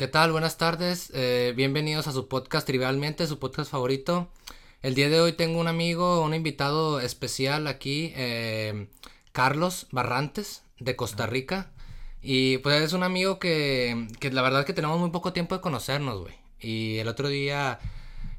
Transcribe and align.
¿Qué 0.00 0.08
tal? 0.08 0.32
Buenas 0.32 0.56
tardes. 0.56 1.12
Eh, 1.12 1.52
bienvenidos 1.54 2.06
a 2.06 2.12
su 2.12 2.26
podcast 2.26 2.66
Trivialmente, 2.66 3.26
su 3.26 3.38
podcast 3.38 3.70
favorito. 3.70 4.30
El 4.80 4.94
día 4.94 5.10
de 5.10 5.20
hoy 5.20 5.34
tengo 5.34 5.60
un 5.60 5.68
amigo, 5.68 6.22
un 6.22 6.32
invitado 6.32 7.00
especial 7.00 7.66
aquí, 7.66 8.10
eh, 8.16 8.88
Carlos 9.32 9.88
Barrantes, 9.90 10.62
de 10.78 10.96
Costa 10.96 11.26
Rica. 11.26 11.70
Y 12.22 12.56
pues 12.58 12.80
es 12.80 12.94
un 12.94 13.02
amigo 13.02 13.38
que, 13.38 14.08
que 14.20 14.32
la 14.32 14.40
verdad 14.40 14.64
que 14.64 14.72
tenemos 14.72 14.98
muy 14.98 15.10
poco 15.10 15.34
tiempo 15.34 15.54
de 15.54 15.60
conocernos, 15.60 16.18
güey. 16.22 16.34
Y 16.58 16.96
el 16.96 17.06
otro 17.06 17.28
día, 17.28 17.78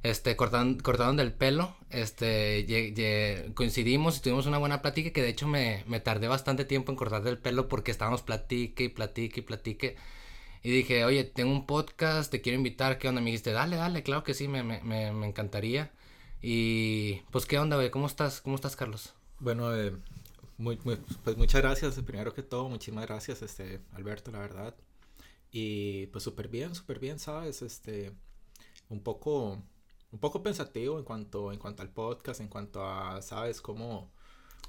este, 0.02 0.36
cortaron, 0.36 0.80
cortaron 0.80 1.16
del 1.16 1.32
pelo, 1.32 1.76
este, 1.92 3.52
coincidimos 3.54 4.18
y 4.18 4.22
tuvimos 4.22 4.48
una 4.48 4.58
buena 4.58 4.82
plática 4.82 5.12
que 5.12 5.22
de 5.22 5.30
hecho 5.30 5.48
me, 5.48 5.84
me 5.86 6.00
tardé 6.00 6.28
bastante 6.28 6.66
tiempo 6.66 6.92
en 6.92 6.96
cortar 6.96 7.22
del 7.22 7.38
pelo 7.38 7.68
porque 7.68 7.92
estábamos 7.92 8.24
platique 8.24 8.86
y 8.86 8.90
platique 8.90 9.42
y 9.42 9.44
platique. 9.44 9.96
Y 10.64 10.70
dije, 10.70 11.06
oye, 11.06 11.24
tengo 11.24 11.52
un 11.52 11.66
podcast, 11.66 12.32
te 12.32 12.42
quiero 12.42 12.58
invitar, 12.58 13.00
¿qué 13.00 13.08
onda? 13.08 13.20
Me 13.20 13.32
dijiste, 13.32 13.52
dale, 13.52 13.78
dale, 13.78 14.04
claro 14.04 14.24
que 14.24 14.36
sí, 14.36 14.48
me, 14.48 14.62
me, 14.62 14.82
me, 14.82 15.28
encantaría. 15.28 15.92
Y 16.40 17.22
pues, 17.32 17.48
¿qué 17.48 17.58
onda, 17.58 17.78
güey? 17.78 17.90
¿Cómo 17.90 18.06
estás? 18.06 18.42
¿Cómo 18.42 18.56
estás, 18.56 18.76
Carlos? 18.76 19.14
Bueno, 19.40 19.76
eh, 19.76 19.92
muy, 20.58 20.78
muy, 20.84 20.98
pues 21.24 21.36
muchas 21.38 21.62
gracias, 21.62 22.00
primero 22.02 22.32
que 22.34 22.44
todo, 22.44 22.70
muchísimas 22.70 23.08
gracias, 23.08 23.42
este, 23.42 23.82
Alberto, 23.94 24.32
la 24.32 24.40
verdad. 24.40 24.76
Y 25.52 26.06
pues 26.08 26.24
súper 26.24 26.48
bien, 26.48 26.76
súper 26.76 27.00
bien, 27.00 27.18
¿sabes? 27.18 27.64
Este, 27.64 28.12
un 28.90 29.02
poco, 29.02 29.64
un 30.12 30.20
poco 30.20 30.44
pensativo 30.44 31.00
en 31.00 31.06
cuanto, 31.06 31.52
en 31.52 31.58
cuanto 31.58 31.82
al 31.82 31.90
podcast, 31.90 32.40
en 32.40 32.50
cuanto 32.50 32.86
a, 32.86 33.24
¿sabes? 33.24 33.62
Cómo, 33.62 34.12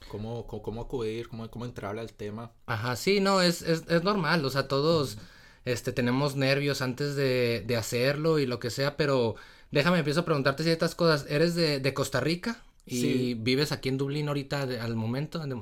cómo, 0.09 0.47
cómo, 0.47 0.63
cómo 0.63 0.81
acudir, 0.81 1.29
cómo, 1.29 1.51
cómo 1.51 1.67
entrarle 1.67 2.01
al 2.01 2.15
tema. 2.15 2.51
Ajá, 2.65 2.97
sí, 2.97 3.21
no, 3.21 3.43
es, 3.43 3.61
es, 3.61 3.85
es 3.89 4.03
normal, 4.03 4.43
o 4.47 4.49
sea, 4.49 4.69
todos 4.69 5.19
este, 5.65 5.93
tenemos 5.93 6.37
nervios 6.37 6.83
antes 6.83 7.15
de, 7.15 7.63
de, 7.67 7.77
hacerlo 7.77 8.39
y 8.39 8.47
lo 8.47 8.59
que 8.59 8.71
sea, 8.71 8.97
pero 8.97 9.37
déjame, 9.71 9.99
empiezo 9.99 10.21
a 10.21 10.25
preguntarte 10.25 10.65
ciertas 10.65 10.95
cosas. 10.95 11.27
¿Eres 11.29 11.55
de, 11.55 11.79
de 11.79 11.95
Costa 11.95 12.21
Rica? 12.21 12.63
¿Y 12.85 13.01
sí. 13.01 13.35
vives 13.35 13.71
aquí 13.71 13.89
en 13.89 13.99
Dublín 13.99 14.29
ahorita 14.29 14.67
de, 14.67 14.81
al 14.81 14.97
momento? 14.97 15.43
En, 15.43 15.53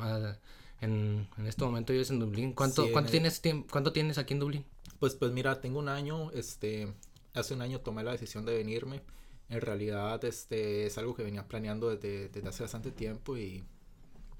en, 0.81 1.47
este 1.47 1.65
momento 1.65 1.93
vives 1.93 2.11
en 2.11 2.19
Dublín. 2.19 2.55
¿Cuánto, 2.55 2.87
sí, 2.87 2.93
¿cuánto, 2.93 3.11
tienes, 3.11 3.43
¿Cuánto 3.71 3.93
tienes 3.93 4.17
aquí 4.17 4.33
en 4.33 4.41
Dublín? 4.41 4.65
Pues, 4.99 5.15
pues 5.15 5.33
mira, 5.33 5.61
tengo 5.61 5.79
un 5.79 5.89
año, 5.89 6.31
este, 6.31 6.93
hace 7.35 7.55
un 7.55 7.63
año 7.63 7.81
tomé 7.81 8.03
la 8.03 8.13
decisión 8.13 8.47
de 8.47 8.57
venirme. 8.57 9.03
En 9.51 9.61
realidad, 9.61 10.25
este, 10.25 10.87
es 10.87 10.97
algo 10.97 11.15
que 11.15 11.25
venía 11.25 11.47
planeando 11.47 11.91
desde, 11.91 12.29
desde 12.29 12.49
hace 12.49 12.63
bastante 12.63 12.93
tiempo 12.93 13.37
y, 13.37 13.65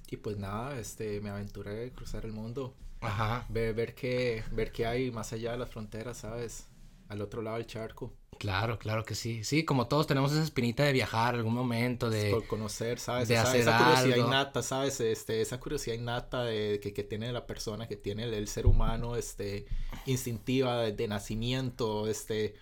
y 0.09 0.17
pues 0.17 0.39
nada, 0.39 0.79
este, 0.79 1.21
me 1.21 1.29
aventuré 1.29 1.87
a 1.87 1.93
cruzar 1.93 2.25
el 2.25 2.33
mundo 2.33 2.75
Ajá. 3.01 3.47
Ver, 3.49 3.75
ver, 3.75 3.95
qué, 3.95 4.45
ver 4.53 4.73
qué 4.73 4.87
hay 4.87 5.11
más 5.11 5.33
allá 5.33 5.53
de 5.53 5.59
las 5.59 5.71
fronteras, 5.71 6.19
¿sabes? 6.19 6.69
Al 7.09 7.21
otro 7.23 7.43
lado 7.43 7.57
del 7.57 7.67
charco. 7.67 8.13
Claro, 8.39 8.79
claro 8.79 9.05
que 9.05 9.15
sí. 9.15 9.45
Sí, 9.45 9.65
como 9.65 9.87
todos 9.87 10.07
tenemos 10.07 10.33
esa 10.33 10.43
espinita 10.43 10.83
de 10.85 10.93
viajar 10.93 11.35
algún 11.35 11.53
momento, 11.53 12.09
de... 12.09 12.31
Por 12.31 12.47
conocer, 12.47 12.99
¿sabes? 12.99 13.29
De 13.29 13.37
hacer 13.37 13.61
esa 13.61 13.77
curiosidad 13.77 14.15
algo. 14.15 14.29
innata, 14.29 14.63
¿sabes? 14.63 14.99
Este, 15.01 15.43
esa 15.43 15.61
curiosidad 15.61 15.95
innata 15.97 16.45
de, 16.45 16.81
que, 16.81 16.95
que 16.95 17.05
tiene 17.05 17.33
la 17.33 17.47
persona, 17.47 17.87
que 17.87 17.97
tiene 17.97 18.25
el, 18.25 18.33
el 18.33 18.49
ser 18.49 18.67
humano, 18.67 19.17
este, 19.17 19.67
instintiva 20.07 20.79
de, 20.81 20.93
de, 20.93 21.09
nacimiento, 21.09 22.09
este, 22.09 22.55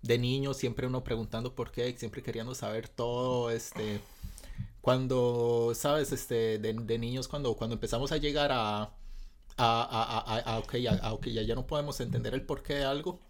de 0.00 0.18
niño, 0.18 0.54
siempre 0.54 0.86
uno 0.86 1.04
preguntando 1.04 1.54
por 1.54 1.70
qué, 1.70 1.94
siempre 1.98 2.22
queriendo 2.22 2.54
saber 2.54 2.88
todo, 2.88 3.50
este... 3.50 4.00
Cuando, 4.80 5.72
¿sabes? 5.74 6.12
Este, 6.12 6.58
de, 6.58 6.72
de 6.72 6.98
niños, 6.98 7.28
cuando, 7.28 7.56
cuando 7.56 7.74
empezamos 7.74 8.12
a 8.12 8.18
llegar 8.18 8.52
a 8.52 8.90
a, 9.56 9.82
a, 9.82 10.36
a, 10.36 10.54
a, 10.54 10.58
okay, 10.58 10.86
a, 10.86 11.12
okay, 11.12 11.32
ya, 11.32 11.42
ya 11.42 11.54
no 11.54 11.66
podemos 11.66 12.00
entender 12.00 12.34
el 12.34 12.42
porqué 12.42 12.74
de 12.74 12.84
algo, 12.84 13.20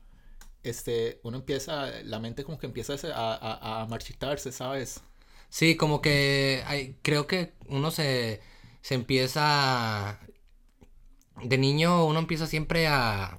este, 0.63 1.21
uno 1.25 1.39
empieza, 1.39 1.91
la 2.05 2.19
mente 2.19 2.45
como 2.45 2.59
que 2.59 2.67
empieza 2.67 2.95
a, 3.15 3.35
a, 3.35 3.83
a 3.83 3.87
marchitarse, 3.87 4.53
¿sabes? 4.53 5.01
Sí, 5.49 5.77
como 5.77 6.01
que 6.03 6.63
hay, 6.67 6.99
creo 7.03 7.27
que 7.27 7.55
uno 7.69 7.91
se, 7.91 8.41
se 8.83 8.95
empieza, 8.95 10.21
de 11.43 11.59
niño 11.59 12.05
uno 12.07 12.19
empieza 12.19 12.47
siempre 12.47 12.87
a 12.89 13.39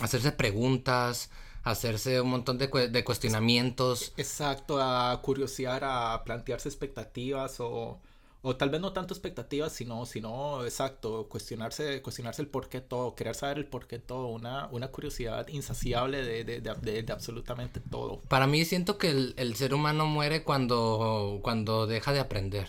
hacerse 0.00 0.32
preguntas, 0.32 1.30
a 1.64 1.72
hacerse 1.72 2.20
un 2.20 2.30
montón 2.30 2.58
de, 2.58 2.68
de 2.88 3.04
cuestionamientos. 3.04 4.12
Exacto, 4.16 4.80
a 4.80 5.20
curiosear, 5.22 5.82
a 5.84 6.22
plantearse 6.24 6.68
expectativas 6.68 7.60
o 7.60 8.00
o 8.42 8.56
tal 8.56 8.70
vez 8.70 8.80
no 8.80 8.92
tanto 8.92 9.14
expectativas, 9.14 9.72
sino, 9.72 10.06
sino 10.06 10.64
exacto, 10.64 11.28
cuestionarse, 11.28 12.02
cuestionarse 12.02 12.42
el 12.42 12.48
por 12.48 12.68
qué 12.68 12.80
todo, 12.80 13.14
querer 13.14 13.34
saber 13.34 13.58
el 13.58 13.66
por 13.66 13.86
qué 13.86 13.98
todo, 13.98 14.28
una, 14.28 14.68
una 14.70 14.88
curiosidad 14.88 15.48
insaciable 15.48 16.22
de, 16.22 16.44
de, 16.44 16.60
de, 16.60 17.02
de 17.02 17.12
absolutamente 17.12 17.80
todo. 17.80 18.20
Para 18.28 18.46
mí 18.46 18.64
siento 18.64 18.96
que 18.96 19.10
el, 19.10 19.34
el, 19.36 19.56
ser 19.56 19.74
humano 19.74 20.06
muere 20.06 20.44
cuando, 20.44 21.40
cuando 21.42 21.86
deja 21.86 22.12
de 22.12 22.20
aprender, 22.20 22.68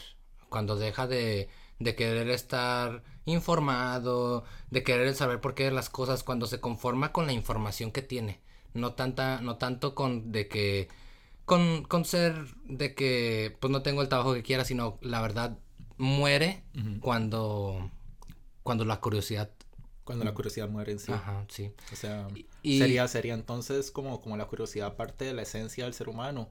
cuando 0.49 0.75
deja 0.75 1.07
de, 1.07 1.49
de 1.77 1.95
querer 1.95 2.29
estar 2.29 3.03
informado, 3.25 4.43
de 4.71 4.83
querer 4.83 5.13
saber 5.13 5.39
por 5.39 5.53
qué 5.53 5.69
las 5.69 5.89
cosas, 5.89 6.23
cuando 6.23 6.47
se 6.47 6.59
conforma 6.59 7.11
con 7.11 7.27
la 7.27 7.33
información 7.33 7.91
que 7.91 8.01
tiene, 8.01 8.41
no 8.73 8.93
tanta, 8.93 9.39
no 9.41 9.57
tanto 9.57 9.93
con 9.93 10.31
de 10.31 10.47
que 10.47 10.87
con, 11.49 11.83
con 11.83 12.05
ser 12.05 12.45
de 12.65 12.93
que 12.93 13.57
pues 13.59 13.71
no 13.71 13.81
tengo 13.81 14.03
el 14.03 14.07
trabajo 14.07 14.35
que 14.35 14.43
quiera, 14.43 14.63
sino 14.65 14.99
la 15.01 15.19
verdad 15.19 15.57
muere 15.97 16.63
uh 16.75 16.77
-huh. 16.77 16.99
cuando 16.99 17.89
cuando 18.61 18.85
la 18.85 18.99
curiosidad 19.01 19.49
cuando 20.03 20.25
la 20.25 20.33
curiosidad 20.33 20.69
muere 20.69 20.91
en 20.91 20.99
sí. 20.99 21.11
Ajá, 21.11 21.45
sí. 21.49 21.71
O 21.91 21.95
sea, 21.95 22.27
y... 22.61 22.77
sería 22.77 23.07
sería 23.07 23.33
entonces 23.33 23.89
como 23.89 24.21
como 24.21 24.37
la 24.37 24.45
curiosidad 24.45 24.95
parte 24.95 25.25
de 25.25 25.33
la 25.33 25.41
esencia 25.41 25.85
del 25.85 25.93
ser 25.95 26.07
humano 26.07 26.49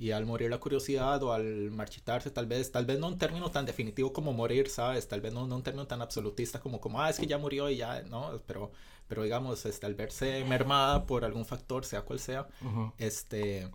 y 0.00 0.10
al 0.10 0.26
morir 0.26 0.50
la 0.50 0.58
curiosidad 0.58 1.22
o 1.22 1.32
al 1.32 1.70
marchitarse 1.70 2.30
tal 2.32 2.46
vez 2.46 2.72
tal 2.72 2.86
vez 2.86 2.98
no 2.98 3.06
un 3.06 3.18
término 3.18 3.50
tan 3.50 3.66
definitivo 3.66 4.12
como 4.12 4.32
morir 4.32 4.68
sabes 4.68 5.06
tal 5.06 5.20
vez 5.20 5.32
no, 5.32 5.46
no 5.46 5.54
un 5.56 5.62
término 5.62 5.86
tan 5.86 6.02
absolutista 6.02 6.58
como 6.58 6.80
como 6.80 7.00
ah 7.00 7.10
es 7.10 7.18
que 7.20 7.26
ya 7.28 7.38
murió 7.38 7.68
y 7.70 7.76
ya 7.76 8.02
no 8.02 8.40
pero 8.48 8.72
pero 9.08 9.22
digamos 9.22 9.64
este 9.66 9.86
al 9.86 9.94
verse 9.94 10.44
mermada 10.44 11.06
por 11.06 11.24
algún 11.24 11.44
factor 11.44 11.84
sea 11.84 12.02
cual 12.02 12.18
sea 12.18 12.48
uh 12.62 12.68
-huh. 12.68 12.92
este 12.98 13.68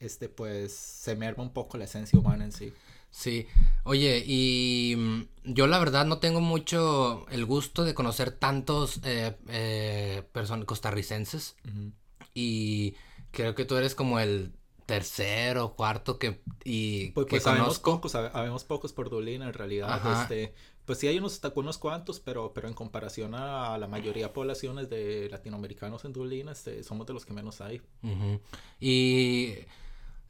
este 0.00 0.28
pues 0.28 0.72
se 0.72 1.16
merma 1.16 1.42
un 1.42 1.52
poco 1.52 1.76
la 1.78 1.84
esencia 1.84 2.18
humana 2.18 2.44
en 2.44 2.52
sí. 2.52 2.72
Sí, 3.10 3.46
oye, 3.84 4.22
y 4.26 5.26
yo 5.44 5.66
la 5.66 5.78
verdad 5.78 6.04
no 6.04 6.18
tengo 6.18 6.40
mucho 6.42 7.26
el 7.30 7.46
gusto 7.46 7.84
de 7.84 7.94
conocer 7.94 8.32
tantos 8.32 9.00
eh, 9.02 9.34
eh, 9.48 10.22
personas 10.32 10.66
costarricenses 10.66 11.56
uh 11.64 11.68
-huh. 11.68 11.92
y 12.34 12.94
creo 13.30 13.54
que 13.54 13.64
tú 13.64 13.76
eres 13.76 13.94
como 13.94 14.20
el 14.20 14.52
tercero, 14.84 15.74
cuarto 15.74 16.18
que 16.18 16.40
y 16.64 17.10
pues, 17.12 17.26
que 17.26 17.30
pues 17.30 17.42
sabemos 17.44 17.78
pocos, 17.78 18.12
sabemos 18.12 18.64
pocos 18.64 18.92
por 18.92 19.08
Dublín 19.08 19.42
en 19.42 19.54
realidad, 19.54 19.90
Ajá. 19.90 20.22
este 20.22 20.54
pues 20.88 20.98
sí 20.98 21.06
hay 21.06 21.18
unos, 21.18 21.38
unos 21.54 21.76
cuantos, 21.76 22.18
pero, 22.18 22.54
pero 22.54 22.66
en 22.66 22.72
comparación 22.72 23.34
a 23.34 23.76
la 23.76 23.86
mayoría 23.86 24.28
de 24.28 24.32
poblaciones 24.32 24.88
de 24.88 25.28
latinoamericanos 25.30 26.06
en 26.06 26.14
Dublín, 26.14 26.48
este, 26.48 26.82
somos 26.82 27.06
de 27.06 27.12
los 27.12 27.26
que 27.26 27.34
menos 27.34 27.60
hay. 27.60 27.82
Uh 28.02 28.08
-huh. 28.08 28.40
Y 28.80 29.52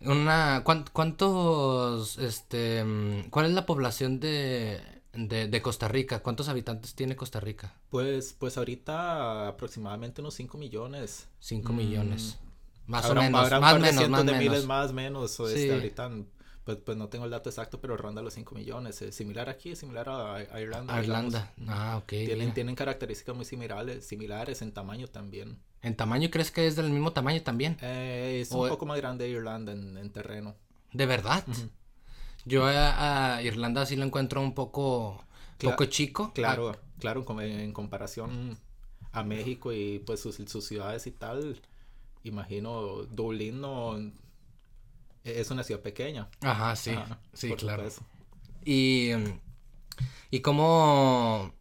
una 0.00 0.62
¿cuántos 0.64 2.18
este 2.18 2.84
cuál 3.30 3.46
es 3.46 3.52
la 3.52 3.66
población 3.66 4.20
de, 4.20 4.80
de, 5.12 5.48
de 5.48 5.62
Costa 5.62 5.88
Rica? 5.88 6.20
¿Cuántos 6.20 6.48
habitantes 6.48 6.94
tiene 6.94 7.16
Costa 7.16 7.40
Rica? 7.40 7.74
Pues 7.90 8.34
pues 8.38 8.56
ahorita 8.58 9.48
aproximadamente 9.48 10.20
unos 10.20 10.34
5 10.34 10.56
millones. 10.58 11.28
5 11.40 11.72
mm. 11.72 11.76
millones. 11.76 12.38
Más 12.86 13.04
habrá, 13.04 13.20
o 13.20 13.24
menos, 13.24 13.50
más 13.60 13.80
menos, 13.80 14.08
más 14.08 14.24
de 14.24 14.32
menos. 14.32 14.38
miles 14.44 14.66
más 14.66 14.92
menos, 14.92 15.40
o 15.40 15.46
Sí. 15.48 15.54
este, 15.54 15.74
ahorita 15.74 16.10
pues, 16.68 16.80
pues 16.84 16.98
no 16.98 17.08
tengo 17.08 17.24
el 17.24 17.30
dato 17.30 17.48
exacto, 17.48 17.80
pero 17.80 17.96
ronda 17.96 18.20
los 18.20 18.34
5 18.34 18.54
millones. 18.54 19.00
Es 19.00 19.14
similar 19.14 19.48
aquí, 19.48 19.74
similar 19.74 20.06
a, 20.10 20.34
a 20.34 20.60
Irlanda. 20.60 20.94
A 20.94 21.00
digamos. 21.00 21.32
Irlanda. 21.32 21.54
Ah, 21.66 21.96
ok. 21.96 22.08
Tienen, 22.08 22.38
mira. 22.40 22.52
tienen 22.52 22.74
características 22.74 23.34
muy 23.34 23.46
similares, 23.46 24.04
similares 24.06 24.60
en 24.60 24.72
tamaño 24.72 25.08
también. 25.08 25.58
¿En 25.80 25.96
tamaño 25.96 26.28
crees 26.30 26.50
que 26.50 26.66
es 26.66 26.76
del 26.76 26.90
mismo 26.90 27.14
tamaño 27.14 27.40
también? 27.42 27.78
Eh, 27.80 28.40
es 28.42 28.52
O- 28.52 28.64
un 28.64 28.68
poco 28.68 28.84
más 28.84 28.98
grande 28.98 29.26
Irlanda 29.30 29.72
en, 29.72 29.96
en 29.96 30.12
terreno. 30.12 30.56
¿De 30.92 31.06
verdad? 31.06 31.42
Yo 32.44 32.66
a, 32.66 33.36
a 33.36 33.42
Irlanda 33.42 33.86
sí 33.86 33.96
lo 33.96 34.04
encuentro 34.04 34.42
un 34.42 34.54
poco, 34.54 35.24
Cla- 35.58 35.70
poco 35.70 35.86
chico. 35.86 36.32
Claro, 36.34 36.76
claro, 36.98 37.24
en 37.40 37.72
comparación 37.72 38.58
a 39.12 39.22
México 39.24 39.72
y 39.72 40.00
pues 40.00 40.20
sus, 40.20 40.36
sus 40.36 40.66
ciudades 40.66 41.06
y 41.06 41.12
tal, 41.12 41.62
imagino 42.24 43.04
Dublín 43.04 43.62
no 43.62 43.98
es 45.24 45.50
una 45.50 45.64
ciudad 45.64 45.82
pequeña. 45.82 46.28
Ajá, 46.40 46.76
sí. 46.76 46.90
Ajá, 46.92 47.20
sí, 47.32 47.54
claro. 47.54 47.84
supuesto. 47.84 48.02
Y, 48.64 49.10
y 50.30 50.40
como 50.40 51.54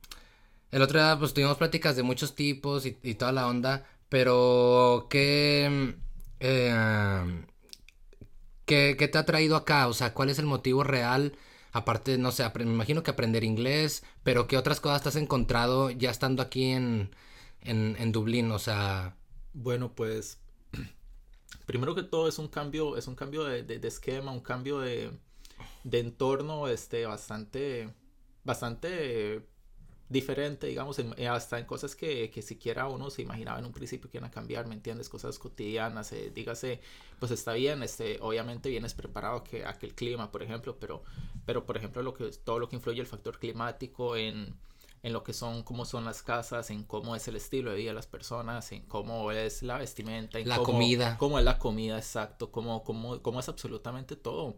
el 0.71 0.81
otro 0.81 0.99
día 0.99 1.17
pues 1.19 1.33
tuvimos 1.33 1.57
pláticas 1.57 1.95
de 1.95 2.03
muchos 2.03 2.35
tipos 2.35 2.85
y, 2.85 2.99
y 3.03 3.15
toda 3.15 3.31
la 3.31 3.47
onda, 3.47 3.87
pero 4.09 5.07
¿qué, 5.09 5.95
eh, 6.39 7.45
qué, 8.65 8.95
qué 8.97 9.07
te 9.07 9.17
ha 9.17 9.25
traído 9.25 9.55
acá? 9.55 9.87
O 9.87 9.93
sea, 9.93 10.13
¿cuál 10.13 10.29
es 10.29 10.39
el 10.39 10.45
motivo 10.45 10.83
real? 10.83 11.37
Aparte, 11.71 12.17
no 12.17 12.31
sé, 12.31 12.43
me 12.55 12.63
imagino 12.63 13.03
que 13.03 13.11
aprender 13.11 13.43
inglés, 13.43 14.03
pero 14.23 14.47
¿qué 14.47 14.57
otras 14.57 14.79
cosas 14.79 15.03
te 15.03 15.09
has 15.09 15.15
encontrado 15.15 15.91
ya 15.91 16.09
estando 16.11 16.41
aquí 16.41 16.65
en, 16.71 17.11
en, 17.61 17.95
en 17.99 18.11
Dublín? 18.11 18.51
O 18.51 18.59
sea, 18.59 19.15
Bueno, 19.53 19.93
pues 19.93 20.39
primero 21.67 21.93
que 21.93 22.01
todo 22.01 22.27
es 22.27 22.39
un 22.39 22.47
cambio, 22.47 22.97
es 22.97 23.07
un 23.07 23.15
cambio 23.15 23.43
de, 23.43 23.61
de, 23.61 23.87
esquema, 23.87 24.31
un 24.31 24.39
cambio 24.39 24.79
de, 24.79 25.11
entorno 25.91 26.67
este, 26.67 27.05
bastante, 27.05 27.93
bastante 28.43 29.45
diferente, 30.09 30.67
digamos, 30.67 30.97
eh, 30.99 31.27
hasta 31.27 31.59
en 31.59 31.65
cosas 31.65 31.93
que, 31.93 32.31
que, 32.31 32.41
siquiera 32.41 32.87
uno 32.87 33.09
se 33.09 33.21
imaginaba 33.21 33.59
en 33.59 33.65
un 33.65 33.73
principio 33.73 34.09
que 34.09 34.17
iban 34.17 34.29
a 34.29 34.31
cambiar, 34.31 34.65
¿me 34.65 34.75
entiendes? 34.75 35.09
Cosas 35.09 35.37
cotidianas, 35.37 36.13
eh, 36.13 36.31
dígase, 36.33 36.79
pues 37.19 37.31
está 37.33 37.51
bien, 37.51 37.83
este, 37.83 38.17
obviamente 38.21 38.69
vienes 38.69 38.93
preparado 38.93 39.43
que 39.43 39.65
aquel 39.65 39.93
clima, 39.93 40.31
por 40.31 40.43
ejemplo, 40.43 40.77
pero, 40.79 41.03
pero 41.45 41.65
por 41.65 41.75
ejemplo, 41.75 42.01
lo 42.01 42.13
que, 42.13 42.29
todo 42.45 42.59
lo 42.59 42.69
que 42.69 42.77
influye 42.77 43.01
el 43.01 43.07
factor 43.07 43.39
climático 43.39 44.15
en, 44.15 44.55
en 45.03 45.13
lo 45.13 45.23
que 45.23 45.33
son, 45.33 45.63
cómo 45.63 45.85
son 45.85 46.05
las 46.05 46.23
casas, 46.23 46.69
en 46.69 46.83
cómo 46.83 47.15
es 47.15 47.27
el 47.27 47.35
estilo 47.35 47.71
de 47.71 47.77
vida 47.77 47.89
de 47.91 47.95
las 47.95 48.07
personas, 48.07 48.71
en 48.71 48.81
cómo 48.83 49.31
es 49.31 49.63
la 49.63 49.77
vestimenta, 49.77 50.39
en 50.39 50.49
la 50.49 50.57
cómo, 50.57 50.73
comida. 50.73 51.17
Cómo 51.17 51.39
es 51.39 51.45
la 51.45 51.59
comida, 51.59 51.97
exacto, 51.97 52.51
cómo, 52.51 52.83
cómo, 52.83 53.21
cómo 53.21 53.39
es 53.39 53.49
absolutamente 53.49 54.15
todo. 54.15 54.57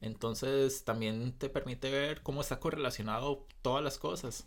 Entonces 0.00 0.84
también 0.84 1.32
te 1.32 1.48
permite 1.48 1.90
ver 1.90 2.22
cómo 2.22 2.42
está 2.42 2.60
correlacionado 2.60 3.46
todas 3.62 3.82
las 3.82 3.98
cosas. 3.98 4.46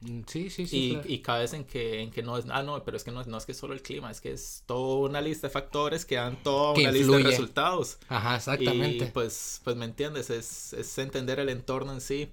Mm, 0.00 0.22
sí, 0.26 0.50
sí, 0.50 0.66
sí. 0.66 1.00
Y, 1.06 1.14
y 1.14 1.18
caes 1.22 1.52
en 1.52 1.64
que, 1.64 2.00
en 2.00 2.10
que 2.10 2.22
no 2.22 2.36
es, 2.36 2.46
ah, 2.48 2.64
no, 2.64 2.82
pero 2.82 2.96
es 2.96 3.04
que 3.04 3.12
no 3.12 3.20
es, 3.20 3.28
no 3.28 3.38
es 3.38 3.46
que 3.46 3.54
solo 3.54 3.74
el 3.74 3.82
clima, 3.82 4.10
es 4.10 4.20
que 4.20 4.32
es 4.32 4.64
toda 4.66 5.08
una 5.08 5.20
lista 5.20 5.46
de 5.46 5.52
factores 5.52 6.04
que 6.04 6.16
dan 6.16 6.42
toda 6.42 6.72
una 6.72 6.90
lista 6.90 7.16
de 7.18 7.22
resultados. 7.22 7.98
Ajá, 8.08 8.36
exactamente. 8.36 9.04
Y 9.04 9.10
pues, 9.10 9.60
pues 9.62 9.76
me 9.76 9.84
entiendes, 9.84 10.30
es, 10.30 10.72
es 10.72 10.98
entender 10.98 11.38
el 11.38 11.50
entorno 11.50 11.92
en 11.92 12.00
sí 12.00 12.32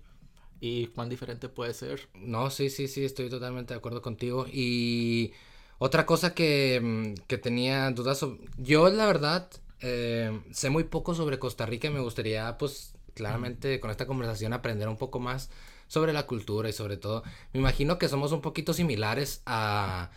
y 0.60 0.88
cuán 0.88 1.10
diferente 1.10 1.50
puede 1.50 1.74
ser. 1.74 2.10
No, 2.14 2.50
sí, 2.50 2.70
sí, 2.70 2.88
sí, 2.88 3.06
estoy 3.06 3.30
totalmente 3.30 3.74
de 3.74 3.78
acuerdo 3.78 4.02
contigo. 4.02 4.46
Y 4.52 5.34
otra 5.78 6.06
cosa 6.06 6.34
que, 6.34 6.80
mm, 6.82 7.26
que 7.28 7.38
tenía 7.38 7.90
dudas 7.92 8.20
sobre... 8.20 8.40
Yo, 8.58 8.90
la 8.90 9.06
verdad, 9.06 9.50
eh, 9.82 10.40
sé 10.52 10.70
muy 10.70 10.84
poco 10.84 11.16
sobre 11.16 11.40
Costa 11.40 11.66
Rica 11.66 11.88
y 11.88 11.92
me 11.92 12.02
gustaría, 12.02 12.58
pues, 12.58 12.94
claramente 13.14 13.80
con 13.80 13.92
esta 13.92 14.06
conversación 14.06 14.54
aprender 14.54 14.88
un 14.88 14.98
poco 14.98 15.20
más 15.20 15.50
sobre 15.88 16.14
la 16.14 16.28
cultura 16.28 16.70
y 16.70 16.74
sobre 16.74 16.98
todo, 16.98 17.24
me 17.54 17.60
imagino 17.60 17.98
que 17.98 18.08
somos 18.10 18.32
un 18.32 18.42
poquito 18.42 18.74
similares 18.74 19.42
a... 19.46 20.12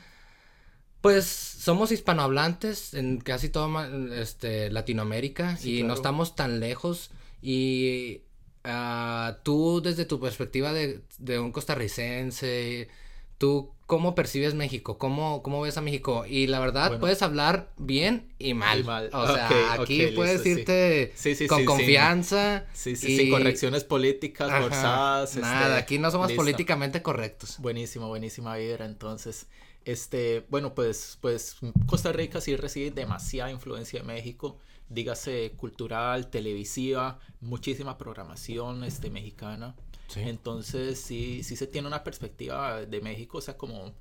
Pues 1.00 1.26
somos 1.26 1.90
hispanohablantes 1.90 2.94
en 2.94 3.18
casi 3.18 3.48
toda 3.48 3.90
este, 4.14 4.70
Latinoamérica 4.70 5.58
y 5.64 5.82
no 5.82 5.94
estamos 5.94 6.36
tan 6.36 6.60
lejos 6.60 7.10
y 7.40 8.22
Uh, 8.64 9.34
tú 9.42 9.80
desde 9.82 10.04
tu 10.04 10.20
perspectiva 10.20 10.72
de, 10.72 11.00
de, 11.18 11.40
un 11.40 11.50
costarricense, 11.50 12.88
tú 13.38 13.72
cómo 13.86 14.14
percibes 14.14 14.54
México, 14.54 14.98
cómo, 14.98 15.42
cómo 15.42 15.60
ves 15.60 15.76
a 15.76 15.80
México 15.80 16.24
y 16.26 16.46
la 16.46 16.60
verdad 16.60 17.00
puedes 17.00 17.20
hablar 17.22 17.72
bien 17.76 18.32
y 18.38 18.54
mal. 18.54 18.88
O 19.12 19.26
sea, 19.26 19.72
aquí 19.74 20.06
puedes 20.14 20.46
irte 20.46 21.12
con 21.48 21.64
confianza. 21.64 22.66
Sí, 22.72 22.94
sí, 22.94 23.16
sin 23.16 23.30
correcciones 23.30 23.82
políticas 23.82 24.48
forzadas. 24.62 25.36
Nada, 25.36 25.66
este, 25.66 25.78
aquí 25.80 25.98
no 25.98 26.10
somos 26.10 26.32
políticamente 26.32 27.02
correctos. 27.02 27.56
Buenísimo, 27.58 28.08
buenísima 28.08 28.56
vida. 28.56 28.86
Entonces, 28.86 29.48
este, 29.84 30.46
bueno, 30.48 30.74
pues, 30.74 31.18
pues 31.20 31.56
Costa 31.86 32.12
Rica 32.12 32.40
sí 32.40 32.54
recibe 32.56 32.92
demasiada 32.92 33.50
influencia 33.50 34.00
de 34.00 34.06
México 34.06 34.58
dígase 34.92 35.52
cultural, 35.56 36.28
televisiva, 36.28 37.18
muchísima 37.40 37.98
programación 37.98 38.84
este, 38.84 39.10
mexicana. 39.10 39.74
Entonces 40.14 41.00
sí, 41.00 41.42
sí 41.42 41.56
se 41.56 41.66
tiene 41.66 41.88
una 41.88 42.04
perspectiva 42.04 42.84
de 42.84 43.00
México, 43.00 43.38
o 43.38 43.40
sea, 43.40 43.56
como, 43.56 43.92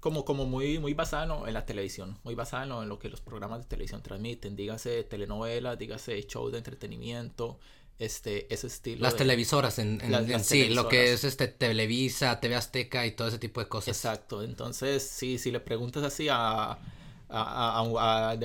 como, 0.00 0.24
como 0.24 0.44
muy, 0.44 0.78
muy 0.78 0.94
basada 0.94 1.46
en 1.46 1.54
la 1.54 1.64
televisión, 1.64 2.18
muy 2.24 2.34
basada 2.34 2.64
en 2.64 2.88
lo, 2.88 2.98
que 2.98 3.08
los 3.08 3.20
programas 3.20 3.60
de 3.60 3.66
televisión 3.66 4.02
transmiten, 4.02 4.56
dígase 4.56 5.04
telenovelas, 5.04 5.78
dígase 5.78 6.20
shows 6.22 6.52
de 6.52 6.58
entretenimiento, 6.58 7.58
este, 7.98 8.52
ese 8.52 8.66
estilo. 8.66 9.02
Las 9.02 9.14
televisoras 9.14 9.78
en, 9.78 10.00
sí, 10.42 10.70
lo 10.70 10.88
que 10.88 11.12
es 11.12 11.22
este 11.22 11.48
Televisa, 11.48 12.40
TV 12.40 12.56
Azteca 12.56 13.06
y 13.06 13.12
todo 13.12 13.28
ese 13.28 13.38
tipo 13.38 13.60
de 13.60 13.68
cosas. 13.68 13.96
Exacto, 13.96 14.42
entonces 14.42 15.02
sí, 15.02 15.38
si 15.38 15.50
le 15.50 15.60
preguntas 15.60 16.02
así 16.02 16.28
a 16.30 16.78
a, 17.30 18.36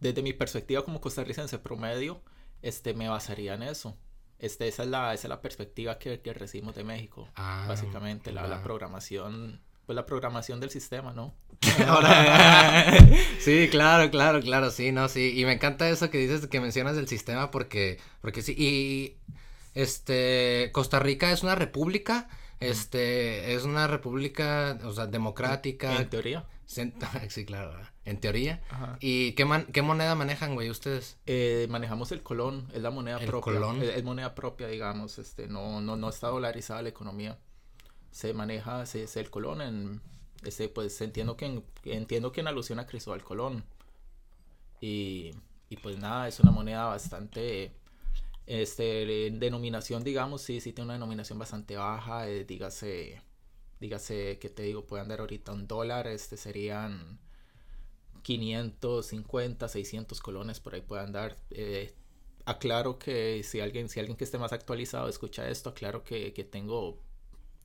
desde 0.00 0.22
mi 0.22 0.32
perspectiva 0.32 0.84
como 0.84 1.00
costarricense 1.00 1.58
promedio, 1.58 2.20
este, 2.62 2.94
me 2.94 3.08
basaría 3.08 3.54
en 3.54 3.62
eso. 3.62 3.96
Este, 4.38 4.68
esa, 4.68 4.82
es 4.82 4.88
la, 4.90 5.14
esa 5.14 5.26
es 5.26 5.30
la 5.30 5.40
perspectiva 5.40 5.98
que, 5.98 6.20
que 6.20 6.34
recibimos 6.34 6.74
de 6.74 6.84
México, 6.84 7.28
ah, 7.36 7.64
básicamente, 7.68 8.32
la, 8.32 8.46
la, 8.46 8.62
programación, 8.62 9.62
pues 9.86 9.96
la 9.96 10.04
programación 10.04 10.60
del 10.60 10.68
sistema, 10.68 11.14
¿no? 11.14 11.34
sí, 13.40 13.68
claro, 13.70 14.10
claro, 14.10 14.40
claro, 14.42 14.70
sí, 14.70 14.92
no, 14.92 15.08
sí, 15.08 15.32
y 15.38 15.46
me 15.46 15.52
encanta 15.52 15.88
eso 15.88 16.10
que 16.10 16.18
dices, 16.18 16.46
que 16.48 16.60
mencionas 16.60 16.96
del 16.96 17.08
sistema, 17.08 17.50
porque, 17.50 17.98
porque 18.20 18.42
sí, 18.42 18.54
y, 18.58 19.16
este, 19.74 20.70
Costa 20.72 20.98
Rica 20.98 21.32
es 21.32 21.42
una 21.42 21.54
república, 21.54 22.28
este, 22.60 23.54
es 23.54 23.64
una 23.64 23.86
república, 23.86 24.78
o 24.84 24.92
sea, 24.92 25.06
democrática. 25.06 25.96
En 25.96 26.08
teoría. 26.08 26.46
Sí, 27.28 27.44
claro, 27.44 27.72
en 28.04 28.20
teoría. 28.20 28.60
¿Y 29.00 29.32
qué, 29.32 29.66
qué 29.72 29.82
moneda 29.82 30.14
manejan, 30.14 30.54
güey, 30.54 30.70
ustedes? 30.70 31.16
Eh, 31.26 31.66
manejamos 31.70 32.12
el 32.12 32.22
colón, 32.22 32.68
es 32.74 32.82
la 32.82 32.90
moneda 32.90 33.18
propia. 33.18 33.40
Colón? 33.40 33.82
Es, 33.82 34.02
moneda 34.04 34.34
propia, 34.34 34.66
digamos, 34.66 35.18
este, 35.18 35.48
no, 35.48 35.80
no, 35.80 35.96
no 35.96 36.08
está 36.08 36.28
dolarizada 36.28 36.82
la 36.82 36.88
economía. 36.88 37.38
Se 38.10 38.32
maneja, 38.34 38.84
se, 38.86 39.04
es 39.04 39.16
el 39.16 39.30
colón 39.30 39.60
en, 39.60 40.00
este, 40.42 40.68
pues 40.68 41.00
entiendo 41.00 41.36
que 41.36 41.46
en, 41.46 41.64
entiendo 41.84 42.32
que 42.32 42.40
en 42.40 42.48
alusión 42.48 42.78
a 42.78 42.86
Cristóbal 42.86 43.22
Colón. 43.22 43.64
Y, 44.80 45.32
y 45.68 45.76
pues 45.76 45.98
nada, 45.98 46.28
es 46.28 46.40
una 46.40 46.50
moneda 46.50 46.86
bastante, 46.86 47.72
este, 48.46 49.30
denominación, 49.32 50.04
digamos, 50.04 50.42
sí, 50.42 50.60
sí 50.60 50.72
tiene 50.72 50.86
una 50.86 50.94
denominación 50.94 51.38
bastante 51.38 51.76
baja, 51.76 52.28
eh, 52.28 52.44
dígase 52.44 53.22
dígase 53.80 54.38
que 54.38 54.48
te 54.48 54.62
digo, 54.62 54.86
puede 54.86 55.02
andar 55.02 55.20
ahorita 55.20 55.52
un 55.52 55.66
dólar, 55.66 56.06
este 56.06 56.36
serían 56.36 57.18
550, 58.22 59.68
600 59.68 60.20
colones, 60.20 60.60
por 60.60 60.74
ahí 60.74 60.80
puede 60.80 61.02
andar. 61.02 61.36
Eh, 61.50 61.94
aclaro 62.44 62.98
que 62.98 63.42
si 63.44 63.60
alguien, 63.60 63.88
si 63.88 64.00
alguien 64.00 64.16
que 64.16 64.24
esté 64.24 64.38
más 64.38 64.52
actualizado 64.52 65.08
escucha 65.08 65.48
esto, 65.48 65.70
aclaro 65.70 66.02
que, 66.04 66.32
que 66.32 66.44
tengo 66.44 67.00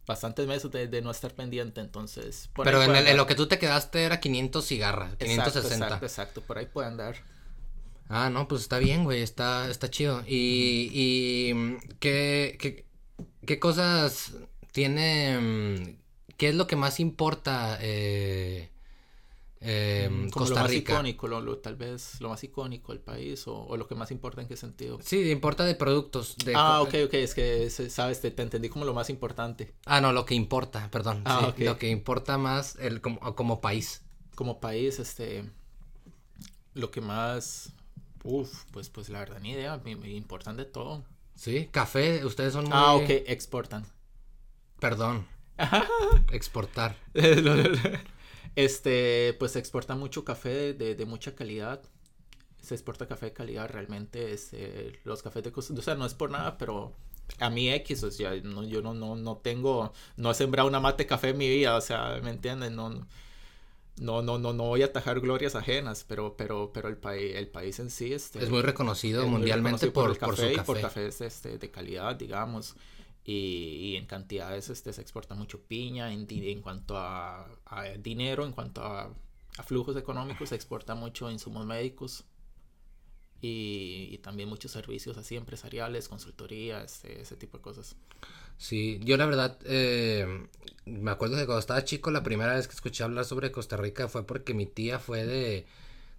bastantes 0.05 0.47
meses 0.47 0.71
de, 0.71 1.01
no 1.01 1.11
estar 1.11 1.33
pendiente, 1.33 1.79
entonces... 1.79 2.49
Pero 2.63 2.83
en, 2.83 3.17
lo 3.17 3.27
que 3.27 3.35
tú 3.35 3.47
te 3.47 3.59
quedaste 3.59 4.03
era 4.03 4.19
500 4.19 4.65
cigarras, 4.65 5.15
560. 5.17 5.85
Exacto, 5.85 6.05
exacto, 6.05 6.41
por 6.41 6.57
ahí 6.57 6.65
puede 6.65 6.87
andar. 6.87 7.15
Ah, 8.09 8.29
no, 8.29 8.47
pues 8.47 8.61
está 8.61 8.77
bien, 8.77 9.03
güey, 9.03 9.21
está, 9.21 9.69
está 9.69 9.89
chido. 9.89 10.21
Y, 10.27 10.89
y 10.93 11.77
¿qué, 11.99 12.57
qué, 12.59 12.85
qué 13.45 13.59
cosas 13.59 14.33
tiene 14.71 15.39
mm, 15.39 16.00
¿Qué 16.41 16.49
es 16.49 16.55
lo 16.55 16.65
que 16.65 16.75
más 16.75 16.99
importa 16.99 17.77
eh, 17.81 18.71
eh, 19.59 20.27
Costa 20.33 20.55
lo 20.55 20.61
más 20.61 20.73
icónico, 20.73 21.27
lo, 21.27 21.59
tal 21.59 21.75
vez 21.75 22.19
lo 22.19 22.29
más 22.29 22.43
icónico 22.43 22.93
del 22.93 22.99
país 22.99 23.43
o, 23.45 23.77
lo 23.77 23.87
que 23.87 23.93
más 23.93 24.09
importa 24.09 24.41
en 24.41 24.47
qué 24.47 24.57
sentido. 24.57 24.97
Sí, 25.03 25.29
importa 25.29 25.65
de 25.65 25.75
productos. 25.75 26.35
De 26.43 26.53
ah, 26.55 26.81
ok, 26.81 26.95
ok, 27.05 27.13
es 27.13 27.35
que, 27.35 27.69
sabes, 27.69 28.21
te, 28.21 28.29
entendí 28.29 28.69
como 28.69 28.85
lo 28.85 28.95
más 28.95 29.11
importante. 29.11 29.71
Ah, 29.85 30.01
no, 30.01 30.13
lo 30.13 30.25
que 30.25 30.33
importa, 30.33 30.89
perdón. 30.89 31.21
Ah, 31.25 31.53
Lo 31.59 31.77
que 31.77 31.89
importa 31.89 32.39
más 32.39 32.75
el, 32.77 33.01
como, 33.01 33.19
como 33.35 33.61
país. 33.61 34.01
Como 34.33 34.59
país, 34.59 34.97
este, 34.97 35.47
lo 36.73 36.89
que 36.89 37.01
más, 37.01 37.71
uf, 38.23 38.63
pues, 38.71 38.89
pues 38.89 39.09
la 39.09 39.19
verdad, 39.19 39.39
ni 39.41 39.51
idea, 39.51 39.79
me, 39.85 39.91
importan 40.09 40.57
de 40.57 40.65
todo. 40.65 41.03
Sí, 41.35 41.69
café, 41.71 42.25
ustedes 42.25 42.53
son 42.53 42.65
ah, 42.71 42.93
muy... 42.93 43.03
Ah, 43.03 43.05
ok, 43.05 43.09
exportan. 43.27 43.85
Perdón. 44.79 45.27
Exportar. 46.31 46.95
este, 48.55 49.35
pues 49.39 49.53
se 49.53 49.59
exporta 49.59 49.95
mucho 49.95 50.23
café 50.23 50.73
de, 50.73 51.05
mucha 51.05 51.35
calidad. 51.35 51.81
Se 52.61 52.75
exporta 52.75 53.07
café 53.07 53.27
de 53.27 53.33
calidad 53.33 53.69
realmente. 53.69 54.33
Este, 54.33 54.99
los 55.03 55.21
cafés 55.21 55.43
de 55.43 55.51
o 55.55 55.81
sea, 55.81 55.95
no 55.95 56.05
es 56.05 56.13
por 56.13 56.31
nada, 56.31 56.57
pero 56.57 56.93
a 57.39 57.49
mí 57.49 57.69
X, 57.69 58.03
o 58.03 58.11
sea, 58.11 58.35
no, 58.43 58.63
yo 58.63 58.81
no, 58.81 58.93
no, 58.93 59.15
no 59.15 59.37
tengo, 59.37 59.93
no 60.17 60.31
he 60.31 60.33
sembrado 60.33 60.67
una 60.67 60.79
mate 60.79 61.05
café 61.05 61.29
en 61.29 61.37
mi 61.37 61.49
vida, 61.49 61.75
o 61.75 61.81
sea, 61.81 62.19
¿me 62.21 62.29
entienden? 62.29 62.75
No, 62.75 62.89
no, 62.89 64.21
no, 64.21 64.37
no, 64.37 64.53
no 64.53 64.63
voy 64.63 64.81
a 64.81 64.87
atajar 64.87 65.19
glorias 65.21 65.55
ajenas, 65.55 66.05
pero, 66.07 66.35
pero, 66.35 66.71
pero 66.73 66.89
el 66.89 66.97
país, 66.97 67.35
el 67.35 67.47
país 67.47 67.79
en 67.79 67.89
sí 67.89 68.13
este, 68.13 68.43
es 68.43 68.49
muy 68.49 68.61
reconocido 68.61 69.25
mundialmente 69.27 69.91
por, 69.91 70.09
el 70.09 70.17
café, 70.17 70.51
su 70.51 70.55
café. 70.57 70.65
por 70.65 70.81
cafés 70.81 71.21
este, 71.21 71.57
de 71.57 71.71
calidad, 71.71 72.15
digamos 72.15 72.75
y, 73.23 73.95
en 73.97 74.05
cantidades 74.05 74.69
este, 74.69 74.93
se 74.93 75.01
exporta 75.01 75.35
mucho 75.35 75.61
piña, 75.61 76.11
en, 76.11 76.25
en 76.29 76.61
cuanto 76.61 76.97
a, 76.97 77.47
dinero, 77.99 78.45
en 78.45 78.51
cuanto 78.51 78.83
a, 78.83 79.13
flujos 79.65 79.95
económicos, 79.95 80.49
se 80.49 80.55
exporta 80.55 80.95
mucho 80.95 81.29
insumos 81.29 81.65
médicos 81.65 82.23
y, 83.41 84.17
también 84.19 84.49
muchos 84.49 84.71
servicios 84.71 85.17
así 85.17 85.35
empresariales, 85.35 86.07
consultoría, 86.07 86.83
este, 86.83 87.21
ese 87.21 87.35
tipo 87.35 87.57
de 87.57 87.63
cosas. 87.63 87.95
Sí, 88.57 88.99
yo 89.03 89.17
la 89.17 89.25
verdad 89.25 89.57
eh, 89.65 90.47
me 90.85 91.11
acuerdo 91.11 91.35
de 91.35 91.45
cuando 91.45 91.59
estaba 91.59 91.83
chico, 91.83 92.11
la 92.11 92.23
primera 92.23 92.53
vez 92.53 92.67
que 92.67 92.75
escuché 92.75 93.03
hablar 93.03 93.25
sobre 93.25 93.51
Costa 93.51 93.77
Rica 93.77 94.07
fue 94.07 94.25
porque 94.25 94.53
mi 94.53 94.67
tía 94.67 94.99
fue 94.99 95.25
de, 95.25 95.65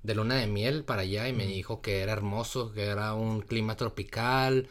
de 0.02 0.14
luna 0.14 0.36
de 0.36 0.48
miel 0.48 0.84
para 0.84 1.02
allá 1.02 1.28
y 1.28 1.32
me 1.32 1.46
dijo 1.46 1.80
que 1.80 2.00
era 2.00 2.12
hermoso, 2.12 2.72
que 2.72 2.86
era 2.86 3.14
un 3.14 3.42
clima 3.42 3.76
tropical, 3.76 4.68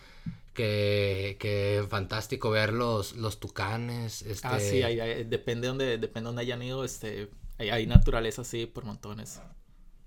que, 0.53 1.37
que 1.39 1.85
fantástico 1.89 2.49
ver 2.49 2.73
los, 2.73 3.15
los 3.15 3.39
tucanes. 3.39 4.21
Este... 4.21 4.47
Ah, 4.47 4.59
sí, 4.59 4.81
depende 5.25 5.67
donde, 5.67 5.97
depende 5.97 6.27
donde 6.27 6.41
hayan 6.41 6.61
ido, 6.61 6.83
este, 6.83 7.29
hay, 7.57 7.69
hay 7.69 7.87
naturaleza 7.87 8.41
así 8.41 8.65
por 8.65 8.85
montones. 8.85 9.41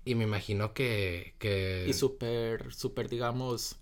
Y 0.03 0.15
me 0.15 0.25
imagino 0.25 0.73
que... 0.73 1.35
que... 1.39 1.85
Y 1.87 1.93
súper, 1.93 2.73
súper, 2.73 3.09
digamos, 3.09 3.77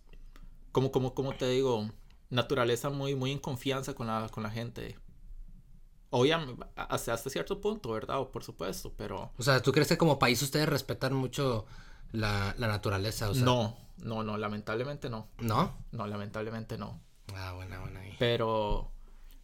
como, 0.72 0.92
como, 0.92 1.14
como 1.14 1.36
te 1.36 1.50
digo, 1.50 1.90
naturaleza 2.30 2.90
muy, 2.90 3.16
muy 3.16 3.32
en 3.32 3.40
confianza 3.40 3.94
con 3.94 4.08
la, 4.08 4.30
con 4.30 4.44
la 4.44 4.50
gente. 4.50 4.98
Obviamente, 6.12 6.64
hasta, 6.76 7.14
hasta 7.14 7.30
cierto 7.30 7.60
punto, 7.60 7.92
¿verdad? 7.92 8.26
Por 8.32 8.44
supuesto, 8.44 8.94
pero... 8.96 9.34
O 9.38 9.44
sea, 9.44 9.62
¿tú 9.62 9.72
crees 9.72 9.88
que 9.88 9.98
como 9.98 10.18
país 10.20 10.42
ustedes 10.42 10.70
respetan 10.70 11.14
mucho 11.14 11.66
la, 12.14 12.56
la 12.58 12.68
naturaleza? 12.68 13.30
O 13.30 13.34
sea... 13.34 13.44
No, 13.44 13.78
no, 13.98 14.24
no, 14.24 14.38
lamentablemente 14.38 15.10
no. 15.10 15.28
¿No? 15.40 15.78
No, 15.92 16.08
lamentablemente 16.08 16.78
no. 16.78 17.02
Ah, 17.36 17.52
buena, 17.54 17.80
buena 17.80 18.00
ahí. 18.00 18.16
Pero, 18.18 18.92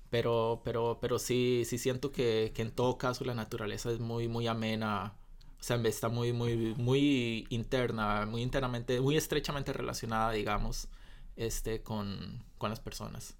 pero, 0.09 0.61
pero, 0.63 0.99
pero 1.01 1.19
sí, 1.19 1.63
sí 1.65 1.77
siento 1.77 2.13
que, 2.13 2.53
que 2.55 2.61
en 2.61 2.71
todo 2.71 2.97
caso 2.97 3.25
la 3.25 3.33
naturaleza 3.33 3.91
es 3.91 3.99
muy, 3.99 4.29
muy 4.29 4.47
amena 4.47 5.19
o 5.59 5.63
sea, 5.63 5.75
está 5.83 6.07
muy, 6.07 6.31
muy, 6.31 6.55
muy 6.75 7.45
interna, 7.49 8.25
muy 8.25 8.41
internamente, 8.41 9.01
muy 9.01 9.17
estrechamente 9.17 9.73
relacionada, 9.73 10.31
digamos, 10.31 10.87
este, 11.35 11.81
con, 11.83 12.45
con 12.57 12.69
las 12.69 12.79
personas. 12.79 13.35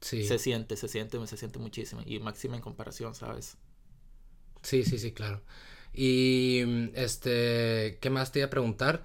Sí. 0.00 0.24
Se 0.26 0.38
siente, 0.38 0.76
se 0.76 0.88
siente, 0.88 1.24
se 1.26 1.36
siente 1.36 1.58
muchísimo. 1.58 2.00
Y 2.06 2.20
máxima 2.20 2.56
en 2.56 2.62
comparación, 2.62 3.14
¿sabes? 3.14 3.58
Sí, 4.62 4.82
sí, 4.82 4.98
sí, 4.98 5.12
claro. 5.12 5.42
Y, 6.00 6.92
este, 6.94 7.98
¿qué 8.00 8.08
más 8.08 8.30
te 8.30 8.38
iba 8.38 8.46
a 8.46 8.50
preguntar? 8.50 9.02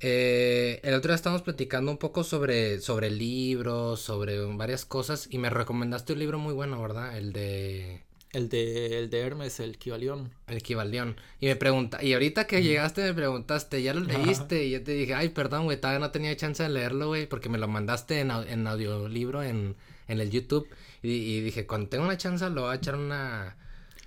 Eh, 0.00 0.78
el 0.82 0.92
otro 0.92 1.08
día 1.08 1.14
estábamos 1.16 1.40
platicando 1.40 1.90
un 1.90 1.96
poco 1.96 2.22
sobre, 2.22 2.82
sobre 2.82 3.10
libros, 3.10 4.00
sobre 4.00 4.38
varias 4.54 4.84
cosas, 4.84 5.26
y 5.30 5.38
me 5.38 5.48
recomendaste 5.48 6.12
un 6.12 6.18
libro 6.18 6.38
muy 6.38 6.52
bueno, 6.52 6.82
¿verdad? 6.82 7.16
El 7.16 7.32
de... 7.32 8.02
El 8.32 8.50
de, 8.50 8.98
el 8.98 9.08
de 9.08 9.20
Hermes, 9.20 9.58
el 9.58 9.78
Kibalión. 9.78 10.32
El 10.46 10.62
Kibalión. 10.62 11.16
Y 11.40 11.46
me 11.46 11.56
pregunta, 11.56 12.04
y 12.04 12.12
ahorita 12.12 12.46
que 12.46 12.62
llegaste 12.62 13.00
me 13.04 13.14
preguntaste, 13.14 13.82
¿ya 13.82 13.94
lo 13.94 14.00
leíste? 14.00 14.64
Y 14.64 14.72
yo 14.72 14.82
te 14.82 14.92
dije, 14.92 15.14
ay, 15.14 15.30
perdón, 15.30 15.64
güey, 15.64 15.80
todavía 15.80 16.00
no 16.00 16.10
tenía 16.10 16.36
chance 16.36 16.62
de 16.62 16.68
leerlo, 16.68 17.06
güey, 17.06 17.26
porque 17.26 17.48
me 17.48 17.56
lo 17.56 17.68
mandaste 17.68 18.20
en, 18.20 18.30
en 18.30 18.66
audiolibro 18.66 19.42
en, 19.42 19.76
en 20.08 20.20
el 20.20 20.30
YouTube. 20.30 20.68
Y, 21.00 21.40
dije, 21.40 21.66
cuando 21.66 21.88
tenga 21.88 22.04
una 22.04 22.18
chance 22.18 22.50
lo 22.50 22.62
voy 22.62 22.72
a 22.72 22.76
echar 22.76 22.96
una, 22.96 23.56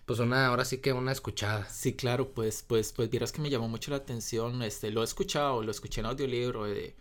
pues 0.08 0.20
una, 0.20 0.48
ahora 0.48 0.64
sí 0.66 0.78
que 0.80 0.94
una 0.94 1.12
escuchada. 1.12 1.70
Sí, 1.70 1.94
claro, 1.96 2.32
pues, 2.34 2.64
pues, 2.64 2.94
pues 2.94 3.10
vieras 3.10 3.34
que 3.34 3.42
me 3.42 3.50
llamó 3.50 3.68
mucho 3.68 3.92
la 3.92 3.98
atención, 3.98 4.64
este, 4.64 4.90
lo 4.90 5.02
he 5.02 5.04
escuchado, 5.04 5.62
lo 5.62 5.70
escuché 5.70 6.00
en 6.00 6.08
audiolibro, 6.08 6.66
eh, 6.66 6.96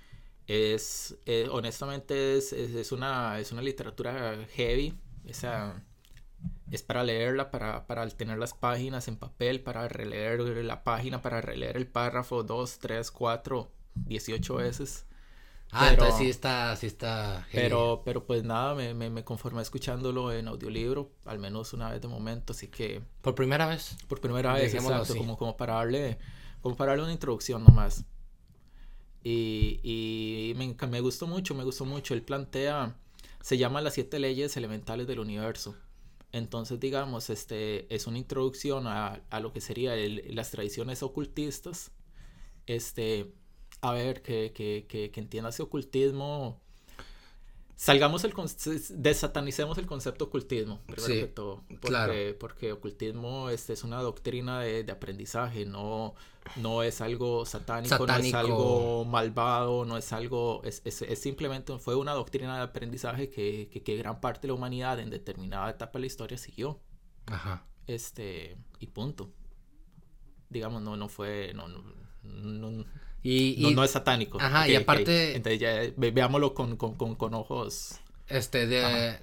es, 0.49 1.17
eh, 1.25 1.49
honestamente 1.51 2.37
es, 2.37 2.53
es, 2.53 2.75
es, 2.75 2.91
una, 2.93 3.39
es 3.39 3.53
una 3.53 3.63
literatura 3.63 4.37
heavy, 4.55 4.99
esa 5.25 5.85
es 6.73 6.83
para 6.83 7.05
leerla, 7.05 7.53
para, 7.53 7.87
para 7.87 8.09
tener 8.09 8.39
las 8.39 8.55
páginas 8.55 9.07
en 9.07 9.17
papel, 9.17 9.61
para 9.63 9.87
releer 9.89 10.41
la 10.65 10.83
página, 10.83 11.23
para 11.23 11.41
releer 11.41 11.77
el 11.77 11.87
párrafo 11.87 12.43
2, 12.43 12.79
3, 12.81 13.11
4, 13.13 13.71
18 13.95 14.57
veces. 14.57 15.07
Ah, 15.73 15.91
entonces 15.91 16.17
sí 16.17 16.29
está, 16.29 16.75
sí 16.77 16.87
está. 16.87 17.47
Pero, 17.53 18.03
pero 18.05 18.25
pues 18.25 18.45
nada, 18.45 18.75
me, 18.75 18.95
me, 18.95 19.11
me, 19.11 19.25
conformé 19.25 19.63
escuchándolo 19.63 20.33
en 20.33 20.49
audiolibro, 20.49 21.11
al 21.25 21.39
menos 21.39 21.73
una 21.73 21.91
vez 21.91 22.01
de 22.01 22.09
momento, 22.09 22.53
así 22.53 22.69
que. 22.69 23.03
¿Por 23.21 23.35
primera 23.35 23.67
vez? 23.67 23.97
Por 24.09 24.21
primera 24.21 24.55
vez, 24.55 24.73
exacto, 24.75 25.17
como, 25.17 25.37
como 25.37 25.57
para 25.57 25.75
darle, 25.75 26.19
como 26.63 26.77
para 26.77 26.93
darle 26.93 27.05
una 27.05 27.13
introducción 27.13 27.65
nomás. 27.65 28.05
Y, 29.23 29.81
y 29.83 30.55
me, 30.55 30.75
me 30.87 31.01
gustó 31.01 31.27
mucho, 31.27 31.55
me 31.55 31.65
gustó 31.65 31.85
mucho. 31.85 32.15
Él 32.15 32.23
plantea, 32.23 32.97
se 33.43 33.59
llama 33.59 33.81
las 33.81 33.95
siete 33.95 34.19
leyes 34.19 34.57
elementales 34.57 35.07
del 35.07 35.19
universo. 35.19 35.77
Entonces, 36.33 36.79
digamos, 36.79 37.29
este 37.29 37.93
es 37.95 38.07
una 38.07 38.19
introducción 38.19 38.87
a, 38.87 39.21
a 39.31 39.41
lo 39.41 39.53
que 39.53 39.61
serían 39.61 39.99
las 40.35 40.51
tradiciones 40.53 41.03
ocultistas. 41.03 41.91
Este, 42.67 43.33
a 43.89 43.93
ver, 43.93 44.23
que, 44.23 44.53
que, 44.55 44.87
que, 44.89 45.11
que 45.11 45.21
entienda 45.21 45.51
ese 45.51 45.63
ocultismo 45.63 46.61
salgamos 47.77 48.25
el 48.25 48.33
desatanicemos 48.91 49.77
el 49.77 49.87
concepto 49.87 50.25
ocultismo 50.25 50.81
sí, 50.97 51.29
porque, 51.35 51.63
claro. 51.81 52.15
porque 52.41 52.73
ocultismo 52.73 53.51
este, 53.51 53.75
es 53.75 53.85
una 53.85 54.01
doctrina 54.01 54.61
de, 54.61 54.83
de, 54.83 54.93
aprendizaje 54.93 55.67
no 55.67 56.15
no 56.57 56.83
es 56.83 57.03
algo 57.03 57.45
satánico, 57.45 58.07
no 58.07 58.17
es 58.17 58.35
algo 58.35 59.05
malvado 59.05 59.85
no 59.85 59.99
es 59.99 60.11
algo 60.15 60.63
es, 60.65 60.81
es, 60.87 61.03
es, 61.03 61.21
simplemente 61.21 61.79
fue 61.79 61.97
una 61.97 62.13
doctrina 62.13 62.57
de 62.57 62.63
aprendizaje 62.63 63.29
que, 63.29 63.69
que, 63.71 63.83
que, 63.83 63.97
gran 63.97 64.21
parte 64.21 64.43
de 64.43 64.49
la 64.49 64.55
humanidad 64.55 64.99
en 64.99 65.11
determinada 65.11 65.69
etapa 65.69 65.99
de 65.99 66.01
la 66.01 66.07
historia 66.07 66.39
siguió 66.39 66.81
Ajá. 67.27 67.67
este 67.87 68.57
y 68.79 68.87
punto 68.87 69.31
digamos 70.49 70.81
no 70.81 70.97
no 70.97 71.09
fue 71.09 71.53
no, 71.55 71.69
no, 71.69 71.83
no 72.23 72.85
y, 73.27 73.75
no, 73.75 73.83
es 73.83 73.91
satánico. 73.91 74.41
Ajá, 74.41 74.69
y 74.69 74.77
aparte... 74.77 75.37
Entonces 75.37 75.61
ya 75.61 75.81
veámoslo 75.97 76.55
con, 76.55 76.77
con, 76.77 76.95
con, 76.95 77.15
con 77.15 77.35
ojos... 77.35 77.97
Este, 78.29 78.67
de... 78.67 79.19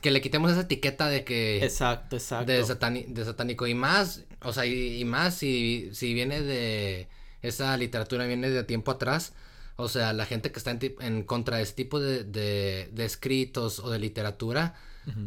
que 0.00 0.10
le 0.10 0.20
quitemos 0.20 0.50
esa 0.50 0.62
etiqueta 0.62 1.08
de 1.08 1.24
que... 1.24 1.64
Exacto, 1.64 2.16
exacto. 2.16 2.50
De, 2.50 2.58
de 2.58 3.24
satánico. 3.24 3.66
Y 3.66 3.74
más, 3.74 4.24
o 4.42 4.52
sea, 4.52 4.66
y, 4.66 5.04
más 5.04 5.34
si, 5.34 5.90
si 5.92 6.14
viene 6.14 6.40
de... 6.40 7.08
Esa 7.42 7.76
literatura 7.76 8.26
viene 8.26 8.50
de 8.50 8.64
tiempo 8.64 8.90
atrás. 8.90 9.32
O 9.76 9.88
sea, 9.88 10.12
la 10.12 10.26
gente 10.26 10.52
que 10.52 10.58
está 10.58 10.72
en, 10.72 10.80
en 11.00 11.22
contra 11.22 11.56
de 11.56 11.62
ese 11.62 11.72
tipo 11.72 12.00
de, 12.00 12.24
de, 12.24 12.90
de 12.92 13.04
escritos 13.04 13.78
o 13.78 13.90
de 13.90 13.98
literatura, 13.98 14.74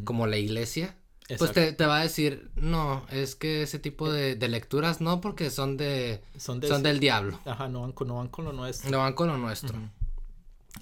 como 0.03 0.27
la 0.27 0.37
iglesia, 0.37 0.95
pues 1.37 1.51
te, 1.53 1.85
va 1.85 1.99
a 1.99 2.03
decir, 2.03 2.51
no, 2.55 3.05
es 3.09 3.35
que 3.35 3.63
ese 3.63 3.79
tipo 3.79 4.11
de, 4.11 4.35
lecturas 4.47 5.01
no, 5.01 5.21
porque 5.21 5.49
son 5.49 5.77
de 5.77 6.21
son, 6.37 6.59
del 6.59 6.99
diablo. 6.99 7.39
Ajá, 7.45 7.67
no 7.69 7.81
van, 7.81 7.91
con, 7.93 8.07
no 8.07 8.15
van 8.15 8.27
con 8.27 8.45
lo 8.45 8.53
nuestro. 8.53 8.89
No 8.91 8.99
van 8.99 9.13
con 9.13 9.27
lo 9.27 9.37
nuestro. 9.37 9.77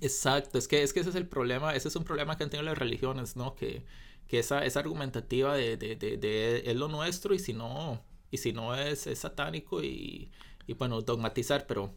Exacto, 0.01 0.57
es 0.57 0.67
que, 0.67 0.83
es 0.83 0.93
que 0.93 1.01
ese 1.01 1.09
es 1.09 1.15
el 1.15 1.27
problema, 1.27 1.75
ese 1.75 1.87
es 1.87 1.95
un 1.95 2.03
problema 2.03 2.37
que 2.37 2.43
han 2.43 2.49
tenido 2.49 2.65
las 2.65 2.77
religiones, 2.77 3.35
¿no? 3.35 3.55
Que, 3.55 3.85
que 4.27 4.39
esa, 4.39 4.65
esa 4.65 4.79
argumentativa 4.79 5.55
de, 5.55 5.77
de, 5.77 5.95
de, 5.95 6.17
de, 6.17 6.63
es 6.65 6.75
lo 6.75 6.87
nuestro 6.87 7.35
y 7.35 7.39
si 7.39 7.53
no, 7.53 8.01
y 8.31 8.37
si 8.37 8.53
no 8.53 8.73
es, 8.75 9.05
es 9.07 9.19
satánico 9.19 9.83
y, 9.83 10.31
y 10.65 10.73
bueno, 10.73 11.01
dogmatizar, 11.01 11.67
pero 11.67 11.93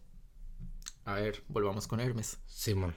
a 1.05 1.15
ver, 1.15 1.43
volvamos 1.49 1.87
con 1.87 2.01
Hermes. 2.01 2.39
Simón. 2.47 2.95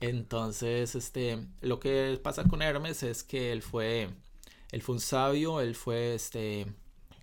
Entonces, 0.00 0.94
este, 0.94 1.46
lo 1.60 1.80
que 1.80 2.18
pasa 2.22 2.44
con 2.44 2.60
Hermes 2.60 3.02
es 3.02 3.22
que 3.22 3.52
él 3.52 3.62
fue 3.62 4.10
él 4.74 4.82
fue 4.82 4.96
un 4.96 5.00
sabio, 5.00 5.60
él 5.60 5.76
fue 5.76 6.16
este 6.16 6.66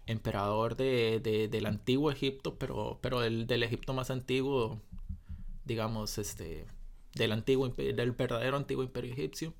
emperador 0.05 0.77
de, 0.77 1.49
del 1.51 1.65
antiguo 1.65 2.09
Egipto, 2.09 2.57
pero, 2.57 2.97
pero 3.01 3.19
del, 3.19 3.45
del 3.45 3.63
Egipto 3.63 3.93
más 3.93 4.09
antiguo, 4.09 4.81
digamos, 5.65 6.17
este, 6.17 6.65
del 7.13 7.33
antiguo, 7.33 7.67
del 7.67 8.13
verdadero 8.13 8.55
antiguo 8.55 8.83
imperio 8.85 9.11
egipcio. 9.11 9.53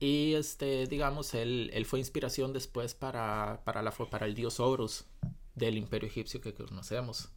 Y 0.00 0.32
este, 0.32 0.86
digamos, 0.86 1.34
él, 1.34 1.70
él 1.74 1.84
fue 1.84 1.98
inspiración 1.98 2.54
después 2.54 2.94
para, 2.94 3.60
para, 3.64 3.82
la, 3.82 3.90
para 3.90 4.24
el 4.24 4.34
dios 4.34 4.58
Horus 4.58 5.04
del 5.54 5.76
imperio 5.76 6.08
egipcio 6.08 6.40
que 6.40 6.54
conocemos. 6.54 7.28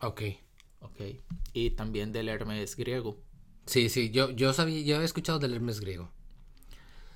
Ok. 0.00 0.22
Ok. 0.80 1.00
Y 1.54 1.70
también 1.70 2.12
del 2.12 2.28
Hermes 2.28 2.76
griego. 2.76 3.16
Sí, 3.64 3.88
sí, 3.88 4.10
yo, 4.10 4.30
yo 4.32 4.52
sabía, 4.52 4.82
yo 4.82 5.00
he 5.00 5.04
escuchado 5.04 5.38
del 5.38 5.54
Hermes 5.54 5.80
griego. 5.80 6.12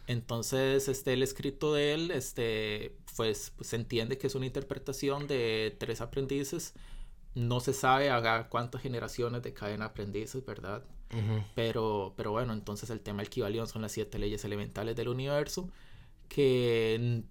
Entonces, 0.09 0.88
este, 0.88 1.12
el 1.12 1.23
escrito 1.23 1.75
de 1.75 1.93
él, 1.93 2.11
este, 2.11 2.97
pues, 3.15 3.53
pues, 3.55 3.69
se 3.69 3.77
entiende 3.77 4.17
que 4.17 4.27
es 4.27 4.35
una 4.35 4.47
interpretación 4.47 5.27
de 5.27 5.77
tres 5.79 6.00
aprendices. 6.00 6.73
No 7.35 7.61
se 7.61 7.75
sabe 7.75 8.11
a 8.11 8.49
cuántas 8.49 8.81
generaciones 8.81 9.43
de 9.43 9.53
cadena 9.53 9.85
aprendices, 9.87 10.45
¿verdad? 10.45 10.83
pero, 11.55 12.12
pero 12.17 12.33
bueno, 12.33 12.53
entonces 12.53 12.91
el 12.91 13.00
tema 13.00 13.23
del 13.23 13.31
Kibalión 13.31 13.67
son 13.67 13.81
las 13.81 13.93
siete 13.93 14.19
leyes 14.19 14.45
elementales 14.45 14.95
del 14.95 15.09
universo 15.09 15.71
que 16.29 17.25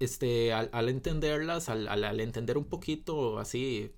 este, 0.00 0.52
al, 0.52 0.88
entenderlas, 0.88 1.68
al, 1.68 1.88
al, 1.88 2.20
entender 2.20 2.58
un 2.58 2.64
poquito 2.64 3.38
así, 3.38 3.92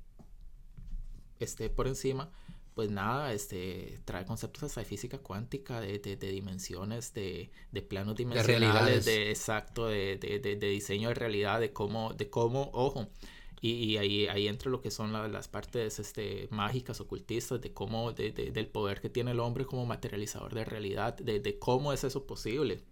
este, 1.38 1.70
por 1.70 1.86
encima, 1.86 2.30
pues 2.78 2.92
nada, 2.92 3.32
este, 3.32 3.98
trae 4.04 4.24
conceptos 4.24 4.62
hasta 4.62 4.82
de 4.82 4.86
física 4.86 5.18
cuántica, 5.18 5.80
de, 5.80 5.98
de, 5.98 6.30
dimensiones, 6.30 7.12
de, 7.12 7.50
de, 7.72 7.82
planos 7.82 8.14
dimensionales, 8.14 9.04
de, 9.04 9.30
exacto, 9.30 9.88
de, 9.88 10.16
de, 10.16 10.54
diseño 10.54 11.08
de 11.08 11.16
realidad, 11.16 11.58
de 11.58 11.72
cómo, 11.72 12.14
de 12.14 12.30
cómo, 12.30 12.70
ojo, 12.72 13.08
Y, 13.60 13.96
ahí, 13.96 14.28
ahí 14.28 14.46
entra 14.46 14.70
lo 14.70 14.80
que 14.80 14.92
son 14.92 15.12
las 15.12 15.48
partes 15.48 15.98
este, 15.98 16.46
mágicas, 16.52 17.00
ocultistas, 17.00 17.60
de 17.60 17.72
cómo, 17.72 18.12
de, 18.12 18.30
del 18.30 18.68
poder 18.68 19.00
que 19.00 19.10
tiene 19.10 19.32
el 19.32 19.40
hombre 19.40 19.64
como 19.66 19.84
materializador 19.84 20.54
de 20.54 20.64
realidad, 20.64 21.16
de, 21.16 21.58
cómo 21.58 21.92
es 21.92 22.04
eso 22.04 22.28
posible. 22.28 22.84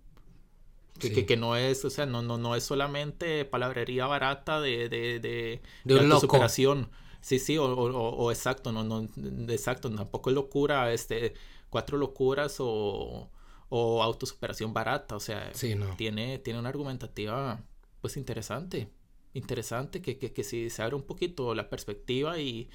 Que, 0.99 1.25
que, 1.25 1.37
no 1.37 1.55
es, 1.55 1.85
o 1.85 1.91
sea, 1.91 2.07
no, 2.07 2.23
no, 2.23 2.39
no 2.39 2.57
es 2.57 2.65
solamente 2.65 3.45
palabrería 3.45 4.09
barata 4.09 4.61
de, 4.61 4.89
de, 4.89 5.21
de, 5.21 5.61
de, 5.85 6.19
superación. 6.19 6.89
Sí, 7.21 7.39
sí, 7.39 7.59
o, 7.59 7.65
o, 7.67 8.31
exacto, 8.31 8.73
no, 8.73 8.85
no, 8.85 9.07
exacto, 9.49 9.91
tampoco 9.95 10.31
es 10.31 10.35
locura, 10.35 10.93
este, 10.93 11.35
cuatro 11.71 11.99
locuras 11.99 12.57
o, 12.61 13.31
o 13.69 14.03
autosuperación 14.03 14.73
barata, 14.73 15.17
o 15.17 15.21
sea, 15.21 15.51
tiene, 15.97 16.39
tiene 16.39 16.59
una 16.59 16.69
argumentativa, 16.69 17.61
pues, 18.01 18.17
interesante 18.17 18.89
interesante 19.37 20.01
que, 20.01 20.19
que, 20.19 20.33
que 20.33 20.45
si 20.45 20.71
se 20.71 20.83
abre 20.83 20.97
un 20.97 21.03
poquito 21.03 21.55
la 21.55 21.69
perspectiva 21.69 22.39
y, 22.39 22.69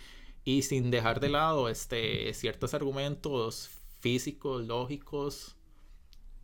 y 0.43 0.61
sin 0.61 0.91
dejar 0.91 1.19
de 1.19 1.29
lado 1.29 1.69
este, 1.69 2.33
ciertos 2.33 2.73
argumentos 2.73 3.69
físicos, 3.99 4.65
lógicos, 4.65 5.55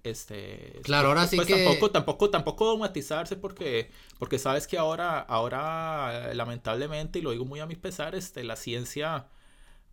este 0.10 0.80
claro 0.84 1.10
ahora 1.10 1.22
pues, 1.22 1.30
sí 1.32 1.36
pues, 1.36 1.48
que 1.48 1.64
tampoco 1.64 1.92
tampoco 1.92 2.30
tampoco 2.30 2.66
dogmatizarse 2.66 3.36
porque 3.36 3.90
porque 4.20 4.40
sabes 4.40 4.68
que 4.68 4.78
ahora 4.78 5.20
ahora 5.20 6.34
lamentablemente 6.34 7.20
y 7.20 7.22
lo 7.22 7.32
digo 7.32 7.46
muy 7.46 7.60
a 7.60 7.66
mi 7.66 7.76
pesar 7.76 8.16
este 8.16 8.44
la 8.44 8.56
ciencia 8.56 9.28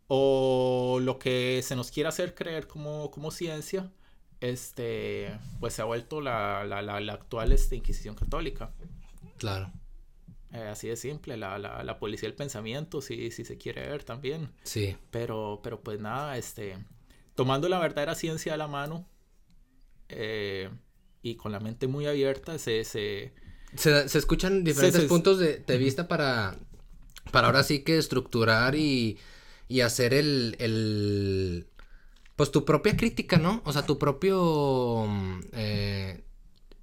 o 0.09 0.99
lo 1.01 1.19
que 1.19 1.61
se 1.63 1.77
nos 1.77 1.91
quiere 1.91 2.09
hacer 2.09 2.35
creer 2.35 2.67
como 2.67 3.11
como 3.11 3.31
ciencia 3.31 3.91
este 4.41 5.39
pues 5.61 5.75
se 5.75 5.83
ha 5.83 5.87
vuelto 5.87 6.21
la, 6.21 6.65
la, 6.65 6.83
la, 6.83 7.01
la 7.01 7.13
actual 7.15 7.53
este, 7.53 7.77
inquisición 7.77 8.15
católica 8.15 8.73
claro 9.39 9.73
eh, 10.55 10.69
así 10.69 10.87
de 10.87 10.97
simple, 10.97 11.37
la, 11.37 11.59
la, 11.59 11.83
la, 11.83 11.99
policía 11.99 12.29
del 12.29 12.37
pensamiento, 12.37 13.01
si, 13.01 13.33
si 13.33 13.45
se 13.45 13.59
quiere 13.59 13.89
ver 13.89 14.05
también. 14.05 14.53
Sí. 14.63 14.97
Pero, 15.11 15.59
pero 15.65 15.81
pues 15.81 15.99
nada, 15.99 16.39
este, 16.39 16.79
tomando 17.35 17.69
la 17.69 17.81
verdadera 17.81 18.15
ciencia 18.15 18.55
a 18.55 18.57
la 18.57 18.69
mano 18.69 19.05
eh, 20.09 20.71
y 21.23 21.37
con 21.37 21.53
la 21.53 21.61
mente 21.61 21.87
muy 21.87 22.07
abierta, 22.07 22.59
se... 22.59 22.85
Se, 22.85 23.33
se, 23.77 24.19
escuchan 24.19 24.63
diferentes 24.63 25.05
puntos 25.07 25.39
de, 25.39 25.59
de 25.59 25.79
vista 25.79 26.07
para, 26.07 26.57
para 27.33 27.49
ahora 27.49 27.65
sí 27.65 27.81
que 27.81 27.99
estructurar 27.99 28.77
y, 28.77 29.19
y 29.67 29.81
hacer 29.81 30.15
el, 30.15 30.55
el, 30.61 31.67
pues 32.37 32.53
tu 32.53 32.65
propia 32.65 32.97
crítica, 32.97 33.37
¿no? 33.37 33.63
O 33.65 33.73
sea, 33.73 33.85
tu 33.85 33.99
propio... 33.99 35.09
Eh, 35.53 36.23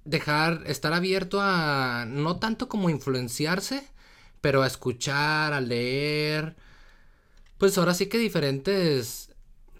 dejar, 0.04 0.64
estar 0.66 0.92
abierto 0.92 1.40
a, 1.40 2.04
no 2.08 2.38
tanto 2.38 2.68
como 2.68 2.90
influenciarse, 2.90 3.88
pero 4.40 4.62
a 4.62 4.66
escuchar, 4.66 5.52
a 5.52 5.60
leer, 5.60 6.56
pues 7.58 7.78
ahora 7.78 7.94
sí 7.94 8.06
que 8.06 8.18
diferentes, 8.18 9.30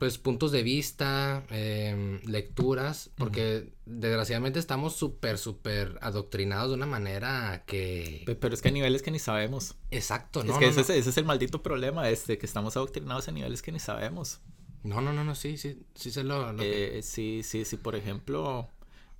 pues 0.03 0.19
puntos 0.19 0.51
de 0.51 0.65
vista, 0.65 1.45
em, 1.49 2.21
lecturas, 2.25 3.13
porque 3.17 3.73
desgraciadamente 3.87 4.59
estamos 4.59 4.97
súper, 4.97 5.39
súper 5.39 5.97
adoctrinados 6.01 6.71
de 6.71 6.75
una 6.75 6.87
manera 6.87 7.63
que... 7.69 8.25
Pero 8.41 8.53
es 8.53 8.61
que 8.61 8.71
hay 8.71 8.75
niveles 8.75 9.01
que 9.01 9.13
ni 9.13 9.21
sabemos. 9.21 9.77
Exacto, 9.93 10.43
¿no? 10.43 10.55
Es 10.55 10.59
que 10.59 10.81
ese, 10.81 10.99
Es, 10.99 11.17
el 11.17 11.25
maldito 11.25 11.63
problema, 11.63 12.11
este, 12.11 12.37
que 12.37 12.47
estamos 12.47 12.77
adoctrinados 12.77 13.29
a 13.29 13.31
niveles 13.31 13.63
que 13.63 13.71
ni 13.71 13.79
sabemos. 13.79 14.41
No, 14.83 15.01
no, 15.01 15.13
no, 15.13 15.23
no, 15.23 15.37
sí, 15.37 15.57
sí, 15.57 15.79
sí 15.95 16.11
se 16.11 16.25
lo... 16.25 16.53
Eh, 16.61 17.03
sí, 17.05 17.43
sí, 17.45 17.65
sí, 17.65 17.77
por 17.77 17.95
ejemplo 17.95 18.69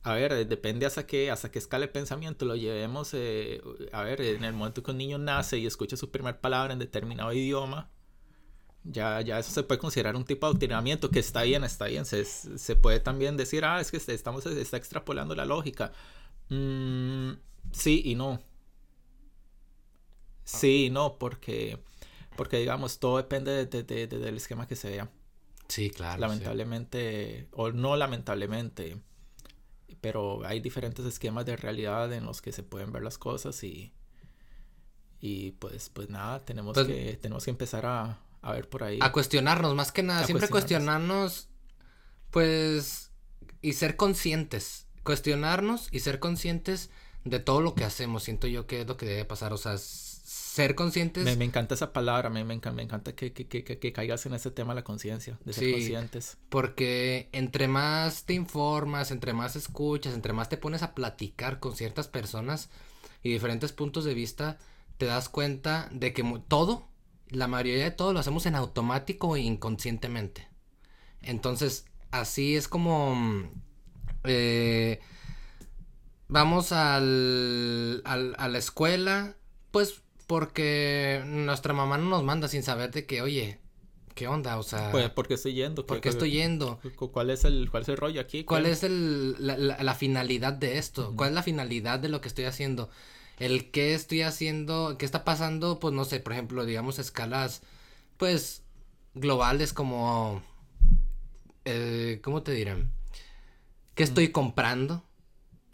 a 0.05 0.15
ver, 0.15 0.33
eh, 0.33 0.45
depende 0.45 0.85
hasta 0.85 1.07
qué, 1.07 1.31
hasta 1.31 1.51
qué 1.53 1.61
escala 1.61 1.87
de 1.87 1.93
pensamiento 1.93 2.45
lo 2.45 2.57
llevemos. 2.57 3.15
Eh, 3.15 3.63
a 3.93 4.03
ver, 4.03 4.21
en 4.21 4.43
el 4.43 4.53
momento 4.53 4.83
que 4.83 4.91
un 4.91 4.99
niño 4.99 5.19
nace 5.19 5.59
y 5.59 5.67
escucha 5.67 5.97
su 5.97 6.11
primera 6.11 6.41
palabra 6.41 6.73
en 6.73 6.81
determinado 6.81 7.33
idioma, 7.33 7.89
ya, 8.85 9.21
ya 9.21 9.39
eso 9.39 9.53
se 9.53 9.63
puede 9.63 9.79
considerar 9.79 10.17
un 10.17 10.25
tipo 10.25 10.47
de 10.47 10.51
adoctrinamiento 10.51 11.11
que 11.11 11.21
está 11.21 11.43
bien, 11.43 11.65
está 11.65 11.87
bien. 11.87 12.05
Se, 12.05 12.25
se 12.25 12.77
puede 12.77 13.01
también 13.01 13.37
decir, 13.37 13.65
ah, 13.65 13.81
es 13.81 13.91
que 13.91 13.97
estamos, 13.97 14.45
está 14.47 14.77
extrapolando 14.77 15.35
la 15.35 15.45
lógica. 15.45 15.93
Mm, 16.49 17.33
sí 17.73 18.03
y 18.05 18.15
no. 18.15 18.41
Sí 20.45 20.87
y 20.87 20.91
no, 20.91 21.19
porque, 21.19 21.79
porque 22.37 22.59
digamos, 22.59 22.99
todo 22.99 23.17
depende 23.19 23.67
de, 23.67 23.83
de, 23.83 24.07
del 24.07 24.37
esquema 24.37 24.67
que 24.67 24.77
se 24.77 24.91
vea. 24.91 25.11
Sí, 25.69 25.91
claro. 25.91 26.21
Lamentablemente, 26.21 27.49
o 27.53 27.71
no 27.71 27.97
lamentablemente 27.97 29.01
pero 30.03 30.45
hay 30.45 30.59
diferentes 30.59 31.07
esquemas 31.07 31.47
de 31.47 31.57
realidad 31.57 32.13
en 32.13 32.25
los 32.25 32.43
que 32.43 32.51
se 32.51 32.65
pueden 32.65 32.91
ver 32.93 33.05
las 33.05 33.19
cosas 33.19 33.63
y, 33.63 33.93
y 35.21 35.53
pues, 35.53 35.91
pues 35.91 36.11
nada, 36.11 36.45
tenemos, 36.45 36.75
pues 36.75 36.89
que, 36.89 37.19
tenemos 37.23 37.45
que 37.45 37.53
empezar 37.53 37.87
a, 37.87 38.19
a, 38.43 38.53
ver 38.53 38.69
por 38.69 38.85
ahí. 38.85 38.99
A 39.01 39.13
cuestionarnos, 39.13 39.75
más 39.75 39.93
que 39.93 40.03
nada, 40.03 40.25
siempre 40.25 40.49
cuestionarnos, 40.49 41.49
pues, 42.31 43.11
y 43.61 43.73
ser 43.75 43.97
conscientes, 43.97 44.87
cuestionarnos 45.03 45.89
y 45.91 46.01
ser 46.01 46.19
conscientes 46.19 46.91
de 47.25 47.39
todo 47.39 47.61
lo 47.61 47.75
que 47.75 47.85
hacemos, 47.85 48.25
siento 48.25 48.47
yo 48.49 48.67
que 48.67 48.83
es 48.83 48.87
lo 48.87 48.97
que 48.97 49.07
debe 49.07 49.25
pasar, 49.25 49.53
o 49.53 49.57
sea, 49.57 49.77
ser 49.79 50.75
conscientes. 50.75 51.37
Me, 51.37 51.45
encanta 51.45 51.75
esa 51.75 51.93
palabra, 51.93 52.29
me, 52.29 52.45
me, 52.45 52.53
encanta, 52.53 52.77
me 52.77 52.83
encanta 52.83 53.15
que, 53.15 53.33
que, 53.33 53.47
que, 53.49 53.65
que, 53.65 53.93
caigas 53.93 54.27
en 54.27 54.35
ese 54.35 54.51
tema 54.51 54.75
de 54.75 54.81
la 54.81 54.85
conciencia, 54.85 55.39
de 55.45 55.53
ser 55.55 55.73
conscientes. 55.73 56.37
Porque 56.51 57.31
entre 57.33 57.69
más 57.69 58.25
te 58.25 58.35
informas, 58.35 59.11
entre 59.11 59.33
más 59.33 59.57
escuchas, 59.57 60.15
entre 60.15 60.35
más 60.35 60.49
te 60.49 60.59
pones 60.59 60.83
a 60.83 60.95
platicar 60.95 61.59
con 61.59 61.75
ciertas 61.75 62.09
personas 62.09 62.69
y 63.23 63.33
diferentes 63.33 63.73
puntos 63.73 64.05
de 64.05 64.13
vista, 64.15 64.59
te 64.99 65.07
das 65.07 65.29
cuenta 65.29 65.89
de 65.91 66.13
que 66.13 66.23
todo, 66.49 66.89
la 67.33 67.49
mayoría 67.49 67.85
de 67.85 67.91
todo 67.91 68.13
lo 68.13 68.21
hacemos 68.21 68.47
en 68.47 68.55
automático 68.55 69.37
e 69.37 69.41
inconscientemente. 69.41 70.49
Entonces, 71.23 71.87
así 72.11 72.57
es 72.57 72.69
como... 72.69 73.51
Eh, 74.25 75.01
vamos 76.29 76.73
al, 76.73 78.03
al, 78.05 78.35
a 78.39 78.49
la 78.49 78.59
escuela, 78.59 79.37
pues 79.71 80.03
porque 80.27 81.23
nuestra 81.27 81.75
mamá 81.75 81.99
no 81.99 82.09
nos 82.09 82.23
manda 82.23 82.49
sin 82.49 82.63
saber 82.63 82.91
de 82.91 83.05
que, 83.05 83.21
oye, 83.23 83.59
¿qué 84.15 84.29
onda? 84.29 84.59
O 84.59 84.63
sea... 84.63 84.91
Pues, 84.91 85.11
¿por 85.11 85.29
qué 85.29 85.35
estoy 85.35 85.55
yendo? 85.55 85.85
¿Por 85.85 86.01
qué 86.01 86.09
estoy 86.09 86.31
yendo? 86.31 86.81
¿Cuál 86.97 87.31
es 87.31 87.45
el, 87.45 87.71
cuál 87.71 87.83
es 87.83 87.89
el 87.89 87.97
rollo 87.97 88.21
aquí? 88.21 88.45
¿Cuál, 88.45 88.67
es 88.67 88.83
el, 88.83 89.37
la, 89.39 89.57
la, 89.57 89.95
finalidad 89.95 90.53
de 90.53 90.79
esto? 90.79 91.13
¿Cuál 91.17 91.31
es 91.31 91.35
la 91.35 91.43
finalidad 91.43 91.99
de 91.99 92.09
lo 92.09 92.21
que 92.21 92.29
estoy 92.29 92.45
haciendo? 92.45 92.89
El 93.43 93.73
qué 93.73 93.95
estoy 93.95 94.23
haciendo, 94.23 94.97
qué 94.99 95.05
está 95.05 95.25
pasando, 95.25 95.81
pues 95.81 95.93
no 95.93 96.05
sé, 96.05 96.21
por 96.21 96.33
ejemplo, 96.33 96.65
digamos 96.65 97.01
escalas, 97.01 97.63
pues, 98.17 98.63
globales 99.15 99.73
como... 99.73 100.45
Eh, 101.65 102.21
¿Cómo 102.23 102.45
te 102.45 102.53
diré? 102.53 102.87
¿Qué 103.97 104.05
estoy 104.05 104.29
comprando? 104.29 105.03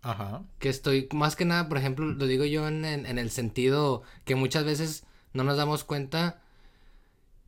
Ajá. 0.00 0.44
Que 0.58 0.70
estoy, 0.70 1.10
más 1.12 1.36
que 1.36 1.44
nada, 1.44 1.68
por 1.68 1.76
ejemplo, 1.76 2.06
lo 2.06 2.26
digo 2.26 2.46
yo 2.46 2.66
en, 2.68 2.86
en, 2.86 3.18
el 3.18 3.30
sentido 3.30 4.02
que 4.24 4.34
muchas 4.34 4.64
veces 4.64 5.04
no 5.34 5.44
nos 5.44 5.58
damos 5.58 5.84
cuenta 5.84 6.40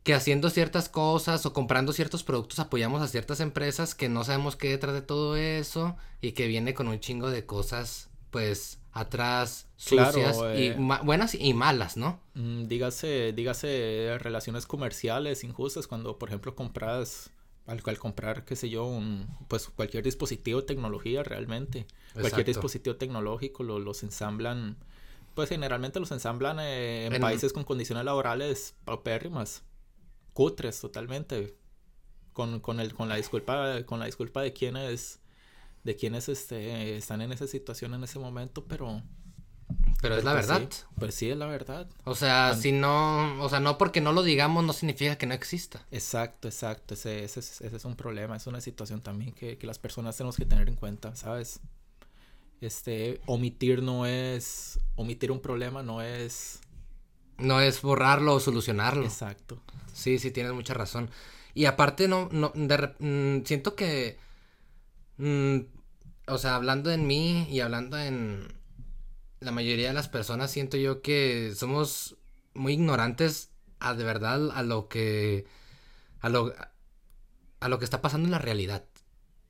que 0.03 0.13
haciendo 0.13 0.51
ciertas 0.51 0.87
cosas 0.87 1.47
o 1.47 1.53
comprando 1.53 1.93
ciertos 1.93 2.23
productos 2.23 2.59
apoyamos 2.59 3.01
a 3.01 3.07
ciertas 3.07 3.39
empresas 3.39 3.95
que 3.95 4.07
no 4.07 4.23
sabemos 4.23 4.55
qué 4.55 4.69
detrás 4.69 4.93
de 4.93 5.01
todo 5.01 5.35
eso 5.35 5.97
y 6.21 6.33
que 6.33 6.45
viene 6.45 6.75
con 6.75 6.87
un 6.87 6.99
chingo 6.99 7.31
de 7.31 7.47
cosas, 7.47 8.11
pues, 8.29 8.80
atrás, 8.93 9.67
sucias 9.77 10.37
y 10.55 10.67
eh. 10.67 10.77
buenas 11.03 11.35
y 11.35 11.53
malas, 11.53 11.97
¿no? 11.97 12.19
Mm, 12.33 12.67
dígase, 12.67 13.33
dígase 13.33 14.17
relaciones 14.19 14.65
comerciales 14.65 15.43
injustas 15.43 15.87
cuando, 15.87 16.17
por 16.17 16.29
ejemplo, 16.29 16.55
compras 16.55 17.31
al, 17.65 17.81
cual 17.81 17.97
comprar, 17.99 18.43
qué 18.43 18.55
sé 18.55 18.69
yo, 18.69 18.85
un, 18.85 19.27
pues 19.47 19.69
cualquier 19.69 20.03
dispositivo 20.03 20.61
de 20.61 20.67
tecnología 20.67 21.23
realmente. 21.23 21.87
Cualquier 22.13 22.45
dispositivo 22.45 22.97
tecnológico 22.97 23.63
lo, 23.63 23.79
los 23.79 24.03
ensamblan, 24.03 24.75
pues 25.35 25.49
generalmente 25.49 25.99
los 25.99 26.11
ensamblan 26.11 26.59
eh, 26.59 27.05
en, 27.05 27.21
países 27.21 27.53
con 27.53 27.63
condiciones 27.63 28.03
laborales 28.03 28.75
paupérrimas, 28.83 29.63
cutres 30.33 30.81
totalmente. 30.81 31.55
Con, 32.33 32.61
con, 32.61 32.79
el, 32.79 32.93
con 32.93 33.09
la 33.09 33.15
disculpa, 33.15 33.83
con 33.83 33.99
la 33.99 34.05
disculpa 34.05 34.41
de 34.41 34.53
quienes, 34.53 35.20
de 35.83 35.95
quienes 35.95 36.29
este, 36.29 36.97
están 36.97 37.21
en 37.21 37.31
esa 37.31 37.47
situación 37.47 37.93
en 37.93 38.03
ese 38.03 38.19
momento, 38.19 38.65
pero 38.65 39.01
pero 40.01 40.15
es 40.15 40.23
la 40.23 40.33
pues 40.33 40.47
verdad. 40.47 40.69
pues 40.97 41.15
sí, 41.15 41.29
es 41.29 41.37
la 41.37 41.45
verdad. 41.45 41.87
O 42.05 42.15
sea, 42.15 42.55
si 42.55 42.71
no, 42.71 43.41
o 43.41 43.49
sea, 43.49 43.59
no 43.59 43.77
porque 43.77 44.01
no 44.01 44.11
lo 44.13 44.23
digamos 44.23 44.63
no 44.63 44.73
significa 44.73 45.17
que 45.17 45.27
no 45.27 45.33
exista. 45.33 45.85
Exacto, 45.91 46.47
exacto. 46.47 46.95
Ese, 46.95 47.23
ese, 47.23 47.39
ese 47.39 47.75
es 47.75 47.85
un 47.85 47.95
problema, 47.95 48.35
es 48.35 48.47
una 48.47 48.61
situación 48.61 49.01
también 49.01 49.33
que, 49.33 49.57
que, 49.57 49.67
las 49.67 49.77
personas 49.77 50.17
tenemos 50.17 50.37
que 50.37 50.45
tener 50.45 50.67
en 50.67 50.75
cuenta, 50.75 51.15
¿sabes? 51.15 51.59
Este, 52.61 53.21
omitir 53.27 53.81
no 53.83 54.05
es, 54.05 54.79
omitir 54.95 55.31
un 55.31 55.39
problema 55.39 55.83
no 55.83 56.01
es... 56.01 56.61
No 57.37 57.59
es 57.59 57.81
borrarlo 57.81 58.35
o 58.35 58.39
solucionarlo. 58.39 59.03
Exacto. 59.03 59.59
Sí, 59.93 60.19
sí, 60.19 60.29
tienes 60.29 60.53
mucha 60.53 60.75
razón. 60.75 61.09
Y 61.55 61.65
aparte, 61.65 62.07
no, 62.07 62.29
no, 62.31 62.51
de, 62.53 62.93
mm, 62.99 63.45
siento 63.45 63.75
que, 63.75 64.19
mm, 65.17 65.57
o 66.27 66.37
sea, 66.37 66.55
hablando 66.55 66.91
en 66.91 67.07
mí 67.07 67.47
y 67.49 67.59
hablando 67.59 67.97
en, 67.97 68.47
la 69.41 69.51
mayoría 69.51 69.87
de 69.87 69.93
las 69.93 70.07
personas 70.07 70.51
siento 70.51 70.77
yo 70.77 71.01
que 71.01 71.53
somos 71.55 72.15
muy 72.53 72.73
ignorantes 72.73 73.49
a 73.79 73.95
de 73.95 74.03
verdad 74.03 74.51
a 74.51 74.61
lo 74.63 74.87
que 74.87 75.45
a 76.21 76.29
lo 76.29 76.53
a 77.59 77.67
lo 77.67 77.79
que 77.79 77.85
está 77.85 78.01
pasando 78.01 78.27
en 78.27 78.31
la 78.31 78.39
realidad. 78.39 78.85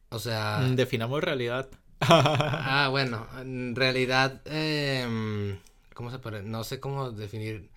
O 0.09 0.19
sea, 0.19 0.59
Mm, 0.61 0.75
Definamos 0.75 1.23
realidad. 1.23 1.69
ah, 2.01 2.87
bueno, 2.89 3.27
en 3.39 3.75
realidad 3.75 4.41
em, 4.45 5.57
¿cómo 5.93 6.09
se 6.09 6.19
puede? 6.19 6.41
No 6.41 6.63
sé 6.63 6.79
cómo 6.79 7.11
definir. 7.11 7.69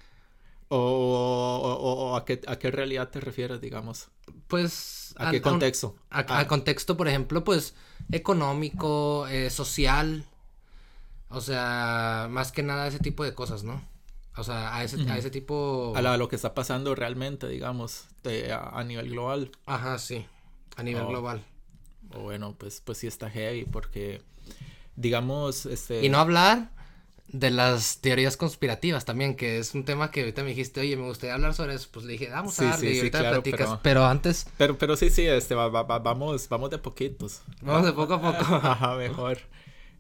O, 0.77 1.61
o- 1.63 1.75
o- 1.75 2.11
o 2.13 2.17
a, 2.17 2.25
qué, 2.25 2.41
a 2.47 2.57
qué 2.59 2.71
realidad 2.71 3.09
te 3.11 3.21
refieres, 3.21 3.61
digamos. 3.61 4.09
Pues 4.49 5.15
¿A 5.17 5.31
qué 5.31 5.41
contexto? 5.41 5.95
A, 6.11 6.25
Ah. 6.41 6.47
contexto, 6.49 6.97
por 6.97 7.07
ejemplo, 7.07 7.45
pues 7.45 7.75
económico, 8.11 9.27
eh, 9.29 9.51
social, 9.51 10.25
o 11.29 11.41
sea, 11.41 12.27
más 12.31 12.51
que 12.53 12.63
nada 12.63 12.87
ese 12.89 12.99
tipo 12.99 13.23
de 13.25 13.35
cosas, 13.35 13.63
¿no? 13.63 13.83
O 14.37 14.43
sea, 14.43 14.75
a 14.75 14.83
ese, 14.83 15.09
a 15.09 15.17
ese 15.17 15.31
tipo... 15.31 15.93
A 15.95 16.03
la- 16.03 16.17
lo 16.17 16.29
que 16.29 16.35
está 16.35 16.55
pasando 16.55 16.95
realmente, 16.97 17.47
digamos, 17.47 18.07
de- 18.25 18.53
a, 18.53 18.83
nivel 18.83 19.11
global. 19.11 19.53
Ajá, 19.67 19.99
sí, 19.99 20.27
a 20.77 20.83
nivel 20.83 21.03
Oh. 21.05 21.09
global. 21.09 21.45
Bueno, 22.03 22.55
pues, 22.59 22.81
pues 22.81 22.99
sí 22.99 23.07
está 23.07 23.31
heavy 23.31 23.65
porque, 23.65 24.23
digamos, 24.97 25.67
este... 25.67 26.05
Y 26.05 26.09
no 26.09 26.19
hablar 26.19 26.71
de 27.29 27.51
las 27.51 28.01
teorías 28.01 28.37
conspirativas 28.37 29.05
también, 29.05 29.35
que 29.35 29.59
es 29.59 29.75
un 29.75 29.85
tema 29.85 30.11
que 30.11 30.21
ahorita 30.21 30.43
me 30.43 30.51
dijiste, 30.51 30.81
oye, 30.81 30.97
me 30.97 31.05
gustaría 31.05 31.35
hablar 31.35 31.55
sobre 31.55 31.75
eso, 31.75 31.89
pues 31.93 32.05
le 32.07 32.13
dije, 32.13 32.29
vamos 32.31 32.55
Sí, 32.55 32.65
a 32.65 32.69
darle, 32.71 32.91
sí, 32.91 32.93
y 32.93 32.95
sí, 32.95 32.99
ahorita 33.01 33.19
claro, 33.21 33.43
platicas, 33.43 33.69
pero- 33.69 33.81
pero... 33.83 34.07
antes, 34.07 34.47
Pero, 34.57 34.79
pero 34.79 34.97
sí, 34.97 35.11
sí, 35.11 35.27
este, 35.27 35.55
va- 35.55 35.69
va- 35.69 35.83
va- 35.83 35.99
vamos, 35.99 36.49
vamos 36.49 36.71
de 36.71 36.79
poquitos. 36.79 37.43
vamos 37.63 37.87
de 37.87 37.93
poco 37.93 38.15
a 38.15 38.21
poco. 38.21 38.45
Ajá, 38.63 38.95
mejor. 38.97 39.39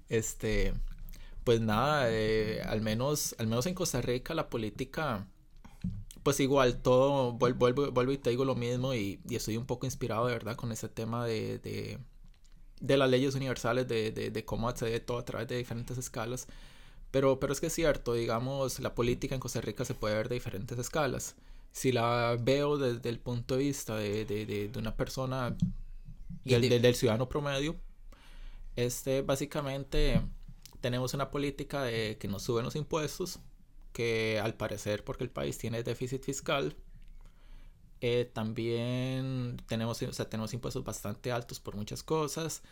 Este, 0.08 0.74
pues 1.44 1.60
nada, 1.60 2.06
eh, 2.10 2.62
al 2.66 2.82
menos, 2.82 3.34
al 3.38 3.46
menos 3.48 3.66
en 3.66 3.74
Costa 3.74 4.00
Rica 4.02 4.34
la 4.34 4.48
política, 4.50 5.26
pues 6.22 6.40
igual 6.40 6.80
todo, 6.82 7.34
vuel- 7.38 7.54
vuelvo, 7.56 7.90
vuelvo 7.92 8.12
y 8.12 8.18
te 8.18 8.30
digo 8.30 8.44
lo 8.44 8.54
mismo 8.54 8.94
y, 8.94 9.20
y 9.28 9.37
estoy 9.37 9.56
un 9.56 9.66
poco 9.66 9.87
inspirado 9.87 10.26
de 10.26 10.32
verdad 10.34 10.56
con 10.56 10.72
ese 10.72 10.88
tema 10.88 11.26
de, 11.26 11.58
de, 11.58 11.98
de 12.80 12.96
las 12.96 13.10
leyes 13.10 13.34
universales, 13.34 13.88
de, 13.88 14.12
de, 14.12 14.30
de 14.30 14.44
cómo 14.44 14.68
accede 14.68 15.00
todo 15.00 15.18
a 15.18 15.24
través 15.24 15.48
de 15.48 15.56
diferentes 15.58 15.98
escalas. 15.98 16.48
Pero, 17.14 17.38
pero 17.40 17.53
es 17.53 17.61
que 17.61 17.68
es 17.68 17.74
cierto, 17.74 18.14
digamos, 18.14 18.81
la 18.81 18.94
política 18.94 19.35
en 19.37 19.40
Costa 19.40 19.61
Rica 19.61 19.85
se 19.85 19.94
puede 19.94 20.16
ver 20.16 20.29
de 20.29 20.37
diferentes 20.37 20.79
escalas. 20.79 21.37
Si 21.72 21.92
la 21.92 22.37
veo 22.40 22.79
desde 22.79 23.09
el 23.09 23.18
punto 23.20 23.57
de 23.57 23.64
vista 23.64 23.96
de, 23.96 24.24
de, 24.27 24.46
de, 24.46 24.68
de 24.68 24.79
una 24.79 24.96
persona, 24.96 25.57
del, 26.44 26.62
de- 26.62 26.68
del- 26.70 26.83
del 26.83 26.94
ciudadano 26.96 27.29
promedio, 27.29 27.77
este, 28.77 29.22
básicamente 29.22 30.22
tenemos 30.81 31.14
una 31.14 31.31
política 31.31 31.83
de 31.83 32.18
que 32.18 32.29
nos 32.29 32.42
suben 32.44 32.64
los 32.64 32.77
impuestos, 32.77 33.40
que 33.92 34.40
al 34.42 34.55
parecer 34.57 35.05
porque 35.05 35.24
el 35.24 35.31
país 35.31 35.59
tiene 35.59 35.83
déficit 35.85 36.24
fiscal, 36.24 36.77
eh, 38.00 38.31
también 38.33 39.57
tenemos, 39.66 40.03
o 40.03 40.12
sea, 40.12 40.29
tenemos 40.29 40.53
impuestos 40.55 40.85
bastante 40.85 41.33
altos 41.33 41.61
por 41.61 41.77
muchas 41.77 42.03
cosas, 42.03 42.62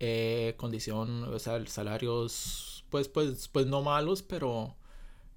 eh, 0.00 0.54
condición, 0.58 1.24
o 1.24 1.38
sea, 1.40 1.64
salarios, 1.66 2.84
pues, 2.90 3.08
pues, 3.08 3.48
pues 3.48 3.66
no 3.66 3.82
malos, 3.82 4.22
pero, 4.22 4.76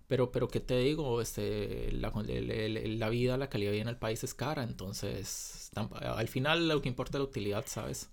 pero, 0.08 0.32
pero, 0.32 0.47
¿qué 0.49 0.60
te 0.60 0.78
digo? 0.80 1.21
Este, 1.21 1.91
la, 1.93 2.13
el- 2.28 2.99
la 2.99 3.10
vida, 3.10 3.38
la 3.38 3.49
calidad 3.49 3.71
de 3.71 3.78
vida 3.78 3.84
en 3.84 3.89
el 3.89 3.97
país 3.97 4.23
es 4.23 4.34
cara, 4.34 4.63
entonces, 4.63 5.71
al 5.76 6.28
final 6.28 6.67
lo 6.69 6.82
que 6.82 6.89
importa 6.89 7.17
es 7.17 7.21
la 7.21 7.26
utilidad, 7.30 7.65
¿sabes? 7.67 8.10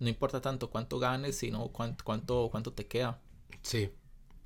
No 0.00 0.08
importa 0.08 0.40
tanto 0.42 0.70
cuánto 0.70 0.98
ganes, 1.00 1.36
sino 1.38 1.68
cuánto, 1.68 2.04
cuánto, 2.04 2.48
cuánto 2.52 2.72
te 2.74 2.86
queda 2.86 3.20
Sí, 3.62 3.90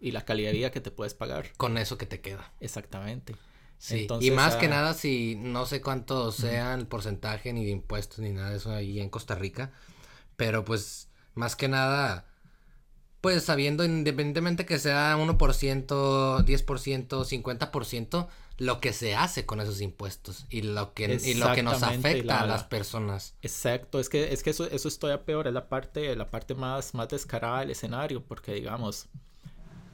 y 0.01 0.11
la 0.13 0.25
calidad 0.25 0.51
de 0.51 0.57
vida 0.59 0.71
que 0.73 0.81
te 0.81 0.91
puedes 0.91 1.15
pagar. 1.15 1.47
con 1.57 1.77
eso 1.79 1.99
que 1.99 2.07
te 2.07 2.21
queda. 2.21 2.53
Exactamente. 2.61 3.37
Sí, 3.79 4.15
y 4.19 4.31
Entonces, 4.31 4.33
más 4.33 4.57
que 4.57 4.67
ah, 4.67 4.69
nada 4.69 4.93
si 4.95 5.37
no 5.37 5.65
sé 5.67 5.81
cuánto 5.81 6.33
sea 6.33 6.75
el 6.75 6.87
porcentaje 6.89 7.53
ni 7.53 7.65
de 7.65 7.71
impuestos 7.71 8.19
ni 8.19 8.33
nada 8.33 8.51
de 8.51 8.57
eso 8.57 8.73
ahí 8.73 8.99
en 9.01 9.09
Costa 9.09 9.35
Rica, 9.37 9.73
pero 10.37 10.65
pues 10.65 11.08
más 11.35 11.57
que 11.57 11.69
nada, 11.69 12.25
pues 13.21 13.45
sabiendo 13.45 13.85
independientemente 13.85 14.67
que 14.67 14.79
sea 14.79 15.17
1%, 15.19 16.43
10%, 16.45 17.25
50%, 17.25 18.29
lo 18.59 18.81
que 18.81 18.93
se 18.93 19.15
hace 19.17 19.47
con 19.47 19.61
esos 19.61 19.81
impuestos 19.81 20.47
y 20.51 20.63
lo 20.63 20.95
que, 20.95 21.21
y 21.25 21.35
lo 21.35 21.53
que 21.53 21.63
nos 21.63 21.83
afecta 21.83 22.35
la- 22.35 22.41
a 22.43 22.47
las 22.47 22.63
la- 22.63 22.69
personas. 22.69 23.35
Exacto, 23.43 24.01
es 24.01 24.09
que, 24.09 24.33
es 24.33 24.43
que 24.43 24.51
eso, 24.51 24.67
eso 24.71 24.89
es 24.89 24.99
todavía 24.99 25.25
peor, 25.25 25.47
es 25.47 25.53
la 25.55 25.69
parte, 25.69 26.15
la 26.17 26.29
parte 26.31 26.55
más, 26.55 26.95
más 26.95 27.09
descarada 27.09 27.61
del 27.61 27.71
escenario, 27.71 28.23
porque 28.25 28.53
digamos, 28.55 29.07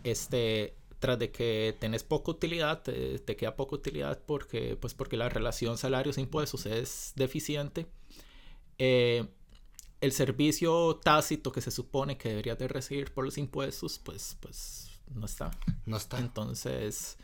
este, 0.02 0.76
tras 0.98 1.18
de 1.18 1.30
que 1.30 1.76
tenés 1.80 2.04
poca 2.04 2.30
utilidad, 2.30 2.82
te, 2.82 3.18
te 3.18 3.36
queda 3.36 3.56
poca 3.56 3.76
utilidad 3.76 4.18
porque, 4.26 4.76
pues 4.80 4.94
porque 4.94 5.16
la 5.16 5.28
relación 5.28 5.78
salarios-impuestos 5.78 6.66
es 6.66 7.12
deficiente. 7.16 7.86
eh, 8.78 9.26
el 10.04 10.12
servicio 10.12 11.00
tácito 11.02 11.50
que 11.50 11.60
se 11.60 11.70
supone 11.70 12.18
que 12.18 12.28
deberías 12.28 12.58
de 12.58 12.68
recibir 12.68 13.12
por 13.12 13.24
los 13.24 13.38
impuestos, 13.38 13.98
pues, 13.98 14.36
pues 14.40 14.90
no 15.14 15.26
está. 15.26 15.50
No 15.86 15.96
está. 15.96 16.18
Entonces, 16.18 17.16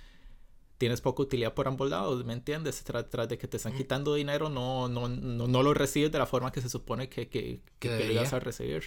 tienes 0.78 1.00
poca 1.02 1.22
utilidad 1.22 1.52
por 1.54 1.68
ambos 1.68 1.90
lados, 1.90 2.24
¿me 2.24 2.32
entiendes? 2.32 2.82
Tras, 2.84 3.08
tras 3.10 3.28
de 3.28 3.36
que 3.38 3.46
te 3.48 3.58
están 3.58 3.74
quitando 3.74 4.14
dinero, 4.14 4.48
no, 4.48 4.88
no, 4.88 5.08
no, 5.08 5.46
no 5.46 5.62
lo 5.62 5.74
recibes 5.74 6.10
de 6.10 6.18
la 6.18 6.26
forma 6.26 6.52
que 6.52 6.62
se 6.62 6.70
supone 6.70 7.08
que, 7.08 7.28
que, 7.28 7.60
que, 7.78 7.88
que 7.88 7.88
lo 7.88 7.94
debería. 7.94 8.20
ibas 8.22 8.32
a 8.32 8.40
recibir. 8.40 8.84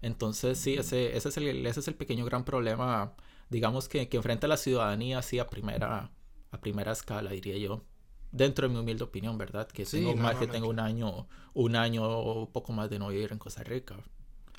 Entonces, 0.00 0.58
sí, 0.58 0.74
ese, 0.74 1.16
ese, 1.16 1.28
es 1.28 1.36
el, 1.36 1.64
ese 1.64 1.80
es 1.80 1.88
el 1.88 1.94
pequeño 1.94 2.24
gran 2.24 2.44
problema, 2.44 3.14
digamos, 3.50 3.88
que, 3.88 4.08
que 4.08 4.16
enfrenta 4.16 4.48
la 4.48 4.56
ciudadanía 4.56 5.18
así 5.18 5.38
a 5.38 5.48
primera, 5.48 6.10
a 6.50 6.60
primera 6.60 6.92
escala, 6.92 7.30
diría 7.30 7.56
yo. 7.56 7.84
Dentro 8.32 8.66
de 8.68 8.74
mi 8.74 8.80
humilde 8.80 9.04
opinión, 9.04 9.38
¿verdad? 9.38 9.68
Que 9.68 9.84
Sí, 9.84 10.00
tengo 10.00 10.14
no, 10.14 10.22
más 10.22 10.32
no, 10.32 10.40
que 10.40 10.46
no, 10.46 10.52
tengo 10.52 10.68
un 10.68 10.80
año, 10.80 11.28
un 11.54 11.76
año 11.76 12.02
o 12.04 12.50
poco 12.50 12.72
más 12.72 12.90
de 12.90 12.98
no 12.98 13.08
vivir 13.08 13.32
en 13.32 13.38
Costa 13.38 13.62
Rica. 13.62 13.96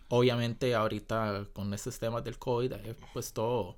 Obviamente 0.09 0.75
ahorita 0.75 1.47
con 1.53 1.73
estos 1.73 1.97
temas 1.99 2.23
del 2.23 2.37
COVID, 2.37 2.73
eh, 2.73 2.95
pues 3.13 3.33
todo, 3.33 3.77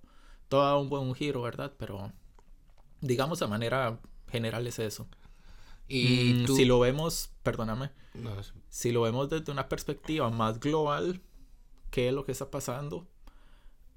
todo 0.49 0.63
da 0.63 0.77
un 0.77 0.89
buen 0.89 1.13
giro, 1.15 1.41
¿verdad? 1.43 1.73
Pero 1.77 2.11
digamos 3.01 3.39
de 3.39 3.47
manera 3.47 3.99
general 4.29 4.67
es 4.67 4.79
eso. 4.79 5.07
Y 5.87 6.33
Mm, 6.33 6.45
tú... 6.45 6.55
Si 6.55 6.65
lo 6.65 6.79
vemos, 6.79 7.31
perdóname, 7.43 7.91
es- 8.39 8.53
si 8.69 8.91
lo 8.91 9.01
vemos 9.03 9.29
desde 9.29 9.51
una 9.51 9.69
perspectiva 9.69 10.29
más 10.29 10.59
global, 10.59 11.21
¿qué 11.91 12.09
es 12.09 12.13
lo 12.13 12.25
que 12.25 12.33
está 12.33 12.51
pasando? 12.51 13.07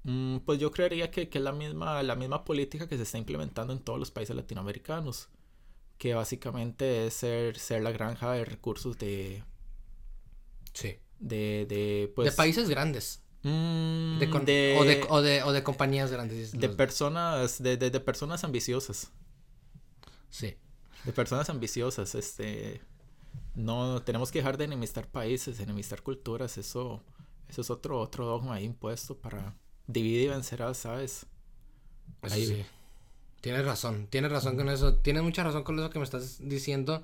Mm, 0.03 0.37
pues 0.39 0.59
yo 0.59 0.71
creería 0.71 1.11
que, 1.11 1.29
que 1.29 1.37
es 1.39 1.43
la 1.43 1.51
misma, 1.51 2.01
la 2.03 2.15
misma 2.15 2.45
política 2.45 2.87
que 2.87 2.97
se 2.97 3.03
está 3.03 3.17
implementando 3.17 3.73
en 3.73 3.79
todos 3.79 3.99
los 3.99 4.11
países 4.11 4.35
latinoamericanos, 4.35 5.29
que 5.99 6.15
básicamente 6.15 7.05
es 7.05 7.13
ser, 7.13 7.59
ser 7.59 7.83
la 7.83 7.91
granja 7.91 8.31
de 8.31 8.45
recursos 8.45 8.97
de, 8.97 9.43
sí. 10.73 10.95
de, 11.19 11.65
de, 11.69 12.11
pues, 12.15 12.31
de 12.31 12.35
países 12.35 12.69
grandes. 12.69 13.21
mm, 13.43 14.17
De 14.19 14.27
o, 14.77 14.85
de, 14.85 15.05
o, 15.09 15.21
de, 15.21 15.43
o 15.43 15.51
de 15.51 15.61
compañías 15.63 16.09
grandes. 16.11 16.53
de 16.53 16.67
los- 16.67 16.75
personas, 16.75 17.61
de, 17.61 17.77
de, 17.77 17.99
personas 17.99 18.43
ambiciosas. 18.43 19.11
Sí. 20.31 20.55
De 21.03 21.13
personas 21.13 21.49
ambiciosas, 21.49 22.15
este 22.15 22.81
no 23.55 24.01
tenemos 24.01 24.31
que 24.31 24.39
dejar 24.39 24.57
de 24.57 24.65
enemistar 24.65 25.07
países, 25.07 25.59
enemistar 25.59 26.01
culturas, 26.01 26.57
eso 26.57 27.03
eso 27.49 27.61
es 27.61 27.69
otro 27.69 27.99
otro 27.99 28.25
dogma 28.25 28.55
ahí 28.55 28.63
impuesto 28.65 29.17
para 29.17 29.55
dividir 29.87 30.21
y 30.23 30.27
vencerás, 30.27 30.77
¿sabes? 30.77 31.25
Ahí- 32.21 32.45
sí. 32.45 32.65
Tienes 33.41 33.65
razón, 33.65 34.07
tienes 34.09 34.31
razón 34.31 34.55
con 34.57 34.69
eso. 34.69 34.95
Tienes 34.95 35.23
mucha 35.23 35.43
razón 35.43 35.63
con 35.63 35.77
eso 35.79 35.89
que 35.89 35.99
me 35.99 36.05
estás 36.05 36.37
diciendo. 36.47 37.03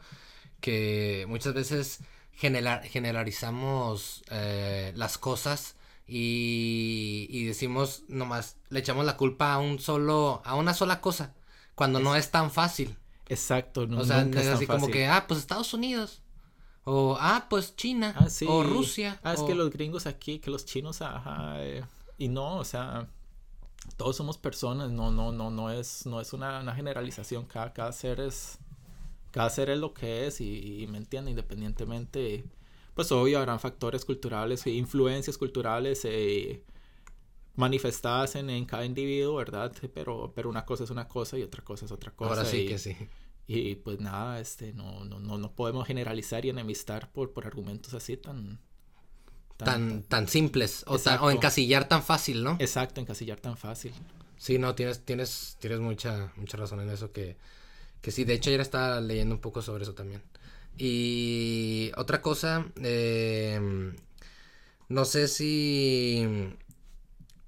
Que 0.61 1.25
muchas 1.27 1.53
veces 1.53 1.99
generar, 2.33 2.83
generalizamos 2.83 4.23
eh, 4.31 4.91
las 4.95 5.17
cosas 5.17 5.75
y, 6.07 7.27
y 7.29 7.45
decimos 7.45 8.03
nomás, 8.07 8.57
le 8.69 8.79
echamos 8.79 9.05
la 9.05 9.17
culpa 9.17 9.53
a 9.53 9.59
un 9.59 9.79
solo, 9.79 10.41
a 10.45 10.55
una 10.55 10.73
sola 10.73 11.01
cosa, 11.01 11.33
cuando 11.75 11.99
no 11.99 12.15
es 12.15 12.31
tan 12.31 12.51
fácil. 12.51 12.95
Exacto, 13.27 13.87
no, 13.87 13.99
O 13.99 14.03
sea, 14.05 14.23
nunca 14.23 14.39
es 14.39 14.45
tan 14.45 14.55
así 14.55 14.67
como 14.67 14.79
fácil. 14.81 14.93
que, 14.93 15.07
ah, 15.07 15.25
pues 15.27 15.39
Estados 15.39 15.73
Unidos. 15.73 16.21
O, 16.83 17.17
ah, 17.19 17.47
pues 17.49 17.75
China. 17.75 18.13
Ah, 18.15 18.29
sí. 18.29 18.45
O 18.47 18.63
Rusia. 18.63 19.19
Ah, 19.23 19.33
es 19.33 19.39
o- 19.39 19.47
que 19.47 19.55
los 19.55 19.71
gringos 19.71 20.05
aquí, 20.05 20.39
que 20.39 20.51
los 20.51 20.65
chinos, 20.65 21.01
ajá, 21.01 21.55
eh, 21.63 21.83
y 22.17 22.27
no, 22.27 22.57
o 22.57 22.63
sea, 22.63 23.07
todos 23.97 24.15
somos 24.15 24.37
personas, 24.37 24.91
no, 24.91 25.11
no, 25.11 25.31
no, 25.31 25.49
no 25.51 25.71
es, 25.71 26.05
no 26.05 26.21
es 26.21 26.33
una, 26.33 26.59
una 26.61 26.75
generalización, 26.75 27.45
cada, 27.45 27.73
cada 27.73 27.91
ser 27.91 28.19
es, 28.19 28.57
cada 29.31 29.49
ser 29.49 29.69
es 29.69 29.79
lo 29.79 29.93
que 29.93 30.27
es 30.27 30.41
y, 30.41 30.83
y 30.83 30.87
me 30.87 30.97
entiende, 30.99 31.31
independientemente, 31.31 32.45
pues 32.95 33.11
obvio 33.11 33.39
habrán 33.39 33.59
factores 33.59 34.05
culturales 34.05 34.65
e 34.67 34.71
influencias 34.71 35.37
culturales 35.37 36.01
eh, 36.05 36.63
manifestadas 37.55 38.35
en, 38.35 38.49
en 38.49 38.65
cada 38.65 38.85
individuo, 38.85 39.35
¿verdad? 39.35 39.71
Pero, 39.93 40.31
pero 40.35 40.49
una 40.49 40.65
cosa 40.65 40.83
es 40.83 40.89
una 40.89 41.07
cosa 41.07 41.37
y 41.37 41.43
otra 41.43 41.63
cosa 41.63 41.85
es 41.85 41.91
otra 41.91 42.11
cosa. 42.11 42.29
Ahora 42.41 42.45
sí 42.45 42.57
y- 42.57 42.65
que 42.67 42.77
sí. 42.77 42.95
y 43.47 43.75
pues 43.75 43.99
nada, 43.99 44.39
este, 44.39 44.73
no, 44.73 45.05
no, 45.05 45.19
no, 45.19 45.37
no 45.37 45.51
podemos 45.55 45.87
generalizar 45.87 46.45
y 46.45 46.49
enemistar 46.49 47.11
por, 47.11 47.31
por 47.33 47.45
argumentos 47.45 47.93
así 47.93 48.17
tan... 48.17 48.59
Tan, 49.57 50.03
tan 50.03 50.27
simples. 50.27 50.83
O, 50.87 50.99
tan- 50.99 51.19
o 51.21 51.31
encasillar 51.31 51.87
tan 51.87 52.03
fácil, 52.03 52.43
¿no? 52.43 52.57
Exacto, 52.59 52.99
encasillar 53.01 53.39
tan 53.39 53.57
fácil. 53.57 53.93
Sí, 54.37 54.57
no, 54.59 54.75
tienes, 54.75 55.05
tienes, 55.05 55.57
tienes 55.59 55.79
mucha, 55.79 56.31
mucha 56.35 56.57
razón 56.57 56.81
en 56.81 56.89
eso 56.89 57.11
que, 57.11 57.37
que 58.01 58.11
sí, 58.11 58.25
de 58.25 58.33
hecho 58.33 58.49
ayer 58.49 58.61
estaba 58.61 58.99
leyendo 58.99 59.35
un 59.35 59.41
poco 59.41 59.61
sobre 59.61 59.83
eso 59.83 59.93
también. 59.93 60.21
Y 60.77 61.91
otra 61.95 62.21
cosa, 62.21 62.65
eh, 62.83 63.93
no 64.89 65.05
sé 65.05 65.27
si 65.29 66.27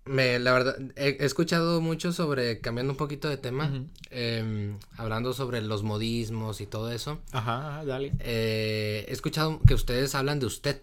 me, 0.06 0.40
la 0.40 0.54
verdad, 0.54 0.78
he, 0.96 1.18
escuchado 1.26 1.82
mucho 1.82 2.14
sobre, 2.14 2.62
cambiando 2.62 2.94
un 2.94 2.98
poquito 2.98 3.28
de 3.28 3.38
tema, 3.38 3.84
em, 4.10 4.78
hablando 4.96 5.34
sobre 5.34 5.62
los 5.62 5.84
modismos 5.84 6.62
y 6.62 6.66
todo 6.66 6.92
eso. 6.92 7.20
Ajá, 7.32 7.84
dale. 7.86 8.14
Eh, 8.20 9.06
he 9.08 9.12
escuchado 9.12 9.60
que 9.68 9.74
ustedes 9.74 10.16
hablan 10.16 10.40
de 10.40 10.46
usted. 10.46 10.82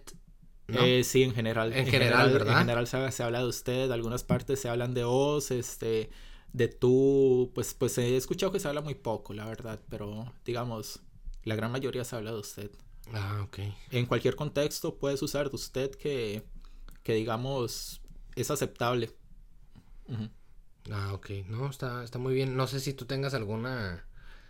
¿No? 0.67 0.81
Eh, 0.81 1.03
sí, 1.03 1.23
en 1.23 1.33
general. 1.33 1.73
En, 1.73 1.87
general, 1.87 2.31
¿verdad? 2.31 2.53
En 2.53 2.59
general 2.59 2.87
se, 2.87 3.23
habla 3.23 3.39
de 3.39 3.47
usted, 3.47 3.91
algunas 3.91 4.23
partes 4.23 4.59
se 4.59 4.69
hablan 4.69 4.93
de 4.93 5.03
os, 5.03 5.51
este, 5.51 6.09
de 6.53 6.67
tú, 6.67 7.51
pues, 7.53 7.73
pues 7.73 7.97
he 7.97 8.15
escuchado 8.17 8.51
que 8.51 8.59
se 8.59 8.67
habla 8.67 8.81
muy 8.81 8.95
poco, 8.95 9.33
la 9.33 9.45
verdad, 9.45 9.79
pero 9.89 10.33
digamos, 10.45 11.01
la 11.43 11.55
gran 11.55 11.71
mayoría 11.71 12.03
se 12.03 12.15
habla 12.15 12.31
de 12.31 12.39
usted. 12.39 12.71
Ah, 13.13 13.41
ok. 13.43 13.59
En 13.91 14.05
cualquier 14.05 14.35
contexto 14.35 14.97
puedes 14.97 15.21
usar 15.21 15.49
de 15.49 15.55
usted 15.55 15.91
que, 15.91 16.43
que 17.03 17.13
digamos, 17.13 18.01
es 18.35 18.51
aceptable. 18.51 19.11
Ah, 20.91 21.13
ok. 21.13 21.29
No, 21.47 21.69
está, 21.69 22.03
está 22.03 22.19
muy 22.19 22.33
bien. 22.33 22.55
No 22.55 22.67
sé 22.67 22.79
si 22.79 22.93
tú 22.93 23.05
tengas 23.05 23.33
alguna... 23.33 24.05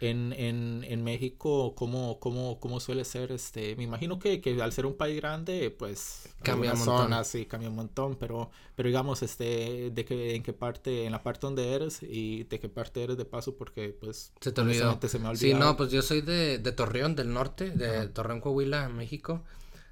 En, 0.06 0.34
en, 0.34 0.86
en 0.88 1.04
México, 1.04 1.74
¿cómo, 1.76 2.20
cómo, 2.20 2.60
cómo 2.60 2.80
suele 2.80 3.06
ser? 3.06 3.32
este 3.32 3.76
Me 3.76 3.84
imagino 3.84 4.20
que, 4.20 4.42
que 4.42 4.62
al 4.62 4.72
ser 4.72 4.86
un 4.86 4.96
país 4.96 5.16
grande, 5.18 5.72
pues... 5.72 6.30
Cambia 6.44 6.74
un 6.74 6.80
montón. 6.80 7.26
Sí, 7.26 7.46
cambia 7.46 7.70
un 7.70 7.76
montón. 7.76 8.16
Pero, 8.16 8.52
pero 8.76 8.88
digamos, 8.88 9.24
este 9.24 9.92
de 9.92 10.06
que, 10.06 10.36
en 10.36 10.44
qué 10.44 10.54
parte, 10.54 11.06
en 11.06 11.12
la 11.12 11.24
parte 11.24 11.42
donde 11.42 11.74
eres 11.74 12.04
y 12.04 12.44
de 12.44 12.60
qué 12.60 12.70
parte 12.70 13.04
eres 13.04 13.18
de 13.18 13.26
paso, 13.26 13.56
porque 13.56 13.90
pues... 14.00 14.32
Se 14.42 14.52
te 14.52 14.62
olvidó. 14.62 15.00
Se 15.08 15.20
me 15.20 15.36
sí, 15.36 15.54
no, 15.54 15.78
pues 15.78 15.92
yo 15.92 16.02
soy 16.02 16.22
de, 16.22 16.60
de 16.60 16.72
Torreón, 16.72 17.16
del 17.16 17.34
norte, 17.34 17.72
de 17.72 18.08
Torreón, 18.08 18.42
Coahuila, 18.42 18.90
México. 18.90 19.44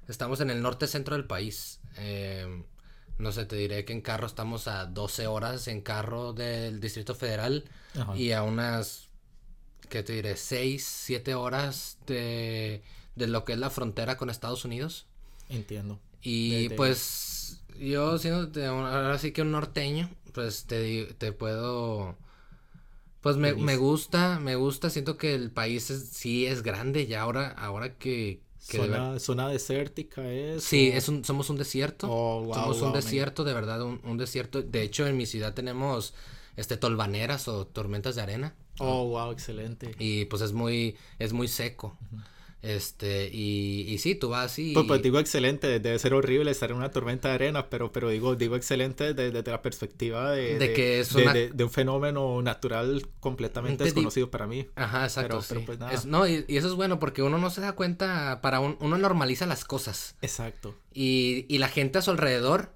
Estamos 0.08 0.40
en 0.40 0.50
el 0.50 0.60
norte 0.60 0.86
centro 0.86 1.16
del 1.16 1.26
país. 1.26 1.80
Eh, 1.96 2.64
no 3.18 3.30
sé, 3.30 3.46
te 3.46 3.56
diré 3.56 3.84
que 3.84 3.92
en 3.92 4.00
carro 4.00 4.26
estamos 4.26 4.66
a 4.66 4.86
12 4.86 5.26
horas 5.26 5.68
en 5.68 5.80
carro 5.82 6.32
del 6.32 6.80
Distrito 6.80 7.14
Federal 7.14 7.64
y 8.16 8.32
a 8.32 8.42
unas, 8.42 9.03
¿qué 9.88 10.02
te 10.02 10.14
diré? 10.14 10.36
6, 10.36 10.84
7 10.84 11.34
horas 11.34 11.98
de, 12.06 12.82
de 13.14 13.26
lo 13.26 13.44
que 13.44 13.52
es 13.52 13.58
la 13.58 13.70
frontera 13.70 14.16
con 14.16 14.30
Estados 14.30 14.64
Unidos. 14.64 15.06
Entiendo. 15.48 15.98
Y 16.22 16.70
pues 16.70 17.62
yo 17.78 18.18
siendo 18.18 18.50
ahora 18.66 19.18
sí 19.18 19.32
que 19.32 19.42
un 19.42 19.52
norteño, 19.52 20.10
pues 20.32 20.64
te, 20.64 21.14
te 21.18 21.32
puedo... 21.32 22.16
Pues 23.20 23.36
me, 23.36 23.54
me, 23.54 23.78
gusta, 23.78 24.38
me 24.38 24.54
gusta, 24.54 24.90
siento 24.90 25.16
que 25.16 25.34
el 25.34 25.50
país 25.50 25.84
sí 25.84 26.44
es 26.44 26.62
grande 26.62 27.06
ya 27.06 27.22
ahora, 27.22 27.48
ahora 27.48 27.96
que, 27.96 28.42
Zona, 28.64 29.18
zona, 29.18 29.48
desértica 29.48 30.26
es. 30.32 30.64
Sí, 30.64 30.88
es 30.88 31.08
un, 31.08 31.22
somos 31.22 31.50
un 31.50 31.58
desierto. 31.58 32.06
Oh, 32.10 32.50
somos 32.54 32.80
un 32.80 32.94
desierto, 32.94 33.44
de 33.44 33.52
verdad, 33.52 33.82
un, 33.82 34.16
desierto. 34.16 34.62
De 34.62 34.80
hecho, 34.80 35.06
en 35.06 35.18
mi 35.18 35.26
ciudad 35.26 35.52
tenemos 35.52 36.14
este 36.56 36.76
tolvaneras 36.76 37.48
o 37.48 37.66
tormentas 37.66 38.14
de 38.14 38.22
arena. 38.22 38.54
Oh, 38.78 39.06
wow, 39.08 39.32
excelente. 39.32 39.94
Y 39.98 40.24
pues 40.26 40.42
es 40.42 40.52
muy, 40.52 40.96
es 41.18 41.32
muy 41.32 41.48
seco. 41.48 41.96
Este, 42.64 43.28
y, 43.30 43.82
y 43.88 43.98
sí, 43.98 44.14
tú 44.14 44.30
vas 44.30 44.58
y... 44.58 44.72
Pues, 44.72 44.86
pues, 44.86 45.02
digo 45.02 45.18
excelente, 45.18 45.80
debe 45.80 45.98
ser 45.98 46.14
horrible 46.14 46.50
estar 46.50 46.70
en 46.70 46.78
una 46.78 46.90
tormenta 46.90 47.28
de 47.28 47.34
arena, 47.34 47.68
pero, 47.68 47.92
pero 47.92 48.08
digo, 48.08 48.36
digo 48.36 48.56
excelente 48.56 49.12
desde, 49.12 49.42
la 49.50 49.60
perspectiva 49.60 50.30
de, 50.30 50.58
de, 50.58 50.72
que 50.72 51.00
es 51.00 51.12
de, 51.12 51.52
un 51.62 51.70
fenómeno 51.70 52.40
natural 52.40 53.06
completamente 53.20 53.84
desconocido 53.84 54.30
para 54.30 54.46
mí. 54.46 54.66
Ajá, 54.76 55.04
exacto. 55.04 55.44
Pero, 55.46 55.62
pues 55.66 55.78
nada. 55.78 56.00
no, 56.06 56.26
y, 56.26 56.46
y, 56.48 56.56
eso 56.56 56.68
es 56.68 56.72
bueno 56.72 56.98
porque 56.98 57.22
uno 57.22 57.36
no 57.36 57.50
se 57.50 57.60
da 57.60 57.72
cuenta, 57.72 58.40
para 58.40 58.60
un, 58.60 58.78
uno 58.80 58.96
normaliza 58.96 59.44
las 59.44 59.66
cosas. 59.66 60.16
Exacto. 60.22 60.74
Y, 60.94 61.44
y 61.50 61.58
la 61.58 61.68
gente 61.68 61.98
a 61.98 62.02
su 62.02 62.12
alrededor 62.12 62.72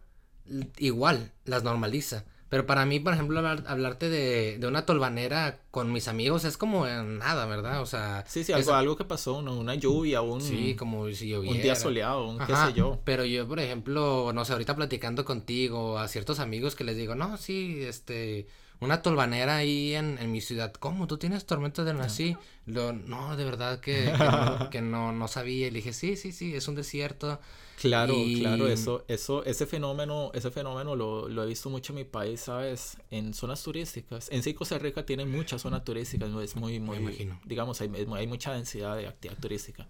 igual 0.77 1.33
las 1.47 1.63
normaliza. 1.65 2.27
Pero 2.49 2.65
para 2.67 2.87
mí, 2.87 2.99
por 2.99 3.13
ejemplo, 3.13 3.47
hablarte 3.47 4.09
de, 4.09 4.59
de, 4.59 4.67
una 4.67 4.87
tolvanera 4.87 5.61
con 5.71 5.93
mis 5.93 6.09
amigos 6.09 6.45
es 6.45 6.57
como 6.57 6.87
nada, 6.87 7.45
¿verdad? 7.45 7.83
O 7.83 7.87
sea... 7.87 8.25
Sí, 8.27 8.43
sí, 8.43 8.53
algo, 8.53 8.73
algo 8.73 8.97
que 8.97 9.05
pasó, 9.05 9.37
una 9.39 9.75
lluvia, 9.75 10.23
un... 10.23 10.41
Sí, 10.41 10.75
como 10.75 11.11
si 11.11 11.29
lloviera. 11.29 11.57
Un 11.57 11.63
día 11.63 11.75
soleado, 11.75 12.27
un 12.27 12.39
qué 12.39 12.55
sé 12.55 12.73
yo. 12.75 13.01
Pero 13.05 13.25
yo, 13.27 13.47
por 13.47 13.61
ejemplo, 13.61 14.33
no 14.33 14.45
sé, 14.47 14.53
ahorita 14.53 14.75
platicando 14.77 15.27
contigo 15.27 15.99
a 15.99 16.09
ciertos 16.09 16.39
amigos 16.39 16.75
que 16.75 16.85
les 16.85 16.97
digo, 16.97 17.15
no, 17.15 17.37
sí, 17.37 17.83
este... 17.83 18.47
Una 18.81 19.03
tolvanera 19.03 19.57
ahí 19.57 19.95
en, 19.95 20.19
en 20.19 20.31
mi 20.31 20.41
ciudad. 20.41 20.73
¿Cómo? 20.73 21.07
¿Tú 21.07 21.19
tienes 21.19 21.45
tormentas 21.47 21.85
de 21.85 21.93
así? 22.03 22.37
No, 22.67 23.37
de 23.37 23.45
verdad 23.45 23.81
que, 23.81 24.05
que, 24.05 24.25
no, 24.25 24.71
que 24.71 24.81
no, 24.83 25.13
no 25.13 25.29
sabía. 25.29 25.67
Y 25.67 25.71
le 25.71 25.79
dije, 25.79 25.93
sí, 25.93 26.17
sí, 26.17 26.33
sí, 26.33 26.55
es 26.55 26.69
un 26.69 26.75
desierto. 26.75 27.41
Claro, 27.81 28.15
claro, 28.39 28.67
eso, 28.67 29.05
eso, 29.07 29.45
ese 29.45 29.65
fenómeno, 29.65 30.33
ese 30.35 30.51
fenómeno 30.51 30.97
lo, 30.97 31.29
lo, 31.29 31.45
he 31.45 31.47
visto 31.47 31.71
mucho 31.71 31.93
en 31.93 31.99
mi 31.99 32.05
país, 32.05 32.41
¿sabes? 32.41 32.99
En 33.11 33.35
zonas 33.35 33.63
turísticas. 33.63 34.29
En 34.33 34.43
sí 34.43 34.53
Costa 34.53 34.79
Rica 34.79 35.07
tiene 35.07 35.25
muchas 35.25 35.63
zonas 35.63 35.85
turísticas, 35.85 36.29
es 36.43 36.57
muy, 36.57 36.81
muy, 36.81 36.99
imagino. 36.99 37.41
digamos, 37.45 37.81
hay, 37.81 37.91
hay 38.17 38.27
mucha 38.27 38.53
densidad 38.53 38.97
de 38.97 39.07
actividad 39.07 39.41
turística. 39.41 39.87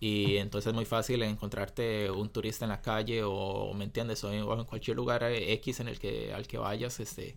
Y 0.00 0.38
entonces 0.38 0.70
es 0.70 0.74
muy 0.74 0.84
fácil 0.84 1.22
encontrarte 1.22 2.10
un 2.10 2.28
turista 2.28 2.64
en 2.64 2.70
la 2.70 2.82
calle 2.82 3.22
o, 3.24 3.72
¿me 3.72 3.84
entiendes? 3.84 4.24
O 4.24 4.32
en, 4.32 4.64
cualquier 4.64 4.96
lugar 4.96 5.22
X 5.22 5.78
en 5.78 5.86
el 5.86 6.00
que, 6.00 6.34
al 6.34 6.48
que 6.48 6.58
vayas, 6.58 6.98
este, 6.98 7.36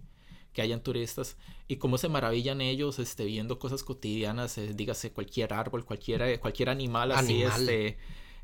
que 0.55 0.61
hayan 0.61 0.81
turistas 0.81 1.35
y 1.67 1.75
cómo 1.75 1.97
se 1.97 2.07
maravillan 2.07 2.61
ellos 2.61 2.97
este, 2.97 3.25
viendo 3.25 3.59
cosas 3.59 3.83
cotidianas, 3.83 4.57
eh, 4.57 4.71
dígase 4.73 5.11
cualquier 5.11 5.53
árbol, 5.53 5.83
cualquier, 5.85 6.39
cualquier 6.39 6.69
animal, 6.69 7.11
así, 7.11 7.43
este, 7.43 7.97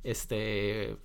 este, 0.03 0.97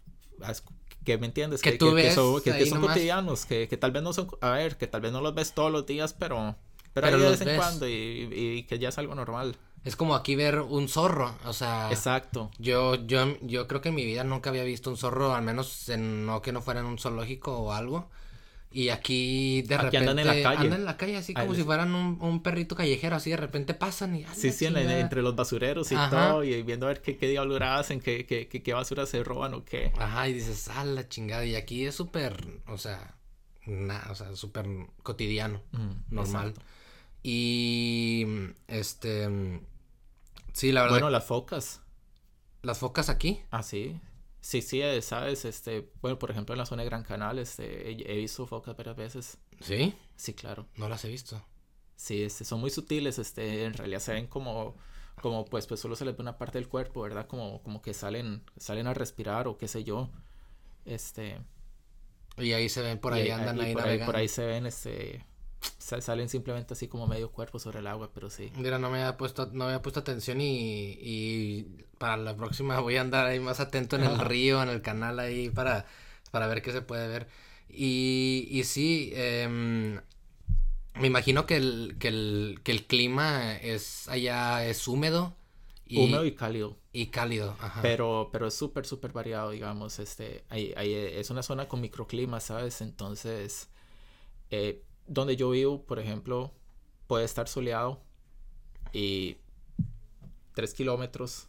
que 1.05 1.17
me 1.17 1.27
entiendes, 1.27 1.63
que, 1.63 1.79
que, 1.79 2.13
son, 2.13 2.81
cotidianos, 2.81 3.47
que, 3.47 3.69
tal 3.79 3.93
vez 3.93 4.03
no 4.03 4.13
son, 4.13 4.29
a 4.41 4.51
ver, 4.51 4.77
que 4.77 4.89
tal 4.89 5.01
vez 5.01 5.13
no 5.13 5.21
los 5.21 5.33
ves 5.33 5.55
todos 5.55 5.71
los 5.71 5.87
días, 5.87 6.13
pero, 6.13 6.57
pero, 6.93 7.17
de 7.19 7.31
vez 7.31 7.41
en 7.41 7.57
cuando 7.57 7.89
y, 7.89 8.67
que 8.69 8.81
ya 8.81 8.89
es 8.89 8.99
algo 8.99 9.15
normal. 9.15 9.57
Es 9.85 9.95
como 9.95 10.17
aquí 10.17 10.35
ver 10.35 10.59
un 10.59 10.89
zorro, 10.89 11.37
o 11.45 11.53
sea. 11.53 11.89
Exacto. 11.93 12.51
Yo, 12.59 12.97
yo, 13.07 13.37
yo 13.43 13.69
creo 13.69 13.81
que 13.81 13.91
en 13.91 13.95
mi 13.95 14.05
vida 14.05 14.25
nunca 14.25 14.51
había 14.51 14.65
visto 14.65 14.91
un 14.91 14.97
zorro, 14.97 15.33
al 15.33 15.45
menos 15.45 15.89
en, 15.89 16.27
no 16.27 16.43
que 16.43 16.51
no 16.51 16.61
fuera 16.61 16.81
en 16.81 16.87
un 16.87 16.99
zoológico 16.99 17.57
o 17.57 17.71
algo. 17.73 18.11
Y 18.77 18.91
aquí 18.91 19.63
de 19.63 19.79
repente 19.79 19.97
andan 19.97 20.19
en 20.19 20.27
la 20.27 20.43
calle. 20.43 20.65
Andan 20.65 20.81
en 20.81 20.85
la 20.85 20.99
calle 20.99 21.17
así 21.17 21.33
como 21.33 21.55
si 21.55 21.63
fueran 21.63 21.95
un, 21.95 22.19
un, 22.21 22.43
perrito 22.43 22.77
callejero, 22.77 23.17
así 23.17 23.31
de 23.31 23.39
repente 23.39 23.73
pasan 23.73 24.15
y 24.15 24.27
Sí, 24.35 24.53
sí, 24.53 24.67
entre 24.67 25.23
los 25.23 25.35
basureros 25.35 25.91
y 25.93 25.95
todo, 26.11 26.45
y 26.45 26.63
viendo 26.63 26.85
a 26.85 26.91
ver 26.91 27.01
qué, 27.01 27.17
qué 27.17 27.27
diablos 27.27 27.59
hacen, 27.63 28.03
qué, 28.03 28.27
qué, 28.27 28.49
qué, 28.49 28.73
basura 28.75 29.07
se 29.07 29.25
roban 29.25 29.55
o 29.55 29.65
qué. 29.65 29.95
Ajá, 29.99 30.29
y 30.29 30.35
dices, 30.35 30.69
ah, 30.69 30.85
la 30.85 31.09
chingada. 31.09 31.47
Y 31.47 31.57
aquí 31.57 31.87
es 31.87 31.95
súper, 31.95 32.37
o 32.67 32.77
sea, 32.77 33.15
nada, 33.65 34.09
o 34.11 34.15
sea, 34.15 34.37
súper 34.37 34.67
cotidiano, 35.03 35.63
normal. 36.11 36.53
Y 37.23 38.27
este 38.69 39.27
sí, 40.53 40.71
la 40.71 40.83
verdad. 40.83 40.97
Bueno, 40.97 41.09
las 41.09 41.25
focas. 41.25 41.81
¿Las 42.61 42.77
focas 42.77 43.09
aquí? 43.09 43.41
Ah, 43.51 43.63
sí. 43.63 43.99
Sí, 44.47 44.63
sí, 44.63 44.81
eh, 44.81 45.03
sabes, 45.03 45.45
este, 45.45 45.91
bueno, 46.01 46.21
por 46.21 46.31
ejemplo 46.31 46.55
en 46.55 46.59
la 46.61 46.67
zona 46.67 46.83
de 46.83 46.89
Gran 46.89 47.03
Canal, 47.03 47.41
este, 47.41 47.91
he, 47.91 48.17
visto 48.17 48.47
focas 48.47 48.77
varias 48.77 48.95
veces. 48.95 49.39
¿Sí? 49.61 49.93
Sí, 50.15 50.35
claro. 50.35 50.69
No 50.77 50.89
las 50.89 51.05
he 51.05 51.09
visto. 51.09 51.45
Sí, 51.97 52.23
este, 52.23 52.45
son 52.45 52.61
muy 52.61 52.71
sutiles, 52.71 53.19
este, 53.19 53.65
en 53.65 53.75
realidad 53.75 53.99
se 53.99 54.13
ven 54.13 54.29
como, 54.29 54.77
como 55.21 55.47
pues, 55.47 55.67
pues 55.67 55.81
solo 55.81 55.97
se 55.97 56.05
les 56.05 56.17
ve 56.17 56.23
una 56.23 56.39
parte 56.39 56.59
del 56.59 56.69
cuerpo, 56.69 57.03
¿verdad? 57.03 57.27
Como, 57.27 57.61
como 57.65 57.83
que 57.83 57.93
salen, 57.93 58.45
salen 58.57 58.87
a 58.87 58.95
respirar 58.95 59.49
o 59.49 59.59
qué 59.59 59.67
sé 59.67 59.83
yo, 59.83 60.11
este. 60.85 61.41
Y 62.37 62.53
ahí 62.53 62.69
se 62.69 62.83
ven, 62.83 63.01
por 63.01 63.15
ahí, 63.15 63.29
andan 63.31 63.61
ahí, 63.61 63.75
navegando. 63.75 64.07
por 64.07 64.15
ahí 64.15 64.29
se 64.29 64.47
ven, 64.47 64.67
este, 64.67 65.27
salen 65.79 66.29
simplemente 66.29 66.75
así 66.75 66.89
como 66.89 67.07
medio 67.07 67.31
cuerpo 67.31 67.59
sobre 67.59 67.79
el 67.79 67.87
agua, 67.87 68.11
pero 68.13 68.31
sí. 68.31 68.51
Mira, 68.57 68.79
no 68.79 68.91
me 68.91 68.99
había 68.99 69.17
puesto, 69.17 69.51
no 69.53 69.65
había 69.65 69.83
puesto 69.83 70.01
atención 70.01 70.41
y, 70.41 70.99
y 71.01 71.63
para 71.99 72.17
la 72.17 72.37
próxima 72.37 72.81
voy 72.81 72.97
a 72.97 73.03
andar 73.03 73.27
ahí 73.27 73.41
más 73.41 73.61
atento 73.61 73.97
en 73.97 74.05
el 74.05 74.19
río, 74.19 74.63
en 74.63 74.69
el 74.69 74.83
canal 74.83 75.19
ahí 75.19 75.49
para, 75.51 75.87
para 76.31 76.47
ver 76.47 76.63
qué 76.63 76.73
se 76.73 76.83
puede 76.83 77.09
ver. 77.09 77.29
Y, 77.69 78.49
y 78.51 78.65
sí, 78.65 79.13
em, 79.15 80.01
me 80.95 81.07
imagino 81.07 81.47
que 81.47 81.57
el, 81.57 81.97
que 81.99 82.09
el, 82.09 82.61
que 82.63 82.73
el 82.73 82.87
clima 82.87 83.55
es 83.57 84.09
allá 84.09 84.67
es 84.67 84.87
húmedo. 84.89 85.37
Y, 85.87 85.99
húmedo 86.05 86.25
y 86.25 86.35
cálido. 86.35 86.77
Y 86.93 87.07
cálido, 87.07 87.57
ajá. 87.61 87.81
Pero, 87.83 88.31
pero 88.33 88.49
es 88.49 88.55
súper, 88.55 88.87
súper 88.87 89.13
variado, 89.13 89.51
digamos, 89.51 89.99
este, 89.99 90.45
ahí, 90.49 90.73
ahí 90.77 90.95
es 90.95 91.31
una 91.31 91.43
zona 91.43 91.69
con 91.69 91.81
microclima, 91.81 92.41
¿sabes? 92.41 92.81
Entonces, 92.81 93.69
eh, 94.51 94.83
donde 95.07 95.37
yo 95.37 95.51
vivo, 95.51 95.83
por 95.85 95.99
ejemplo, 95.99 96.53
puede 97.07 97.25
estar 97.25 97.49
soleado 97.49 98.01
y 98.93 99.37
tres 100.55 100.75
kilómetros 100.75 101.49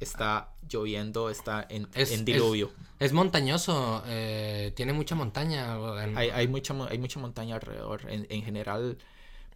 está 0.00 0.54
lloviendo, 0.68 1.30
está 1.30 1.66
en, 1.68 1.88
Es- 1.94 2.12
en 2.12 2.24
diluvio. 2.24 2.70
Es 2.98 3.12
montañoso, 3.12 4.02
eh, 4.06 4.72
tiene 4.76 4.92
mucha 4.92 5.14
montaña. 5.14 5.74
en- 6.04 6.16
Hay, 6.16 6.30
hay, 6.30 6.48
mucha, 6.48 6.74
hay 6.88 6.98
mucha 6.98 7.18
montaña 7.20 7.54
alrededor. 7.56 8.10
En, 8.10 8.26
en 8.30 8.42
general, 8.42 8.98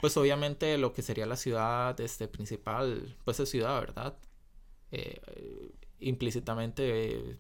pues 0.01 0.17
obviamente 0.17 0.77
lo 0.79 0.93
que 0.93 1.03
sería 1.03 1.27
la 1.27 1.37
ciudad 1.37 1.99
este, 2.01 2.29
principal, 2.29 3.17
pues 3.25 3.41
es 3.41 3.49
ciudad, 3.51 3.79
¿verdad? 3.81 4.17
Eh, 4.93 5.21
implícitamente 6.09 6.83
eh, 7.31 7.39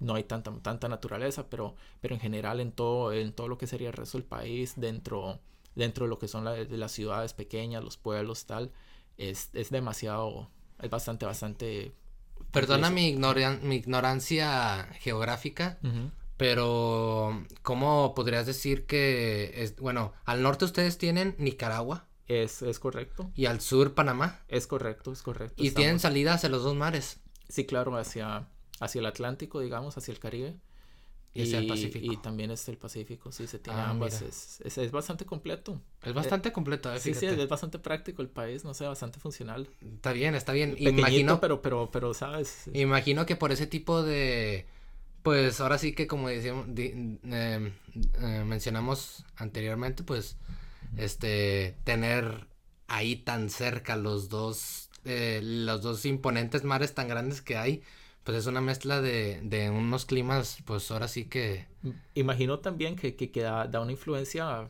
no 0.00 0.14
hay 0.14 0.24
tanta, 0.24 0.52
tanta 0.62 0.88
naturaleza, 0.88 1.48
pero, 1.48 1.74
pero 2.00 2.14
en 2.14 2.20
general 2.20 2.60
en 2.60 2.72
todo, 2.72 3.12
en 3.12 3.32
todo 3.32 3.48
lo 3.48 3.58
que 3.58 3.66
sería 3.66 3.88
el 3.88 3.94
resto 3.94 4.18
del 4.18 4.26
país, 4.26 4.74
dentro, 4.76 5.40
dentro 5.74 6.04
de 6.04 6.10
lo 6.10 6.18
que 6.18 6.28
son 6.28 6.44
la- 6.44 6.56
las 6.56 6.92
ciudades 6.92 7.32
pequeñas, 7.32 7.82
los 7.84 7.96
pueblos, 7.96 8.46
tal, 8.46 8.72
es, 9.16 9.50
es 9.54 9.70
demasiado, 9.70 10.50
es 10.82 10.90
bastante, 10.90 11.24
bastante... 11.26 11.94
Perdona 12.50 12.90
mi, 12.90 13.08
ignoran- 13.14 13.60
mi 13.62 13.76
ignorancia 13.76 14.88
geográfica, 15.00 15.78
pero 16.36 17.44
¿cómo 17.62 18.14
podrías 18.14 18.46
decir 18.46 18.86
que 18.86 19.52
es, 19.62 19.76
bueno, 19.76 20.12
al 20.24 20.42
norte 20.42 20.64
ustedes 20.64 20.98
tienen 20.98 21.34
Nicaragua 21.38 22.06
Es, 22.26 22.62
es 22.62 22.78
correcto, 22.78 23.30
y 23.34 23.46
al 23.46 23.60
sur 23.60 23.94
Panamá 23.94 24.40
es 24.48 24.66
correcto, 24.66 25.12
es 25.12 25.22
correcto. 25.22 25.62
y 25.62 25.70
tienen 25.70 26.00
salida 26.00 26.34
hacia 26.34 26.48
los 26.48 26.62
dos 26.64 26.74
mares 26.74 27.20
Sí, 27.48 27.64
claro, 27.66 27.96
hacia, 27.96 28.48
hacia 28.80 28.98
el 29.00 29.06
Atlántico, 29.06 29.60
digamos, 29.60 29.96
hacia 29.96 30.12
el 30.12 30.18
Caribe. 30.18 30.56
y 31.34 31.42
hacia 31.42 31.58
el 31.58 31.66
Pacífico. 31.66 32.12
Y 32.12 32.16
también 32.18 32.50
está 32.50 32.70
el 32.70 32.78
Pacífico, 32.78 33.32
sí, 33.32 33.46
se 33.46 33.58
tiene 33.58 33.78
Ah, 33.80 33.90
ambas. 33.90 34.22
Es, 34.22 34.60
es, 34.62 34.78
es 34.78 34.90
bastante 34.92 35.24
completo. 35.26 35.80
Es 36.02 36.12
bastante 36.14 36.52
completo, 36.52 36.92
eh, 36.94 37.00
Sí, 37.00 37.14
sí, 37.14 37.26
es 37.26 37.48
bastante 37.48 37.78
práctico 37.78 38.22
el 38.22 38.28
país, 38.28 38.64
no 38.64 38.74
sé, 38.74 38.86
bastante 38.86 39.18
funcional. 39.20 39.68
Está 39.96 40.12
bien, 40.12 40.34
está 40.34 40.52
bien. 40.52 40.76
Pequeñito, 40.76 41.00
Imagino, 41.00 41.40
pero, 41.40 41.60
pero, 41.62 41.90
pero, 41.90 42.14
¿sabes? 42.14 42.68
imagino 42.74 43.26
que 43.26 43.36
por 43.36 43.52
ese 43.52 43.66
tipo 43.66 44.02
de, 44.02 44.66
pues 45.22 45.60
ahora 45.60 45.78
sí 45.78 45.94
que 45.94 46.06
como 46.06 46.28
decíamos, 46.28 46.66
di- 46.74 47.18
eh, 47.24 47.72
eh, 48.20 48.44
mencionamos 48.46 49.24
anteriormente, 49.36 50.02
pues, 50.04 50.36
este, 50.96 51.76
tener 51.84 52.48
ahí 52.88 53.16
tan 53.16 53.50
cerca 53.50 53.96
los 53.96 54.28
dos, 54.28 54.83
eh, 55.04 55.40
los 55.42 55.82
dos 55.82 56.04
imponentes 56.04 56.64
mares 56.64 56.94
tan 56.94 57.08
grandes 57.08 57.42
que 57.42 57.56
hay, 57.56 57.82
pues 58.24 58.38
es 58.38 58.46
una 58.46 58.60
mezcla 58.60 59.00
de, 59.00 59.40
de 59.42 59.70
unos 59.70 60.06
climas, 60.06 60.58
pues 60.64 60.90
ahora 60.90 61.08
sí 61.08 61.26
que 61.26 61.66
Imagino 62.14 62.60
también 62.60 62.96
que, 62.96 63.14
que, 63.16 63.30
que 63.30 63.42
da, 63.42 63.66
da 63.66 63.80
una 63.80 63.92
influencia 63.92 64.68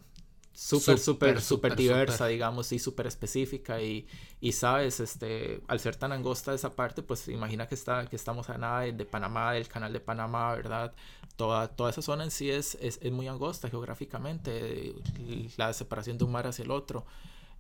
Súper, 0.57 1.01
súper, 1.01 1.41
súper, 1.41 1.75
diversa, 1.75 2.19
súper. 2.19 2.31
digamos, 2.31 2.71
y 2.71 2.79
súper 2.79 3.09
específica. 3.09 3.81
Y, 3.83 4.07
y 4.41 4.53
sabes, 4.53 5.01
este, 5.01 5.61
al 5.67 5.81
ser 5.81 5.97
tan 5.97 6.13
angosta 6.13 6.55
esa 6.55 6.77
parte, 6.77 7.03
pues 7.03 7.27
imagina 7.27 7.67
que, 7.67 7.75
está, 7.75 8.07
que 8.07 8.15
estamos 8.15 8.49
a 8.51 8.57
nada 8.57 8.83
de, 8.83 8.93
de 8.93 9.05
Panamá, 9.05 9.53
del 9.53 9.67
canal 9.67 9.93
de 9.93 9.99
Panamá, 9.99 10.55
¿verdad? 10.55 10.95
Toda, 11.35 11.67
toda 11.69 11.91
esa 11.91 12.03
zona 12.03 12.23
en 12.23 12.31
sí 12.31 12.51
es, 12.53 12.77
es, 12.81 13.01
es 13.03 13.11
muy 13.11 13.27
angosta 13.27 13.69
geográficamente, 13.69 14.95
y 15.19 15.51
la 15.57 15.73
separación 15.73 16.19
de 16.19 16.25
un 16.25 16.31
mar 16.31 16.47
hacia 16.47 16.63
el 16.65 16.71
otro. 16.71 17.05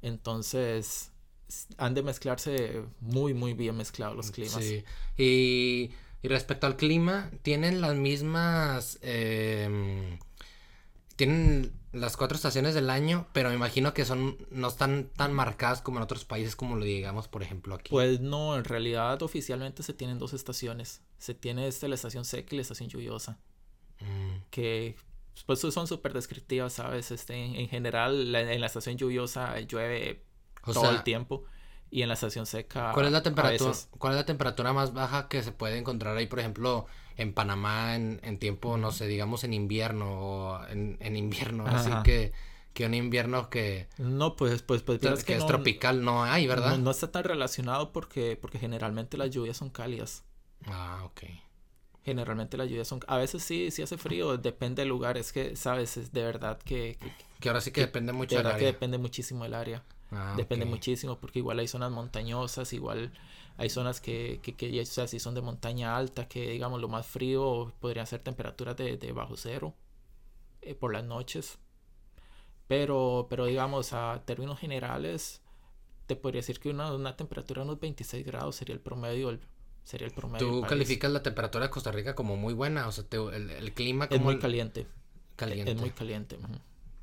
Entonces, 0.00 1.10
han 1.78 1.94
de 1.94 2.02
mezclarse 2.02 2.82
muy, 3.00 3.34
muy 3.34 3.54
bien 3.54 3.76
mezclados 3.76 4.16
los 4.16 4.30
climas. 4.30 4.62
Sí. 4.64 4.84
Y, 5.16 5.90
y 6.22 6.28
respecto 6.28 6.66
al 6.66 6.76
clima, 6.76 7.30
tienen 7.42 7.80
las 7.80 7.94
mismas. 7.96 8.98
em, 9.02 10.18
tienen 11.16 11.72
las 11.92 12.16
cuatro 12.16 12.34
estaciones 12.34 12.74
del 12.74 12.90
año, 12.90 13.28
pero 13.32 13.50
me 13.50 13.54
imagino 13.54 13.94
que 13.94 14.04
son 14.04 14.36
no 14.50 14.66
están 14.66 15.10
tan 15.16 15.32
marcadas 15.32 15.80
como 15.80 15.98
en 15.98 16.02
otros 16.02 16.24
países, 16.24 16.56
como 16.56 16.74
lo 16.74 16.84
digamos, 16.84 17.28
por 17.28 17.42
ejemplo, 17.42 17.74
aquí. 17.76 17.90
Pues 17.90 18.20
no, 18.20 18.56
en 18.56 18.64
realidad 18.64 19.22
oficialmente 19.22 19.84
se 19.84 19.94
tienen 19.94 20.18
dos 20.18 20.32
estaciones. 20.34 21.02
Se 21.18 21.34
tiene 21.34 21.68
este, 21.68 21.86
la 21.86 21.94
estación 21.94 22.24
seca 22.24 22.48
y 22.54 22.56
la 22.56 22.62
estación 22.62 22.88
lluviosa. 22.88 23.38
Mm, 24.00 24.42
que 24.50 24.96
pues 25.46 25.60
son 25.60 25.86
súper 25.86 26.12
descriptivas, 26.12 26.72
¿sabes? 26.72 27.12
Este, 27.12 27.34
en, 27.34 27.54
en 27.56 27.68
general, 27.68 28.32
la- 28.32 28.52
en 28.52 28.60
la 28.60 28.66
estación 28.66 28.96
lluviosa 28.98 29.58
llueve 29.60 30.24
o 30.66 30.72
todo 30.72 30.90
sea, 30.90 30.90
el 30.90 31.02
tiempo 31.02 31.44
y 31.90 32.02
en 32.02 32.08
la 32.08 32.14
estación 32.14 32.46
seca 32.46 32.90
¿cuál 32.90 33.06
es 33.06 33.12
la 33.12 33.22
temperatura? 33.22 33.76
veces. 33.76 33.88
¿Cuál 33.98 34.12
es 34.14 34.18
la 34.18 34.24
temperatura 34.26 34.72
más 34.72 34.92
baja 34.92 35.28
que 35.28 35.42
se 35.42 35.52
puede 35.52 35.78
encontrar 35.78 36.16
ahí, 36.16 36.26
por 36.26 36.40
ejemplo, 36.40 36.86
en 37.16 37.32
Panamá 37.34 37.94
en, 37.96 38.20
en 38.22 38.38
tiempo, 38.38 38.76
no 38.76 38.92
sé, 38.92 39.06
digamos 39.06 39.44
en 39.44 39.54
invierno 39.54 40.06
o 40.20 40.66
en, 40.68 40.96
en 41.00 41.16
invierno, 41.16 41.68
así 41.70 41.98
que 41.98 42.32
que 42.74 42.86
un 42.86 42.94
invierno 42.94 43.50
que, 43.50 43.88
No, 43.96 44.36
pues, 44.36 44.62
pues, 44.62 44.82
pues 44.82 45.00
que, 45.24 45.34
es 45.36 45.46
no, 45.46 45.46
tropical 45.46 46.04
no 46.04 46.24
hay, 46.24 46.46
¿verdad? 46.46 46.76
No, 46.76 46.78
no 46.78 46.90
está 46.92 47.10
tan 47.12 47.24
relacionado 47.24 47.92
porque, 47.92 48.38
porque 48.40 48.58
generalmente 48.58 49.16
las 49.18 49.30
lluvias 49.30 49.56
son 49.58 49.70
cálidas. 49.70 50.24
Ah, 50.66 51.02
ok. 51.04 51.22
Generalmente 52.04 52.56
las 52.56 52.68
lluvias 52.68 52.86
son... 52.88 53.00
A 53.08 53.16
veces 53.18 53.42
sí, 53.42 53.70
sí 53.70 53.82
hace 53.82 53.96
frío, 53.98 54.36
depende 54.36 54.82
del 54.82 54.90
lugar. 54.90 55.16
Es 55.16 55.32
que, 55.32 55.56
¿sabes? 55.56 55.96
Es 55.96 56.12
de 56.12 56.22
verdad 56.22 56.58
que... 56.62 56.98
que- 57.40 57.48
ahora 57.48 57.60
sí 57.60 57.70
que 57.72 57.82
depende 57.82 58.12
mucho 58.12 58.38
de 58.38 58.38
del 58.40 58.46
verdad 58.46 58.56
que 58.56 58.64
área. 58.64 58.66
depende 58.66 58.98
muchísimo 58.98 59.44
del 59.44 59.54
área. 59.54 59.82
Ah, 60.12 60.34
Depende 60.36 60.64
muchísimo 60.66 61.18
porque 61.18 61.40
igual 61.40 61.58
hay 61.58 61.68
zonas 61.68 61.90
montañosas, 61.90 62.72
igual 62.72 63.12
hay 63.56 63.68
zonas 63.70 64.00
que, 64.00 64.40
que, 64.42 64.54
que 64.54 64.70
ya, 64.72 64.82
o 64.82 64.86
sea, 64.86 65.06
si 65.08 65.18
son 65.20 65.34
de 65.34 65.40
montaña 65.42 65.96
alta, 65.96 66.28
que 66.28 66.50
digamos 66.50 66.80
lo 66.80 66.88
más 66.88 67.06
frío 67.06 67.72
podrían 67.80 68.06
ser 68.06 68.20
temperaturas 68.20 68.76
de, 68.76 68.96
de 68.96 69.12
bajo 69.12 69.36
cero 69.36 69.74
eh, 70.62 70.74
por 70.74 70.92
las 70.92 71.04
noches. 71.04 71.58
Pero, 72.66 73.26
pero 73.28 73.44
digamos, 73.46 73.92
a 73.92 74.22
términos 74.24 74.58
generales, 74.58 75.42
te 76.06 76.16
podría 76.16 76.40
decir 76.40 76.60
que 76.60 76.70
una, 76.70 76.92
una 76.94 77.16
temperatura 77.16 77.62
de 77.62 77.68
unos 77.68 77.80
26 77.80 78.24
grados 78.26 78.56
sería 78.56 78.74
el 78.74 78.80
promedio, 78.80 79.30
el- 79.30 79.40
sería 79.84 80.06
el 80.06 80.14
promedio. 80.14 80.46
Tú 80.50 80.62
calificas 80.62 81.10
la 81.10 81.22
temperatura 81.22 81.66
de 81.66 81.70
Costa 81.70 81.92
Rica 81.92 82.14
como 82.14 82.36
muy 82.36 82.54
buena, 82.54 82.88
o 82.88 82.92
sea, 82.92 83.04
te- 83.04 83.16
el, 83.18 83.50
el 83.50 83.72
clima 83.74 84.04
Es 84.06 84.10
como 84.12 84.24
muy 84.24 84.34
el- 84.34 84.40
caliente. 84.40 84.86
caliente. 85.36 85.72
Es 85.72 85.78
muy 85.80 85.90
caliente. 85.90 86.38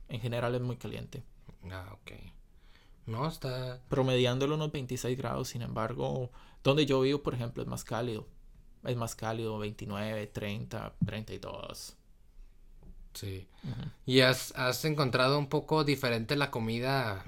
En 0.09 0.19
general 0.19 0.55
es 0.55 0.61
muy 0.61 0.77
caliente. 0.77 1.23
Ah, 1.69 1.89
ok. 1.93 2.11
No, 3.11 3.27
está... 3.27 3.79
promediándolo 3.89 4.55
unos 4.55 4.71
26 4.71 5.17
grados, 5.17 5.49
sin 5.49 5.61
embargo, 5.61 6.31
donde 6.63 6.85
yo 6.85 7.01
vivo, 7.01 7.21
por 7.21 7.33
ejemplo, 7.33 7.61
es 7.63 7.67
más 7.69 7.83
cálido. 7.83 8.27
Es 8.83 8.95
más 8.97 9.15
cálido, 9.15 9.59
29, 9.59 10.27
30, 10.27 10.93
32. 11.05 11.95
Sí. 13.13 13.45
Ujú. 13.63 13.81
¿Y 14.05 14.21
has, 14.21 14.53
has 14.55 14.85
encontrado 14.85 15.37
un 15.37 15.47
poco 15.49 15.83
diferente 15.83 16.35
la 16.37 16.49
comida? 16.49 17.25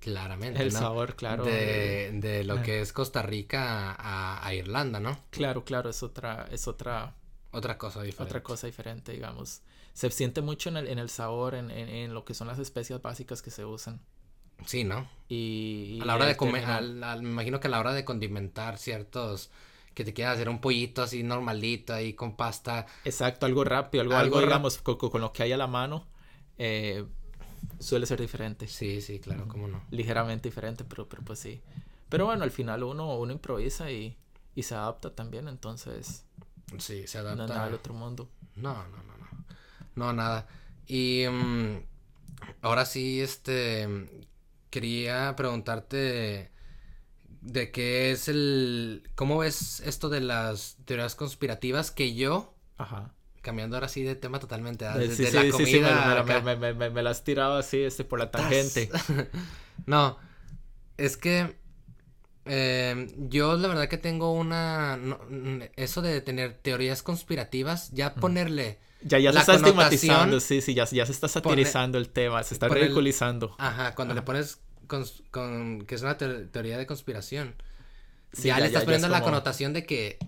Claramente, 0.00 0.62
El 0.62 0.72
¿no? 0.72 0.78
sabor, 0.78 1.16
claro. 1.16 1.44
De, 1.44 2.10
de 2.12 2.44
lo 2.44 2.58
Ah. 2.58 2.62
que 2.62 2.80
es 2.82 2.92
Costa 2.92 3.22
Rica 3.22 3.92
a, 3.98 4.46
a 4.46 4.54
Irlanda, 4.54 5.00
¿no? 5.00 5.18
Claro, 5.30 5.64
claro, 5.64 5.88
es 5.90 6.02
otra, 6.02 6.46
es 6.50 6.68
otra, 6.68 7.14
Otra 7.50 7.78
cosa 7.78 8.02
diferente. 8.02 8.24
otra 8.30 8.42
cosa 8.42 8.66
diferente, 8.66 9.12
digamos. 9.12 9.62
Se 9.94 10.10
siente 10.10 10.42
mucho 10.42 10.68
en 10.68 10.76
el, 10.76 10.86
en 10.88 10.98
el 10.98 11.08
sabor, 11.08 11.54
en, 11.54 11.70
en- 11.70 11.88
en 11.88 12.14
lo 12.14 12.24
que 12.26 12.34
son 12.34 12.46
las 12.46 12.58
especias 12.58 13.00
básicas 13.00 13.40
que 13.42 13.50
se 13.50 13.64
usan. 13.64 14.00
Sí, 14.66 14.84
¿no? 14.84 15.08
Y, 15.28 16.00
A 16.00 16.04
la 16.04 16.14
hora 16.14 16.26
de 16.26 16.36
comer, 16.36 16.64
al- 16.64 17.02
al- 17.04 17.22
me 17.22 17.30
imagino 17.30 17.60
que 17.60 17.68
a 17.68 17.70
la 17.70 17.80
hora 17.80 17.92
de 17.92 18.04
condimentar 18.04 18.78
ciertos, 18.78 19.50
que 19.94 20.04
te 20.04 20.12
quieras 20.14 20.34
hacer 20.34 20.48
un 20.48 20.60
pollito 20.60 21.02
así 21.02 21.22
normalito 21.22 21.94
ahí 21.94 22.14
con 22.14 22.36
pasta, 22.36 22.86
Exacto, 23.04 23.46
algo 23.46 23.64
rápido, 23.64 24.02
algo, 24.02 24.16
Algo 24.16 24.38
algo, 24.38 24.40
digamos, 24.40 24.78
con, 24.78 24.96
con- 24.96 25.20
lo 25.20 25.32
que 25.32 25.42
hay 25.44 25.52
a 25.52 25.56
la 25.56 25.66
mano, 25.66 26.06
eh, 26.58 27.04
suele 27.78 28.06
ser 28.06 28.20
diferente. 28.20 28.68
sí, 28.68 29.00
sí, 29.00 29.20
claro, 29.20 29.46
cómo 29.48 29.68
no. 29.68 29.82
ligeramente 29.90 30.48
diferente, 30.48 30.84
pero, 30.84 31.08
pero 31.08 31.22
pues 31.22 31.38
sí. 31.38 31.60
Pero 32.08 32.26
bueno, 32.26 32.44
al 32.44 32.50
final 32.50 32.82
uno, 32.82 33.16
uno 33.18 33.32
improvisa 33.32 33.90
y, 33.90 34.16
y 34.54 34.62
se 34.62 34.74
adapta 34.74 35.14
también, 35.14 35.48
entonces 35.48 36.24
Sí, 36.78 37.06
se 37.06 37.18
no 37.18 37.18
adapta. 37.18 37.52
nada 37.54 37.64
del 37.66 37.74
otro 37.74 37.94
mundo. 37.94 38.28
No, 38.56 38.74
no, 38.74 39.02
no, 39.02 39.16
no. 39.18 39.26
No, 39.96 40.12
nada. 40.12 40.46
Y 40.86 41.24
mm, 41.30 41.78
ahora 42.62 42.86
sí, 42.86 43.20
este, 43.20 43.88
quería 44.72 45.36
preguntarte 45.36 46.50
de 47.42 47.72
qué 47.72 48.12
es 48.12 48.28
el, 48.28 49.04
¿cómo 49.14 49.38
ves 49.38 49.80
esto 49.86 50.08
de 50.08 50.20
las 50.20 50.76
teorías 50.86 51.14
conspirativas 51.14 51.90
que 51.90 52.14
yo, 52.14 52.54
Ajá. 52.78 53.10
cambiando 53.42 53.76
ahora 53.76 53.88
sí 53.88 54.02
de 54.04 54.14
tema 54.14 54.38
totalmente, 54.40 54.86
¿ah? 54.86 54.96
Eh, 54.96 55.08
de, 55.08 55.16
sí, 55.16 55.26
sí, 55.26 55.32
la 55.32 55.42
sí, 55.42 55.52
sí, 55.52 55.80
comida 55.80 56.22
me, 56.24 56.40
me- 56.40 56.40
me- 56.42 56.56
me- 56.56 56.74
me- 56.74 56.90
me 56.90 57.02
la 57.02 57.10
has 57.10 57.24
tirado 57.24 57.58
así 57.58 57.80
este, 57.82 58.04
por 58.04 58.18
la 58.18 58.30
tangente. 58.30 58.90
No, 59.86 60.16
es 60.96 61.16
que 61.16 61.56
eh, 62.46 63.08
yo 63.28 63.56
la 63.56 63.68
verdad 63.68 63.88
que 63.88 63.98
tengo 63.98 64.32
una, 64.32 64.96
no, 64.96 65.20
eso 65.76 66.02
de 66.02 66.20
tener 66.20 66.54
teorías 66.54 67.02
conspirativas, 67.02 67.90
ya 67.92 68.14
ponerle... 68.14 68.78
Ya, 69.04 69.18
ya 69.18 69.32
se 69.32 69.38
está 69.40 69.54
estigmatizando, 69.54 70.40
sí, 70.40 70.60
sí, 70.60 70.74
ya, 70.74 70.84
ya 70.84 71.06
se 71.06 71.12
está 71.12 71.28
satirizando 71.28 71.98
el 71.98 72.08
tema, 72.08 72.42
se 72.42 72.54
está 72.54 72.68
ridiculizando. 72.68 73.54
Ajá, 73.58 73.94
cuando 73.94 74.14
le 74.14 74.22
pones 74.22 74.60
cons- 74.88 75.22
con, 75.30 75.82
que 75.86 75.94
es 75.94 76.02
una 76.02 76.16
te- 76.16 76.46
teoría 76.46 76.78
de 76.78 76.86
conspiración. 76.86 77.54
Sí, 78.32 78.48
ya, 78.48 78.58
le 78.58 78.66
estás 78.66 78.82
es 78.82 78.84
poniendo 78.86 79.08
la 79.08 79.20
como- 79.20 79.32
connotación 79.32 79.72
de 79.72 79.84
que 79.84 80.18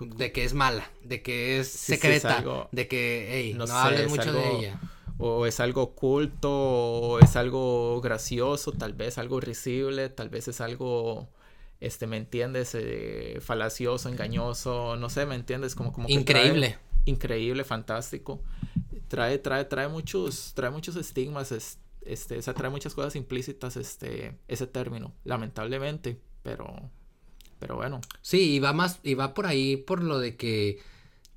de 0.00 0.30
que 0.30 0.44
es 0.44 0.54
mala, 0.54 0.88
de 1.02 1.22
que 1.22 1.58
es 1.58 1.68
Sí, 1.68 1.78
sí, 1.78 1.94
es 1.94 2.00
secreta, 2.00 2.38
algo- 2.38 2.68
de 2.70 2.86
que 2.86 3.28
hey, 3.32 3.52
no, 3.54 3.60
no 3.60 3.66
sé, 3.66 3.72
hables 3.72 4.00
es 4.02 4.08
mucho 4.08 4.32
de 4.32 4.50
ella. 4.56 4.80
O 5.18 5.46
es 5.46 5.58
algo 5.58 5.82
oculto, 5.82 6.48
o 6.52 7.18
es 7.18 7.34
algo 7.34 8.00
gracioso, 8.00 8.70
tal 8.70 8.92
vez 8.92 9.18
algo 9.18 9.40
risible, 9.40 10.08
tal 10.10 10.28
vez 10.28 10.46
es 10.46 10.60
algo 10.60 11.28
este, 11.80 12.06
¿me 12.06 12.16
entiendes? 12.16 12.72
Eh, 12.74 13.38
falacioso, 13.40 14.08
engañoso, 14.08 14.96
no 14.96 15.10
sé, 15.10 15.26
¿me 15.26 15.34
entiendes? 15.34 15.74
Como, 15.74 15.92
como 15.92 16.08
increíble. 16.08 16.78
Increíble, 17.08 17.64
fantástico. 17.64 18.42
Trae, 19.08 19.38
trae, 19.38 19.64
trae 19.64 19.88
muchos, 19.88 20.52
trae 20.54 20.70
muchos 20.70 20.96
estigmas, 20.96 21.52
este, 22.02 22.38
o 22.38 22.42
sea, 22.42 22.54
trae 22.54 22.70
muchas 22.70 22.94
cosas 22.94 23.16
implícitas, 23.16 23.76
este, 23.76 24.38
ese 24.48 24.66
término, 24.66 25.14
lamentablemente, 25.24 26.20
pero, 26.42 26.90
pero 27.58 27.76
bueno. 27.76 28.00
Sí, 28.22 28.54
y 28.54 28.58
va 28.58 28.72
más, 28.72 29.00
y 29.02 29.14
va 29.14 29.34
por 29.34 29.46
ahí 29.46 29.76
por 29.76 30.02
lo 30.02 30.18
de 30.18 30.36
que, 30.36 30.80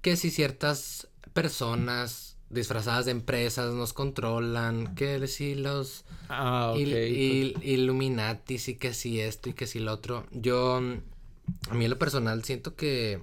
que 0.02 0.18
si 0.18 0.32
ciertas 0.32 1.08
personas 1.34 2.32
disfrazadas 2.52 3.06
de 3.06 3.12
empresas 3.12 3.74
nos 3.74 3.94
controlan, 3.94 4.94
que 4.96 5.26
si 5.28 5.56
los 5.56 6.04
ah, 6.30 6.74
Illuminatis 6.78 8.68
y 8.68 8.76
que 8.76 8.94
si 8.94 9.20
esto 9.22 9.50
y 9.50 9.54
que 9.54 9.68
si 9.68 9.80
lo 9.80 9.94
otro. 9.94 10.26
Yo, 10.32 10.78
a 10.78 11.74
mí 11.74 11.86
en 11.86 11.90
lo 11.90 11.98
personal 11.98 12.44
siento 12.44 12.76
que, 12.76 13.22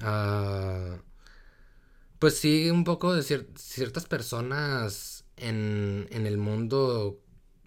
uh, 0.00 0.98
pues 2.18 2.38
sí, 2.38 2.70
un 2.70 2.84
poco 2.84 3.14
de 3.14 3.22
ciertas 3.22 4.06
personas 4.06 5.24
en, 5.36 6.08
en, 6.10 6.26
el 6.26 6.38
mundo, 6.38 7.20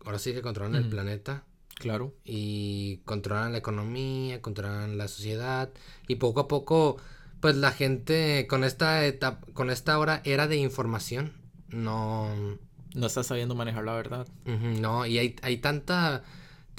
ahora 0.06 0.20
sí 0.20 0.34
que 0.34 0.42
controlan 0.42 0.76
el 0.76 0.90
planeta. 0.90 1.46
Claro. 1.76 2.14
Y 2.24 2.98
controlan 3.06 3.54
la 3.54 3.58
economía, 3.58 4.42
controlan 4.42 4.98
la 4.98 5.08
sociedad 5.08 5.72
y 6.08 6.16
poco 6.16 6.42
a 6.42 6.48
poco 6.48 6.98
pues 7.40 7.56
la 7.56 7.72
gente 7.72 8.46
con 8.48 8.64
esta 8.64 9.04
etapa, 9.06 9.46
con 9.54 9.72
esta 9.72 9.98
hora 9.98 10.22
era 10.24 10.48
de 10.48 10.58
información, 10.58 11.34
no... 11.70 12.60
No 12.94 13.08
está 13.08 13.24
sabiendo 13.24 13.56
manejar 13.56 13.86
la 13.86 13.94
verdad. 13.94 14.28
no, 14.46 15.06
y 15.06 15.18
hay, 15.18 15.38
hay 15.42 15.58
tanta 15.58 16.24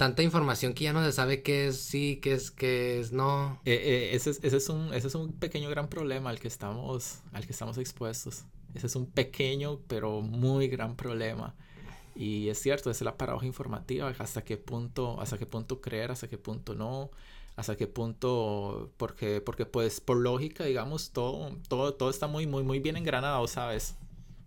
tanta 0.03 0.21
información 0.21 0.73
que 0.73 0.83
ya 0.83 0.91
no 0.91 1.01
se 1.01 1.13
sabe 1.13 1.41
qué 1.43 1.67
es 1.67 1.79
sí, 1.79 2.19
qué 2.21 2.33
es 2.33 2.51
qué 2.51 2.99
es 2.99 3.13
no. 3.13 3.61
Eh, 3.63 3.73
eh, 3.73 4.15
ese, 4.15 4.31
es, 4.31 4.39
ese, 4.43 4.57
es 4.57 4.67
un, 4.67 4.93
ese 4.93 5.07
es 5.07 5.15
un 5.15 5.31
pequeño 5.31 5.69
gran 5.69 5.87
problema 5.87 6.29
al 6.29 6.41
que 6.41 6.49
estamos, 6.49 7.21
al 7.31 7.45
que 7.45 7.53
estamos 7.53 7.77
expuestos. 7.77 8.43
Ese 8.75 8.87
es 8.87 8.95
un 8.97 9.05
pequeño 9.05 9.79
pero 9.87 10.19
muy 10.21 10.67
gran 10.67 10.97
problema. 10.97 11.55
Y 12.15 12.49
es 12.49 12.59
cierto, 12.61 12.91
esa 12.91 12.97
es 12.97 13.05
la 13.05 13.17
paradoja 13.17 13.45
informativa, 13.45 14.13
hasta 14.19 14.43
qué 14.43 14.57
punto, 14.57 15.21
hasta 15.21 15.37
qué 15.37 15.45
punto 15.45 15.79
creer, 15.79 16.11
hasta 16.11 16.27
qué 16.27 16.37
punto 16.37 16.75
no 16.75 17.09
hasta 17.55 17.75
qué 17.77 17.87
punto, 17.87 18.91
porque, 18.97 19.39
porque 19.39 19.65
pues 19.65 20.01
por 20.01 20.17
lógica, 20.17 20.63
digamos, 20.63 21.11
todo, 21.11 21.51
todo, 21.67 21.93
todo 21.93 22.09
está 22.09 22.25
muy, 22.27 22.47
muy, 22.47 22.63
muy 22.63 22.79
bien 22.79 22.97
engranado, 22.97 23.47
¿sabes? 23.47 23.95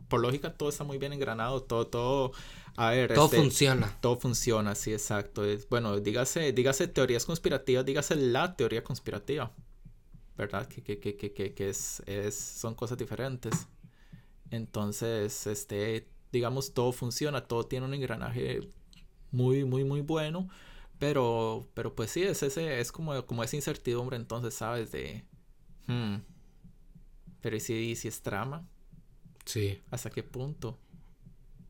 Por 0.09 0.21
lógica 0.21 0.55
todo 0.55 0.69
está 0.69 0.83
muy 0.83 0.99
bien 0.99 1.13
engranado, 1.13 1.63
todo, 1.63 1.87
todo, 1.87 2.33
a 2.77 2.91
ver. 2.91 3.15
Todo 3.15 3.27
este, 3.27 3.37
funciona. 3.39 3.99
Todo 4.01 4.17
funciona, 4.17 4.75
sí, 4.75 4.93
exacto. 4.93 5.43
bueno, 5.71 5.99
dígase, 6.01 6.53
dígase 6.53 6.89
teorías 6.89 7.25
conspirativas, 7.25 7.85
dígase 7.85 8.17
la 8.17 8.57
teoría 8.57 8.83
conspirativa, 8.85 9.53
¿verdad? 10.37 10.67
Que, 10.69 10.83
que, 10.83 10.99
que, 10.99 11.17
que, 11.17 11.55
que 11.55 11.69
es, 11.69 12.03
es, 12.07 12.35
son 12.35 12.75
cosas 12.75 12.99
diferentes. 12.99 13.69
Entonces, 14.51 15.47
este, 15.47 16.09
digamos, 16.33 16.73
todo 16.75 16.93
funciona, 16.93 17.43
todo 17.43 17.67
tiene 17.67 17.87
un 17.87 17.95
engranaje 17.95 18.69
muy, 19.31 19.65
muy, 19.65 19.85
muy 19.85 20.01
bueno 20.01 20.49
pero, 20.99 21.69
pero 21.75 21.95
pues 21.95 22.11
sí, 22.11 22.23
es 22.23 22.43
ese, 22.43 22.81
es 22.81 22.91
como, 22.91 23.27
como 23.27 23.45
esa 23.45 23.57
incertidumbre 23.57 24.17
entonces, 24.17 24.55
¿sabes? 24.55 24.93
De. 24.93 25.25
Hmm, 25.87 26.17
pero 27.41 27.57
¿y 27.57 27.61
si, 27.61 27.97
si 27.97 28.09
es 28.09 28.23
trama? 28.23 28.67
Sí. 29.45 29.83
¿Hasta 29.91 30.11
qué 30.11 30.23
punto? 30.23 30.79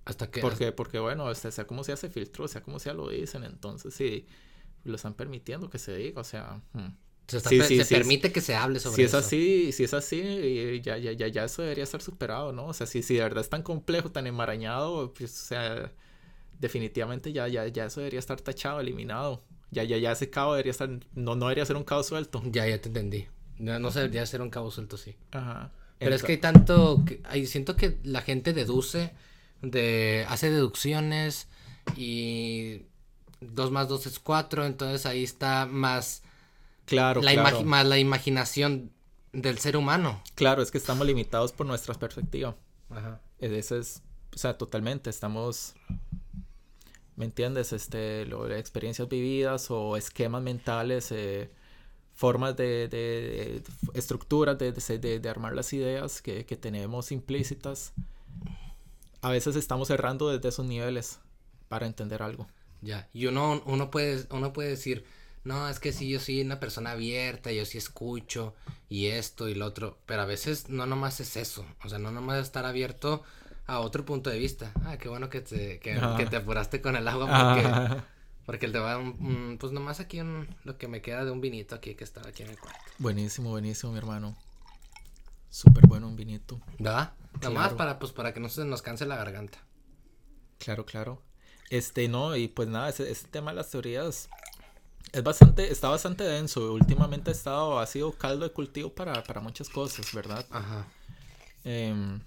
¿Hasta 0.07 0.31
qué? 0.31 0.41
Porque, 0.41 0.73
porque 0.73 0.99
bueno, 0.99 1.31
este, 1.31 1.53
sea 1.53 1.67
como 1.67 1.85
sea 1.85 1.97
se 1.97 2.09
filtró, 2.09 2.49
sea 2.49 2.63
como 2.63 2.79
sea 2.79 2.95
lo 2.95 3.11
dicen, 3.11 3.45
entonces 3.45 3.93
sí, 3.93 4.27
lo 4.85 4.97
están 4.97 5.15
permitiendo 5.15 5.69
que 5.69 5.79
se 5.79 5.95
diga, 5.97 6.23
o 6.23 6.25
sea. 6.25 6.63
Hmm. 6.73 6.97
Se, 7.27 7.85
permite 7.87 8.31
que 8.31 8.41
se 8.41 8.55
hable 8.55 8.79
sobre 8.79 8.95
si 8.95 9.03
eso. 9.03 9.19
Es 9.19 9.27
así, 9.27 9.73
si 9.73 9.83
es 9.83 9.93
así, 9.95 10.81
ya, 10.81 10.97
ya, 10.97 11.11
ya, 11.11 11.27
ya 11.27 11.45
eso 11.45 11.61
debería 11.63 11.83
estar 11.83 12.01
superado, 12.01 12.53
¿no? 12.53 12.67
O 12.69 12.73
sea, 12.73 12.87
si, 12.87 13.03
si 13.03 13.15
de 13.15 13.23
verdad 13.23 13.41
es 13.41 13.51
tan 13.51 13.63
complejo, 13.63 14.13
tan 14.13 14.29
enmarañado, 14.29 15.13
pues, 15.13 15.33
o 15.33 15.45
sea, 15.47 15.93
definitivamente 16.61 17.33
ya, 17.33 17.49
ya, 17.49 17.67
ya 17.67 17.87
eso 17.87 17.99
debería 17.99 18.21
estar 18.21 18.41
tachado, 18.41 18.81
eliminado. 18.81 19.43
Ya, 19.73 19.83
ya, 19.83 19.99
ya 19.99 20.13
ese 20.13 20.31
cabo 20.31 20.53
debería 20.53 20.71
estar, 20.71 20.89
no, 20.89 21.35
no 21.35 21.47
debería 21.47 21.67
ser 21.67 21.75
un 21.75 21.83
cabo 21.83 22.05
suelto. 22.05 22.41
Ya, 22.47 22.65
ya 22.69 22.81
te 22.81 22.89
entendí. 22.89 23.27
No, 23.59 23.77
no 23.81 23.91
debería 23.91 24.25
ser 24.25 24.41
un 24.41 24.51
cabo 24.51 24.71
suelto, 24.71 24.97
sí. 24.97 25.17
Ajá. 25.33 25.73
Pero 25.99 26.15
es 26.15 26.23
que 26.23 26.33
hay 26.33 26.39
tanto, 26.39 27.05
que, 27.05 27.47
siento 27.47 27.75
que 27.75 27.99
la 28.05 28.21
gente 28.21 28.53
deduce, 28.53 29.13
de, 29.63 30.27
hace 30.29 30.51
deducciones 30.51 31.49
y 31.97 32.83
dos 33.41 33.71
más 33.71 33.89
dos 33.89 34.07
es 34.07 34.19
cuatro, 34.19 34.67
entonces 34.67 35.07
ahí 35.07 35.25
está 35.25 35.67
más... 35.67 36.23
Claro, 36.85 37.21
la 37.21 37.33
claro. 37.33 37.65
más 37.65 37.85
la 37.85 37.99
imaginación 37.99 38.93
del 39.33 39.59
ser 39.59 39.77
humano. 39.77 40.23
Claro, 40.37 40.63
es 40.63 40.71
que 40.71 40.79
estamos 40.79 41.05
limitados 41.07 41.53
por 41.53 41.67
nuestra 41.67 41.95
perspectiva. 41.95 42.55
Ajá. 42.91 43.21
Eso 43.41 43.77
es, 43.77 44.03
o 44.35 44.39
sea, 44.39 44.57
totalmente, 44.57 45.11
estamos 45.11 45.75
¿me 47.17 47.25
entiendes? 47.25 47.73
Este, 47.73 48.27
lo, 48.27 48.49
experiencias 48.55 49.09
vividas 49.09 49.71
o 49.71 49.97
esquemas 49.97 50.43
mentales, 50.43 51.11
eh, 51.11 51.51
formas 52.15 52.57
de, 52.57 52.89
de, 52.89 53.63
estructuras 53.95 54.59
de, 54.59 54.73
de, 54.73 55.29
armar 55.29 55.55
las 55.55 55.73
ideas 55.73 56.23
que, 56.23 56.45
que, 56.47 56.57
tenemos 56.57 57.11
implícitas. 57.13 57.93
A 59.27 59.31
veces 59.31 59.57
estamos 59.57 59.91
errando 59.91 60.31
desde 60.31 60.51
esos 60.51 60.67
niveles 60.67 61.19
para 61.67 61.87
entender 61.87 62.23
algo. 62.23 62.47
Ya, 62.81 63.09
y 63.13 63.27
uno, 63.27 63.61
uno, 63.67 63.91
puede, 63.91 64.25
uno 64.31 64.53
puede 64.53 64.69
decir, 64.69 65.05
no, 65.43 65.69
es 65.69 65.81
que 65.81 65.93
sí, 65.93 66.09
yo 66.09 66.21
soy 66.21 66.43
una 66.43 66.61
persona 66.61 66.93
abierta, 66.93 67.51
yo 67.51 67.65
sí 67.65 67.77
escucho 67.77 68.55
y 68.89 69.07
esto 69.07 69.49
y 69.49 69.57
lo 69.57 69.67
otro, 69.67 69.99
pero 70.07 70.23
a 70.23 70.27
veces 70.27 70.69
no 70.69 70.87
nomás 70.87 71.19
es 71.19 71.37
eso, 71.37 71.67
o 71.83 71.89
sea, 71.89 71.99
no 71.99 72.13
nomás 72.13 72.41
estar 72.41 72.67
abierto 72.67 73.25
a 73.67 73.81
otro 73.81 74.05
punto 74.05 74.31
de 74.31 74.39
vista. 74.39 74.71
Ah, 74.85 74.97
qué 74.97 75.09
bueno 75.09 75.29
que 75.29 75.41
te, 75.41 75.81
que, 75.81 75.99
te 76.31 76.37
apuraste 76.37 76.81
con 76.81 76.95
el 76.95 77.09
agua 77.09 77.27
porque, 77.27 78.03
porque 78.47 78.67
el 78.67 78.73
te 78.73 78.79
va 78.79 78.97
un, 78.97 79.57
pues 79.59 79.73
nomás 79.73 79.99
aquí 79.99 80.21
un, 80.21 80.47
lo 80.63 80.79
que 80.79 80.87
me 80.87 81.03
queda 81.03 81.25
de 81.25 81.33
un 81.33 81.41
vinito 81.41 81.75
aquí 81.75 81.97
que 81.97 82.05
estaba 82.05 82.29
aquí 82.29 82.45
en 82.45 82.51
el 82.51 82.61
cuarto. 82.61 82.79
Buenísimo, 82.99 83.51
buenísimo, 83.51 83.91
mi 83.91 83.99
hermano. 83.99 84.37
Súper 85.51 85.89
bueno 85.89 86.07
un 86.07 86.15
vinito. 86.15 86.61
¿Verdad? 86.79 87.13
Nomás 87.43 87.75
para, 87.75 87.99
pues, 87.99 88.13
para 88.13 88.33
que 88.33 88.41
no 88.41 88.49
se 88.49 88.65
nos 88.65 88.83
canse 88.83 89.07
la 89.07 89.17
garganta. 89.17 89.59
Claro, 90.59 90.87
claro. 90.87 91.23
Este, 91.71 92.09
no, 92.09 92.37
y 92.37 92.49
pues 92.49 92.69
nada, 92.69 92.89
ese, 92.89 93.13
tema 93.31 93.51
de 93.51 93.57
las 93.57 93.71
teorías 93.71 94.29
es 95.13 95.23
bastante, 95.23 95.71
está 95.71 95.89
bastante 95.89 96.25
denso. 96.25 96.73
Últimamente 96.73 97.31
ha 97.31 97.33
estado, 97.33 97.79
ha 97.79 97.87
sido 97.87 98.13
caldo 98.13 98.47
de 98.47 98.53
cultivo 98.53 98.95
para, 98.95 99.23
para 99.25 99.41
muchas 99.41 99.69
cosas, 99.69 100.13
¿verdad? 100.13 100.47
Ajá. 100.51 100.87
Eh, 101.65 102.21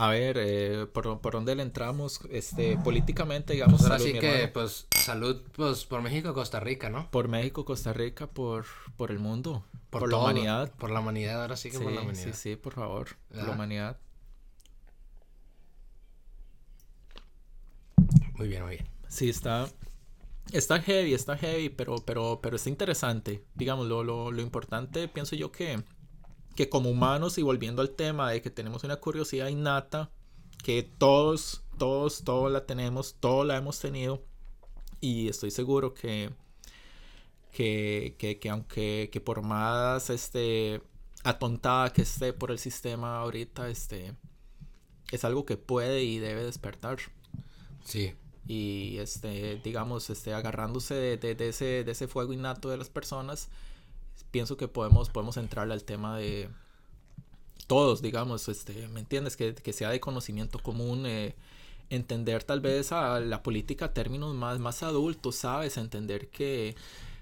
a 0.00 0.08
ver, 0.08 0.38
eh, 0.40 0.86
por, 0.90 1.20
por 1.20 1.34
dónde 1.34 1.54
le 1.54 1.62
entramos, 1.62 2.20
este, 2.30 2.78
políticamente, 2.78 3.52
digamos. 3.52 3.82
Pues 3.82 3.90
ahora 3.90 4.02
sí 4.02 4.14
que, 4.14 4.48
pues, 4.48 4.86
salud, 4.96 5.42
pues, 5.54 5.84
por 5.84 6.00
México, 6.00 6.32
Costa 6.32 6.58
Rica, 6.58 6.88
¿no? 6.88 7.10
Por 7.10 7.28
México, 7.28 7.66
Costa 7.66 7.92
Rica, 7.92 8.26
por, 8.26 8.64
por 8.96 9.10
el 9.10 9.18
mundo, 9.18 9.62
por, 9.90 10.10
la 10.10 10.16
humanidad. 10.16 10.72
Por 10.78 10.90
la 10.90 11.00
humanidad, 11.00 11.42
ahora 11.42 11.54
sí 11.54 11.70
que 11.70 11.78
por 11.78 11.92
la 11.92 12.00
humanidad. 12.00 12.24
Sí, 12.24 12.32
sí, 12.32 12.56
por 12.56 12.72
favor, 12.72 13.08
por 13.28 13.44
la 13.44 13.50
humanidad. 13.50 13.98
Muy 18.38 18.48
bien, 18.48 18.62
muy 18.62 18.76
bien. 18.76 18.88
Sí, 19.06 19.28
está, 19.28 19.68
está 20.50 20.80
heavy, 20.80 21.12
está 21.12 21.36
heavy, 21.36 21.68
pero, 21.68 21.96
pero, 22.06 22.40
pero 22.42 22.56
está 22.56 22.70
interesante. 22.70 23.44
Digamos, 23.54 23.86
lo, 23.86 24.02
lo, 24.02 24.32
lo 24.32 24.40
importante, 24.40 25.08
pienso 25.08 25.36
yo 25.36 25.52
que 25.52 25.82
que 26.54 26.68
como 26.68 26.90
humanos 26.90 27.38
y 27.38 27.42
volviendo 27.42 27.82
al 27.82 27.90
tema 27.90 28.30
de 28.30 28.42
que 28.42 28.50
tenemos 28.50 28.84
una 28.84 28.96
curiosidad 28.96 29.48
innata, 29.48 30.10
que 30.62 30.82
todos, 30.82 31.62
todos, 31.78 32.22
todos 32.24 32.50
la 32.50 32.66
tenemos, 32.66 33.16
todos 33.18 33.46
la 33.46 33.56
hemos 33.56 33.78
tenido 33.78 34.22
y 35.00 35.28
estoy 35.28 35.50
seguro 35.50 35.94
que, 35.94 36.30
que, 37.52 38.16
que, 38.40 38.50
aunque 38.50 39.08
que 39.12 39.20
por 39.20 39.42
más 39.42 40.10
este, 40.10 40.82
atontada 41.24 41.92
que 41.92 42.02
esté 42.02 42.32
por 42.32 42.50
el 42.50 42.58
sistema 42.58 43.18
ahorita, 43.18 43.68
este, 43.68 44.14
es 45.10 45.24
algo 45.24 45.46
que 45.46 45.56
puede 45.56 46.02
y 46.02 46.18
debe 46.18 46.44
despertar. 46.44 46.98
Sí. 47.84 48.14
Y 48.46 48.98
este, 48.98 49.56
digamos, 49.62 50.10
este, 50.10 50.34
agarrándose 50.34 50.94
de, 50.94 51.16
de, 51.16 51.48
ese, 51.48 51.84
de 51.84 51.92
ese 51.92 52.08
fuego 52.08 52.32
innato 52.32 52.68
de 52.68 52.76
las 52.76 52.90
personas, 52.90 53.48
pienso 54.30 54.56
que 54.56 54.68
podemos, 54.68 55.10
podemos 55.10 55.36
entrarle 55.36 55.74
al 55.74 55.84
tema 55.84 56.18
de 56.18 56.48
todos, 57.66 58.02
digamos, 58.02 58.48
este, 58.48 58.88
¿me 58.88 58.98
entiendes? 58.98 59.36
Que, 59.36 59.72
sea 59.72 59.90
de 59.90 60.00
conocimiento 60.00 60.58
común, 60.58 61.06
eh, 61.06 61.36
entender 61.88 62.42
tal 62.42 62.60
vez 62.60 62.90
a 62.90 63.20
la 63.20 63.44
política 63.44 63.86
a 63.86 63.94
términos 63.94 64.34
más, 64.34 64.58
más 64.58 64.82
adultos, 64.82 65.36
¿sabes? 65.36 65.76
Entender 65.76 66.28
que... 66.28 66.74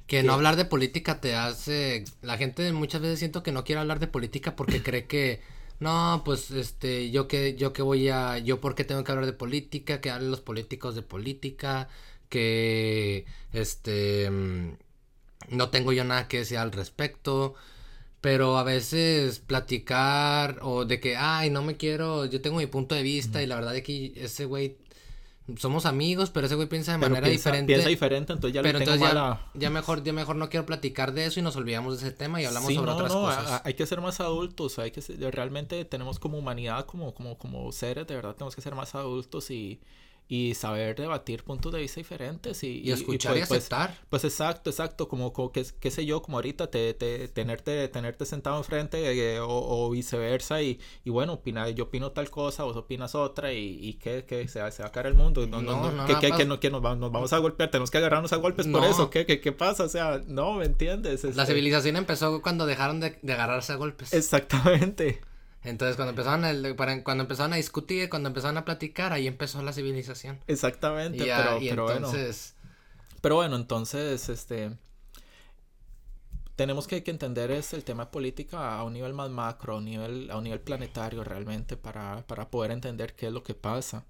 Que, 0.06 0.22
no 0.22 0.32
hablar 0.32 0.56
de 0.56 0.64
política 0.64 1.20
te 1.20 1.34
hace... 1.34 2.04
La 2.22 2.38
gente 2.38 2.72
muchas 2.72 3.02
veces 3.02 3.18
siento 3.18 3.42
que 3.42 3.52
no 3.52 3.62
quiere 3.62 3.82
hablar 3.82 3.98
de 3.98 4.06
política 4.06 4.56
porque 4.56 4.82
cree 4.82 5.06
que... 5.06 5.42
No, 5.80 6.22
pues 6.24 6.50
este, 6.50 7.10
yo 7.10 7.28
que, 7.28 7.54
yo 7.54 7.74
que 7.74 7.82
voy 7.82 8.08
a, 8.08 8.38
yo 8.38 8.58
por 8.60 8.74
qué 8.74 8.84
tengo 8.84 9.04
que 9.04 9.12
hablar 9.12 9.26
de 9.26 9.34
política, 9.34 10.00
que 10.00 10.10
hablen 10.10 10.30
los 10.30 10.40
políticos 10.40 10.94
de 10.94 11.02
política, 11.02 11.88
que 12.30 13.26
este, 13.52 14.30
no 15.50 15.70
tengo 15.70 15.92
yo 15.92 16.04
nada 16.04 16.28
que 16.28 16.38
decir 16.38 16.58
al 16.58 16.72
respecto. 16.72 17.54
Pero 18.20 18.58
a 18.58 18.64
veces 18.64 19.38
platicar 19.38 20.58
o 20.62 20.84
de 20.84 20.98
que, 20.98 21.16
ay, 21.16 21.50
no 21.50 21.62
me 21.62 21.76
quiero, 21.76 22.24
yo 22.26 22.40
tengo 22.40 22.56
mi 22.56 22.66
punto 22.66 22.96
de 22.96 23.02
vista 23.02 23.42
y 23.42 23.46
la 23.46 23.54
verdad 23.54 23.76
es 23.76 23.84
que 23.84 24.12
ese 24.16 24.44
güey, 24.44 24.76
somos 25.56 25.86
amigos, 25.86 26.30
pero 26.30 26.46
ese 26.46 26.56
güey 26.56 26.68
piensa 26.68 26.90
de 26.92 26.98
manera 26.98 27.28
diferente. 27.28 27.72
Piensa 27.72 27.88
diferente, 27.88 28.32
entonces 28.32 28.54
ya 28.54 28.62
pero 28.62 28.78
le 28.78 28.84
entonces 28.84 29.12
ya, 29.12 29.40
ya, 29.54 29.70
mejor, 29.70 30.02
ya 30.02 30.12
mejor 30.12 30.34
no 30.34 30.48
quiero 30.48 30.66
platicar 30.66 31.12
de 31.12 31.26
eso 31.26 31.38
y 31.38 31.44
nos 31.44 31.54
olvidamos 31.54 32.00
de 32.00 32.08
ese 32.08 32.16
tema 32.16 32.42
y 32.42 32.44
hablamos 32.44 32.74
sobre 32.74 32.90
otras 32.90 33.12
no, 33.12 33.20
cosas. 33.20 33.62
hay 33.64 33.74
que 33.74 33.86
ser 33.86 34.00
más 34.00 34.18
adultos, 34.18 34.80
hay 34.80 34.90
que 34.90 35.00
realmente 35.30 35.84
tenemos 35.84 36.18
como 36.18 36.38
humanidad, 36.38 36.86
como, 36.86 37.14
como, 37.14 37.38
como 37.38 37.70
seres, 37.70 38.06
de 38.08 38.16
verdad 38.16 38.34
tenemos 38.34 38.56
que 38.56 38.62
ser 38.62 38.74
más 38.74 38.96
adultos 38.96 39.50
y 39.52 39.80
y 40.30 40.54
saber 40.54 40.94
debatir 40.94 41.42
puntos 41.42 41.72
de 41.72 41.80
vista 41.80 42.00
diferentes 42.00 42.62
y, 42.62 42.82
y 42.84 42.92
escuchar 42.92 43.34
y, 43.34 43.40
pues, 43.40 43.48
pues, 43.48 43.58
aceptar. 43.60 43.98
Pues, 44.10 44.24
exacto, 44.24 44.68
exacto, 44.68 45.08
como, 45.08 45.32
como 45.32 45.52
qué, 45.52 45.64
qué, 45.80 45.90
sé 45.90 46.04
yo, 46.04 46.20
como 46.20 46.36
ahorita 46.36 46.70
te, 46.70 46.92
te, 46.92 47.28
tenerte, 47.28 47.88
tenerte 47.88 48.26
sentado 48.26 48.58
enfrente 48.58 49.10
eh, 49.10 49.40
o, 49.40 49.48
o, 49.48 49.90
viceversa 49.90 50.60
y, 50.60 50.80
y 51.02 51.10
bueno, 51.10 51.34
opina, 51.34 51.70
yo 51.70 51.84
opino 51.84 52.12
tal 52.12 52.30
cosa, 52.30 52.64
vos 52.64 52.76
opinas 52.76 53.14
otra 53.14 53.54
y, 53.54 53.78
y 53.80 53.94
que, 53.94 54.26
que 54.26 54.46
se, 54.48 54.60
va, 54.60 54.70
se 54.70 54.82
va 54.82 54.90
a 54.90 54.92
caer 54.92 55.06
el 55.06 55.14
mundo. 55.14 55.46
No, 55.46 55.62
no, 55.62 55.90
no, 55.90 56.06
que, 56.06 56.30
que, 56.30 56.44
no, 56.44 56.60
que 56.60 56.70
nos, 56.70 56.82
vamos, 56.82 56.98
nos, 56.98 57.10
vamos, 57.10 57.32
a 57.32 57.38
golpear, 57.38 57.70
tenemos 57.70 57.90
que 57.90 57.96
agarrarnos 57.96 58.32
a 58.34 58.36
golpes 58.36 58.66
por 58.66 58.84
eso, 58.84 59.08
¿qué, 59.08 59.24
qué, 59.24 59.40
qué 59.40 59.52
pasa? 59.52 59.84
O 59.84 59.88
sea, 59.88 60.20
no, 60.26 60.54
¿me 60.54 60.66
entiendes? 60.66 61.24
La 61.24 61.30
este 61.30 61.46
civilización 61.46 61.96
empezó 61.96 62.42
cuando 62.42 62.66
dejaron 62.66 63.00
de, 63.00 63.18
de 63.22 63.32
agarrarse 63.32 63.72
a 63.72 63.76
golpes. 63.76 64.12
Exactamente. 64.12 65.22
Entonces 65.64 65.96
cuando 65.96 66.10
empezaron 66.10 66.44
a, 66.44 67.02
cuando 67.02 67.22
empezaron 67.22 67.52
a 67.52 67.56
discutir, 67.56 68.08
cuando 68.08 68.28
empezaron 68.28 68.56
a 68.58 68.64
platicar, 68.64 69.12
ahí 69.12 69.26
empezó 69.26 69.62
la 69.62 69.72
civilización. 69.72 70.38
Exactamente, 70.46 71.24
pero, 71.24 71.58
pero 71.60 71.92
entonces... 71.92 72.54
bueno. 72.54 72.68
Pero 73.20 73.34
bueno, 73.34 73.56
entonces, 73.56 74.28
este 74.28 74.70
tenemos 76.58 76.88
que, 76.88 77.04
entender 77.06 77.52
es 77.52 77.72
el 77.72 77.84
tema 77.84 78.06
de 78.06 78.10
política 78.10 78.76
a 78.76 78.82
un 78.82 78.92
nivel 78.92 79.14
más 79.14 79.30
macro, 79.30 79.74
a 79.74 79.78
un 79.78 79.84
nivel, 79.84 80.28
a 80.28 80.38
un 80.38 80.42
nivel 80.42 80.58
planetario 80.58 81.22
realmente, 81.22 81.76
para, 81.76 82.26
para 82.26 82.50
poder 82.50 82.72
entender 82.72 83.14
qué 83.14 83.28
es 83.28 83.32
lo 83.32 83.44
que 83.44 83.54
pasa. 83.54 84.06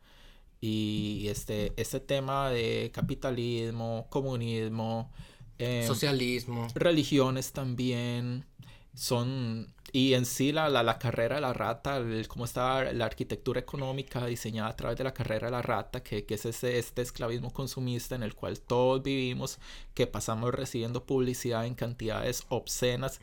Y 0.58 1.26
este, 1.28 1.74
este 1.76 2.00
tema 2.00 2.48
de 2.48 2.90
capitalismo, 2.90 4.06
comunismo, 4.08 5.12
em, 5.58 5.86
socialismo, 5.86 6.68
religiones 6.74 7.52
también, 7.52 8.46
son 8.98 9.72
y 9.92 10.14
en 10.14 10.26
sí 10.26 10.52
la, 10.52 10.68
la, 10.68 10.98
carrera 10.98 11.36
de 11.36 11.40
la 11.40 11.52
rata, 11.54 12.02
cómo 12.26 12.44
está 12.44 12.92
la 12.92 13.06
arquitectura 13.06 13.60
económica 13.60 14.26
diseñada 14.26 14.70
a 14.70 14.76
través 14.76 14.98
de 14.98 15.04
la 15.04 15.14
carrera 15.14 15.46
de 15.46 15.52
la 15.52 15.62
rata, 15.62 16.02
que, 16.02 16.26
que 16.26 16.34
es 16.34 16.44
ese, 16.44 16.78
este 16.78 17.00
esclavismo 17.02 17.52
consumista 17.52 18.14
en 18.14 18.22
el 18.22 18.34
cual 18.34 18.60
todos 18.60 19.02
vivimos, 19.02 19.58
que 19.94 20.06
pasamos 20.06 20.52
recibiendo 20.52 21.06
publicidad 21.06 21.64
en 21.64 21.74
cantidades 21.74 22.44
obscenas. 22.48 23.20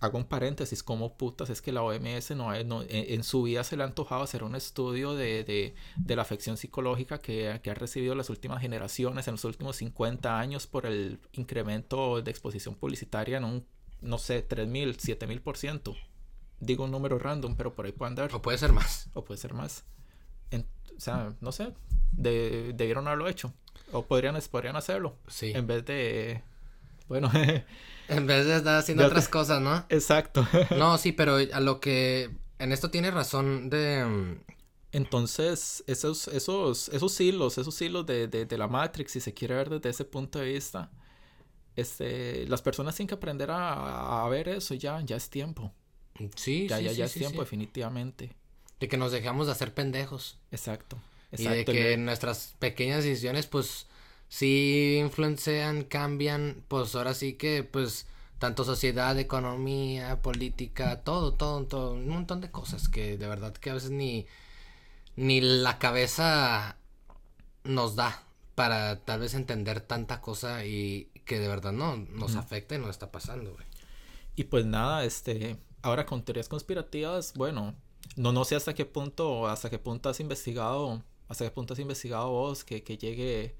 Hago 0.00 0.18
un 0.18 0.24
paréntesis, 0.24 0.82
como 0.82 1.16
putas 1.16 1.50
es 1.50 1.62
que 1.62 1.72
la 1.72 1.82
OMS 1.82 2.32
no, 2.32 2.52
no 2.64 2.82
en, 2.88 3.24
su 3.24 3.42
vida 3.44 3.64
se 3.64 3.76
le 3.76 3.84
ha 3.84 3.86
antojado 3.86 4.22
hacer 4.22 4.44
un 4.44 4.54
estudio 4.54 5.14
de, 5.14 5.44
de, 5.44 5.74
de 5.96 6.16
la 6.16 6.22
afección 6.22 6.56
psicológica 6.58 7.18
que, 7.18 7.60
que 7.62 7.70
ha 7.70 7.74
recibido 7.74 8.14
las 8.14 8.28
últimas 8.28 8.60
generaciones 8.60 9.26
en 9.26 9.32
los 9.32 9.44
últimos 9.44 9.76
50 9.76 10.38
años 10.38 10.66
por 10.66 10.86
el 10.86 11.18
incremento 11.32 12.20
de 12.20 12.30
exposición 12.30 12.74
publicitaria 12.74 13.38
en 13.38 13.44
un 13.44 13.66
no 14.04 14.18
sé, 14.18 14.42
3000, 14.42 15.00
7000 15.00 15.40
por 15.40 15.56
ciento. 15.56 15.96
Digo 16.60 16.84
un 16.84 16.90
número 16.90 17.18
random, 17.18 17.56
pero 17.56 17.74
por 17.74 17.86
ahí 17.86 17.92
puede 17.92 18.10
andar. 18.10 18.34
O 18.34 18.42
puede 18.42 18.58
ser 18.58 18.72
más. 18.72 19.08
O 19.14 19.24
puede 19.24 19.38
ser 19.38 19.54
más. 19.54 19.84
o 20.52 21.00
sea, 21.00 21.34
no 21.40 21.50
sé, 21.50 21.72
de, 22.12 22.72
debieron 22.74 23.06
haberlo 23.08 23.28
hecho. 23.28 23.52
O 23.92 24.06
podrían, 24.06 24.38
podrían 24.50 24.76
hacerlo. 24.76 25.16
Sí. 25.26 25.52
En 25.54 25.66
vez 25.66 25.84
de. 25.84 26.42
Bueno. 27.08 27.30
en 28.08 28.26
vez 28.26 28.46
de 28.46 28.56
estar 28.56 28.78
haciendo 28.78 29.06
otras 29.06 29.28
cosas, 29.28 29.60
¿no? 29.60 29.84
Exacto. 29.88 30.46
no, 30.78 30.96
sí, 30.98 31.12
pero 31.12 31.36
a 31.36 31.60
lo 31.60 31.80
que. 31.80 32.30
En 32.58 32.72
esto 32.72 32.90
tiene 32.90 33.10
razón 33.10 33.68
de. 33.68 34.04
Mm, 34.04 34.40
Entonces, 34.92 35.84
esos, 35.86 36.28
esos, 36.28 36.88
esos 36.90 37.20
hilos, 37.20 37.58
esos 37.58 37.80
hilos 37.82 38.06
de, 38.06 38.28
de, 38.28 38.46
de 38.46 38.58
la 38.58 38.68
Matrix, 38.68 39.12
si 39.12 39.20
se 39.20 39.34
quiere 39.34 39.56
ver 39.56 39.70
desde 39.70 39.90
ese 39.90 40.04
punto 40.04 40.38
de 40.38 40.52
vista, 40.52 40.90
este, 41.76 42.46
las 42.46 42.62
personas 42.62 42.96
tienen 42.96 43.08
que 43.08 43.14
aprender 43.14 43.50
a, 43.50 44.24
a 44.24 44.28
ver 44.28 44.48
eso, 44.48 44.74
ya, 44.74 45.00
ya 45.00 45.16
es 45.16 45.30
tiempo. 45.30 45.72
Sí, 46.36 46.68
ya, 46.68 46.78
sí, 46.78 46.84
ya, 46.84 46.90
sí, 46.90 46.96
ya 46.96 47.04
es 47.06 47.14
tiempo, 47.14 47.40
definitivamente. 47.40 48.32
De 48.80 48.88
que 48.88 48.96
nos 48.96 49.12
dejamos 49.12 49.46
de 49.46 49.52
hacer 49.52 49.74
pendejos. 49.74 50.38
Exacto. 50.50 50.98
Y 51.32 51.46
de 51.46 51.64
que 51.64 51.96
nuestras 51.96 52.54
pequeñas 52.58 53.02
decisiones, 53.02 53.46
pues, 53.46 53.86
sí 54.28 54.98
influencian, 55.00 55.82
cambian, 55.82 56.62
pues 56.68 56.94
ahora 56.94 57.14
sí 57.14 57.34
que, 57.34 57.64
pues, 57.64 58.06
tanto 58.38 58.64
sociedad, 58.64 59.18
economía, 59.18 60.20
política, 60.22 61.02
todo, 61.02 61.34
todo, 61.34 61.64
todo, 61.66 61.92
un 61.94 62.08
montón 62.08 62.40
de 62.40 62.50
cosas 62.50 62.88
que 62.88 63.16
de 63.16 63.26
verdad 63.26 63.54
que 63.54 63.70
a 63.70 63.74
veces 63.74 63.90
ni, 63.90 64.26
ni 65.16 65.40
la 65.40 65.78
cabeza 65.78 66.76
nos 67.64 67.96
da 67.96 68.22
para 68.54 69.00
tal 69.00 69.20
vez 69.20 69.34
entender 69.34 69.80
tanta 69.80 70.20
cosa 70.20 70.64
y 70.66 71.08
que 71.24 71.38
de 71.38 71.48
verdad 71.48 71.72
no 71.72 71.96
nos 71.96 72.36
afecta 72.36 72.74
y 72.74 72.78
nos 72.78 72.90
está 72.90 73.10
pasando, 73.10 73.52
güey. 73.52 73.66
Y 74.36 74.44
pues 74.44 74.66
nada, 74.66 75.04
este, 75.04 75.56
ahora 75.82 76.06
con 76.06 76.24
teorías 76.24 76.48
conspirativas, 76.48 77.34
bueno, 77.34 77.74
no, 78.16 78.32
no 78.32 78.44
sé 78.44 78.56
hasta 78.56 78.74
qué 78.74 78.84
punto, 78.84 79.46
hasta 79.46 79.70
qué 79.70 79.78
punto 79.78 80.08
has 80.08 80.20
investigado, 80.20 81.02
hasta 81.28 81.44
qué 81.44 81.50
punto 81.50 81.74
has 81.74 81.80
investigado 81.80 82.30
vos 82.30 82.64
que, 82.64 82.82
que 82.82 82.98
llegue 82.98 83.54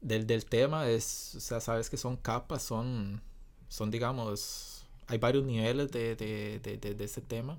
del, 0.00 0.26
del 0.26 0.44
tema, 0.44 0.88
es, 0.88 1.34
o 1.36 1.40
sea, 1.40 1.60
sabes 1.60 1.90
que 1.90 1.96
son 1.96 2.16
capas, 2.16 2.62
son, 2.62 3.22
son 3.68 3.90
digamos, 3.90 4.86
hay 5.06 5.18
varios 5.18 5.44
niveles 5.44 5.90
de, 5.92 6.16
de, 6.16 6.60
de, 6.60 6.76
de, 6.76 6.94
de 6.94 7.04
ese 7.04 7.20
tema. 7.20 7.58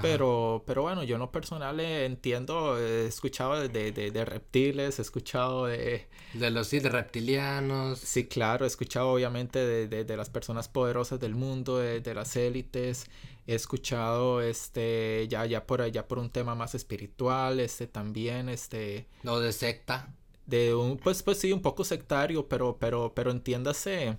Pero, 0.00 0.62
pero 0.66 0.82
bueno, 0.82 1.02
yo 1.02 1.18
no 1.18 1.30
personal 1.30 1.78
entiendo, 1.78 2.78
he 2.78 3.06
escuchado 3.06 3.60
de, 3.60 3.92
de, 3.92 4.10
de, 4.10 4.24
reptiles, 4.24 4.98
he 4.98 5.02
escuchado 5.02 5.66
de... 5.66 6.06
De 6.32 6.50
los 6.50 6.68
sí, 6.68 6.80
de 6.80 6.88
reptilianos. 6.88 7.98
Sí, 7.98 8.26
claro, 8.26 8.64
he 8.64 8.68
escuchado 8.68 9.10
obviamente 9.10 9.58
de, 9.58 10.04
de 10.04 10.16
las 10.16 10.30
personas 10.30 10.68
poderosas 10.68 11.20
del 11.20 11.34
mundo, 11.34 11.76
de, 11.78 12.14
las 12.14 12.36
élites, 12.36 13.06
he 13.46 13.54
escuchado 13.54 14.40
este, 14.40 15.28
ya, 15.28 15.44
ya 15.44 15.66
por 15.66 15.82
allá 15.82 16.08
por 16.08 16.18
un 16.18 16.30
tema 16.30 16.54
más 16.54 16.74
espiritual, 16.74 17.60
este 17.60 17.86
también, 17.86 18.48
este... 18.48 19.06
No, 19.22 19.40
de 19.40 19.52
secta. 19.52 20.14
De 20.46 20.74
un, 20.74 20.96
pues, 20.96 21.22
pues 21.22 21.38
sí, 21.38 21.52
un 21.52 21.60
poco 21.60 21.84
sectario, 21.84 22.48
pero, 22.48 22.78
pero, 22.78 23.12
pero 23.14 23.30
entiéndase 23.30 24.16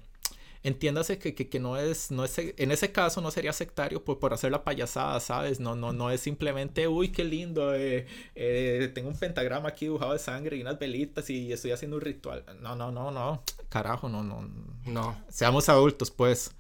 entiéndase 0.63 1.19
que, 1.19 1.35
que, 1.35 1.49
que, 1.49 1.59
no 1.59 1.77
es, 1.77 2.09
no 2.09 2.23
es, 2.23 2.37
en 2.37 2.71
ese 2.71 2.91
caso 2.91 3.21
no 3.21 3.31
sería 3.31 3.51
sectario 3.51 4.03
por, 4.03 4.19
por 4.19 4.33
hacer 4.33 4.51
la 4.51 4.63
payasada, 4.63 5.19
¿sabes? 5.19 5.59
No, 5.59 5.75
no, 5.75 5.91
no 5.91 6.09
es 6.09 6.21
simplemente, 6.21 6.87
uy, 6.87 7.11
qué 7.11 7.25
lindo, 7.25 7.75
eh, 7.75 8.07
eh, 8.35 8.91
tengo 8.93 9.09
un 9.09 9.17
pentagrama 9.17 9.69
aquí 9.69 9.85
dibujado 9.85 10.13
de 10.13 10.19
sangre 10.19 10.57
y 10.57 10.61
unas 10.61 10.79
velitas 10.79 11.29
y 11.29 11.51
estoy 11.51 11.71
haciendo 11.71 11.97
un 11.97 12.01
ritual. 12.01 12.45
No, 12.61 12.75
no, 12.75 12.91
no, 12.91 13.11
no, 13.11 13.43
carajo, 13.69 14.07
no, 14.07 14.23
no. 14.23 14.49
No. 14.85 15.17
Seamos 15.29 15.69
adultos, 15.69 16.11
pues. 16.11 16.55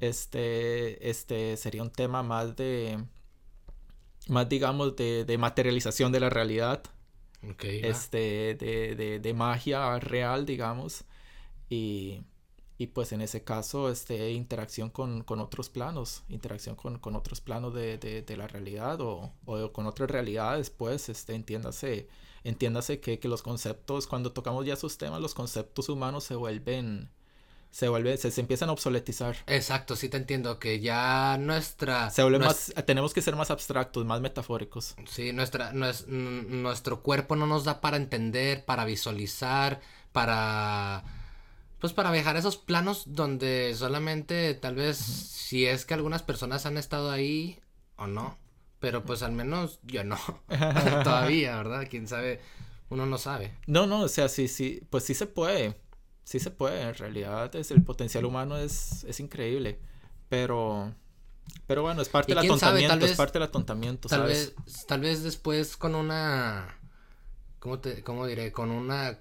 Este, 0.00 1.08
este 1.08 1.56
sería 1.56 1.82
un 1.82 1.90
tema 1.90 2.22
más 2.22 2.56
de, 2.56 2.98
más 4.28 4.48
digamos, 4.48 4.96
de, 4.96 5.24
de 5.24 5.38
materialización 5.38 6.12
de 6.12 6.20
la 6.20 6.30
realidad. 6.30 6.82
Okay, 7.52 7.80
este, 7.82 8.54
de, 8.54 8.94
de, 8.96 9.20
de 9.20 9.34
magia 9.34 9.98
real, 9.98 10.46
digamos. 10.46 11.04
Y 11.68 12.22
y 12.76 12.88
pues 12.88 13.12
en 13.12 13.20
ese 13.20 13.44
caso 13.44 13.88
este 13.88 14.32
interacción 14.32 14.90
con, 14.90 15.22
con 15.22 15.40
otros 15.40 15.68
planos 15.68 16.24
interacción 16.28 16.74
con, 16.74 16.98
con 16.98 17.14
otros 17.14 17.40
planos 17.40 17.72
de, 17.72 17.98
de, 17.98 18.22
de 18.22 18.36
la 18.36 18.48
realidad 18.48 19.00
o, 19.00 19.32
o, 19.44 19.72
con 19.72 19.86
otras 19.86 20.10
realidades 20.10 20.70
pues 20.70 21.08
este 21.08 21.34
entiéndase 21.34 22.08
entiéndase 22.42 23.00
que, 23.00 23.18
que, 23.18 23.28
los 23.28 23.42
conceptos 23.42 24.06
cuando 24.06 24.32
tocamos 24.32 24.66
ya 24.66 24.74
esos 24.74 24.98
temas 24.98 25.20
los 25.20 25.34
conceptos 25.34 25.88
humanos 25.88 26.24
se 26.24 26.34
vuelven 26.34 27.10
se 27.70 27.88
vuelve 27.88 28.16
se, 28.16 28.30
se 28.30 28.40
empiezan 28.40 28.68
a 28.68 28.72
obsoletizar. 28.72 29.36
Exacto 29.46 29.96
sí 29.96 30.08
te 30.08 30.16
entiendo 30.16 30.58
que 30.58 30.80
ya 30.80 31.38
nuestra 31.38 32.10
se 32.10 32.22
vuelve 32.22 32.38
más 32.40 32.72
tenemos 32.86 33.14
que 33.14 33.22
ser 33.22 33.34
más 33.34 33.50
abstractos 33.50 34.04
más 34.04 34.20
metafóricos. 34.20 34.94
Sí 35.08 35.32
nuestra 35.32 35.72
nuestro 35.72 37.02
cuerpo 37.02 37.34
no 37.36 37.46
nos 37.46 37.64
da 37.64 37.80
para 37.80 37.96
entender 37.96 38.64
para 38.64 38.84
visualizar 38.84 39.80
para 40.12 41.23
pues 41.84 41.92
para 41.92 42.10
viajar 42.10 42.34
a 42.34 42.38
esos 42.38 42.56
planos 42.56 43.02
donde 43.04 43.74
solamente 43.76 44.54
tal 44.54 44.74
vez 44.74 44.96
si 44.96 45.66
es 45.66 45.84
que 45.84 45.92
algunas 45.92 46.22
personas 46.22 46.64
han 46.64 46.78
estado 46.78 47.10
ahí 47.10 47.60
o 47.96 48.06
no, 48.06 48.38
pero 48.80 49.04
pues 49.04 49.22
al 49.22 49.32
menos 49.32 49.80
yo 49.82 50.02
no, 50.02 50.16
todavía, 51.04 51.58
¿verdad? 51.58 51.86
Quién 51.90 52.08
sabe, 52.08 52.40
uno 52.88 53.04
no 53.04 53.18
sabe. 53.18 53.52
No, 53.66 53.86
no, 53.86 54.00
o 54.00 54.08
sea, 54.08 54.30
sí, 54.30 54.48
sí, 54.48 54.80
pues 54.88 55.04
sí 55.04 55.12
se 55.12 55.26
puede, 55.26 55.78
sí 56.22 56.40
se 56.40 56.50
puede, 56.50 56.80
en 56.80 56.94
realidad 56.94 57.54
es, 57.54 57.70
el 57.70 57.82
potencial 57.82 58.24
humano 58.24 58.56
es, 58.56 59.04
es 59.04 59.20
increíble, 59.20 59.78
pero... 60.30 60.90
Pero 61.66 61.82
bueno, 61.82 62.00
es 62.00 62.08
parte 62.08 62.34
del 62.34 62.46
atontamiento, 62.46 63.04
es 63.04 63.12
parte 63.14 63.34
del 63.34 63.48
atontamiento, 63.48 64.08
tal 64.08 64.22
Vez, 64.22 64.54
tal 64.88 65.02
vez 65.02 65.22
después 65.22 65.76
con 65.76 65.94
una... 65.94 66.78
¿Cómo, 67.58 67.78
te, 67.78 68.02
¿Cómo 68.02 68.24
diré? 68.24 68.52
Con 68.52 68.70
una 68.70 69.18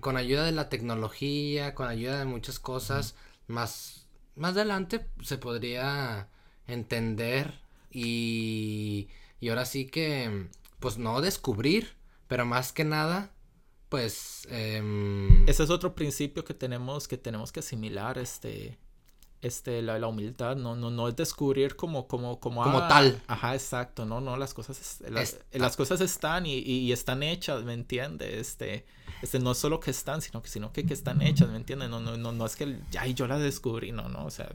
con 0.00 0.16
ayuda 0.16 0.44
de 0.44 0.52
la 0.52 0.68
tecnología, 0.68 1.74
con 1.74 1.88
ayuda 1.88 2.18
de 2.18 2.24
muchas 2.24 2.58
cosas, 2.58 3.14
más, 3.46 4.06
más 4.34 4.52
adelante 4.52 5.06
se 5.22 5.38
podría 5.38 6.28
entender 6.66 7.60
y, 7.90 9.08
y 9.40 9.48
ahora 9.48 9.64
sí 9.64 9.86
que, 9.86 10.48
pues 10.80 10.98
no 10.98 11.20
descubrir, 11.20 11.96
pero 12.28 12.44
más 12.44 12.72
que 12.72 12.84
nada, 12.84 13.30
pues... 13.88 14.46
Em, 14.50 15.48
Ese 15.48 15.64
es 15.64 15.70
otro 15.70 15.94
principio 15.94 16.44
que 16.44 16.54
tenemos 16.54 17.08
que, 17.08 17.16
tenemos 17.18 17.52
que 17.52 17.60
asimilar, 17.60 18.18
este, 18.18 18.78
este, 19.42 19.82
la, 19.82 19.98
la, 19.98 20.08
humildad, 20.08 20.56
no, 20.56 20.74
no, 20.74 20.90
no 20.90 21.08
es 21.08 21.16
descubrir 21.16 21.76
como, 21.76 22.08
como, 22.08 22.40
como, 22.40 22.62
como 22.62 22.78
ah, 22.78 22.88
tal. 22.88 23.22
Ajá, 23.26 23.54
exacto, 23.54 24.04
no, 24.04 24.20
no, 24.20 24.36
las 24.36 24.54
cosas, 24.54 25.00
las, 25.08 25.38
las 25.52 25.76
cosas 25.76 26.00
están 26.00 26.46
y, 26.46 26.58
y, 26.58 26.92
están 26.92 27.22
hechas, 27.22 27.64
¿me 27.64 27.74
entiendes? 27.74 28.34
Este, 28.34 28.86
este, 29.22 29.38
no 29.38 29.54
solo 29.54 29.80
que 29.80 29.90
están, 29.90 30.22
sino 30.22 30.42
que, 30.42 30.48
sino 30.48 30.72
que, 30.72 30.84
que 30.86 30.94
están 30.94 31.22
hechas, 31.22 31.48
¿me 31.48 31.56
entiendes? 31.56 31.90
No, 31.90 32.00
no, 32.00 32.16
no, 32.16 32.32
no 32.32 32.46
es 32.46 32.56
que, 32.56 32.78
ya, 32.90 33.06
yo 33.06 33.26
las 33.26 33.40
descubrí, 33.40 33.92
no, 33.92 34.08
no, 34.08 34.24
o 34.24 34.30
sea, 34.30 34.54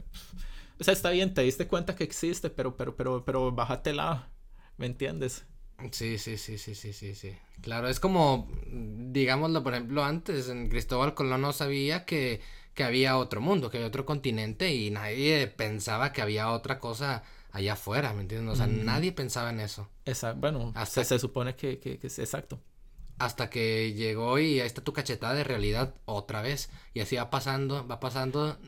o 0.78 0.84
sea, 0.84 0.92
está 0.92 1.10
bien, 1.10 1.32
te 1.32 1.42
diste 1.42 1.66
cuenta 1.66 1.94
que 1.94 2.04
existe, 2.04 2.50
pero, 2.50 2.76
pero, 2.76 2.96
pero, 2.96 3.24
pero 3.24 3.52
bájatela, 3.52 4.28
¿me 4.76 4.86
entiendes? 4.86 5.44
Sí, 5.90 6.18
sí, 6.18 6.38
sí, 6.38 6.58
sí, 6.58 6.74
sí, 6.74 6.92
sí, 6.92 7.14
sí. 7.14 7.36
Claro, 7.60 7.88
es 7.88 7.98
como, 7.98 8.48
digámoslo, 8.70 9.62
por 9.62 9.74
ejemplo, 9.74 10.04
antes, 10.04 10.48
en 10.48 10.68
Cristóbal 10.68 11.14
Colón 11.14 11.40
no 11.40 11.52
sabía 11.52 12.04
que 12.04 12.40
que 12.74 12.84
había 12.84 13.16
otro 13.16 13.40
mundo, 13.40 13.70
que 13.70 13.78
había 13.78 13.88
otro 13.88 14.06
continente 14.06 14.74
y 14.74 14.90
nadie 14.90 15.46
pensaba 15.46 16.12
que 16.12 16.22
había 16.22 16.50
otra 16.50 16.78
cosa 16.78 17.22
allá 17.50 17.74
afuera, 17.74 18.12
¿me 18.14 18.22
entiendes? 18.22 18.54
O 18.54 18.56
sea, 18.56 18.66
nadie 18.66 19.12
pensaba 19.12 19.50
en 19.50 19.60
eso. 19.60 19.88
Exacto, 20.04 20.40
bueno, 20.40 20.72
hasta 20.74 21.04
se, 21.04 21.18
supone 21.18 21.54
que, 21.54 21.78
que, 21.78 21.98
es 22.02 22.18
exacto. 22.18 22.60
Hasta 23.18 23.50
que 23.50 23.92
llegó 23.92 24.38
y 24.38 24.60
ahí 24.60 24.66
está 24.66 24.82
tu 24.82 24.92
cachetada 24.92 25.34
de 25.34 25.44
realidad 25.44 25.94
otra 26.06 26.40
vez. 26.42 26.70
Y 26.94 27.00
así 27.00 27.16
va 27.16 27.30
pasando, 27.30 27.86
va 27.86 28.00
pasando. 28.00 28.58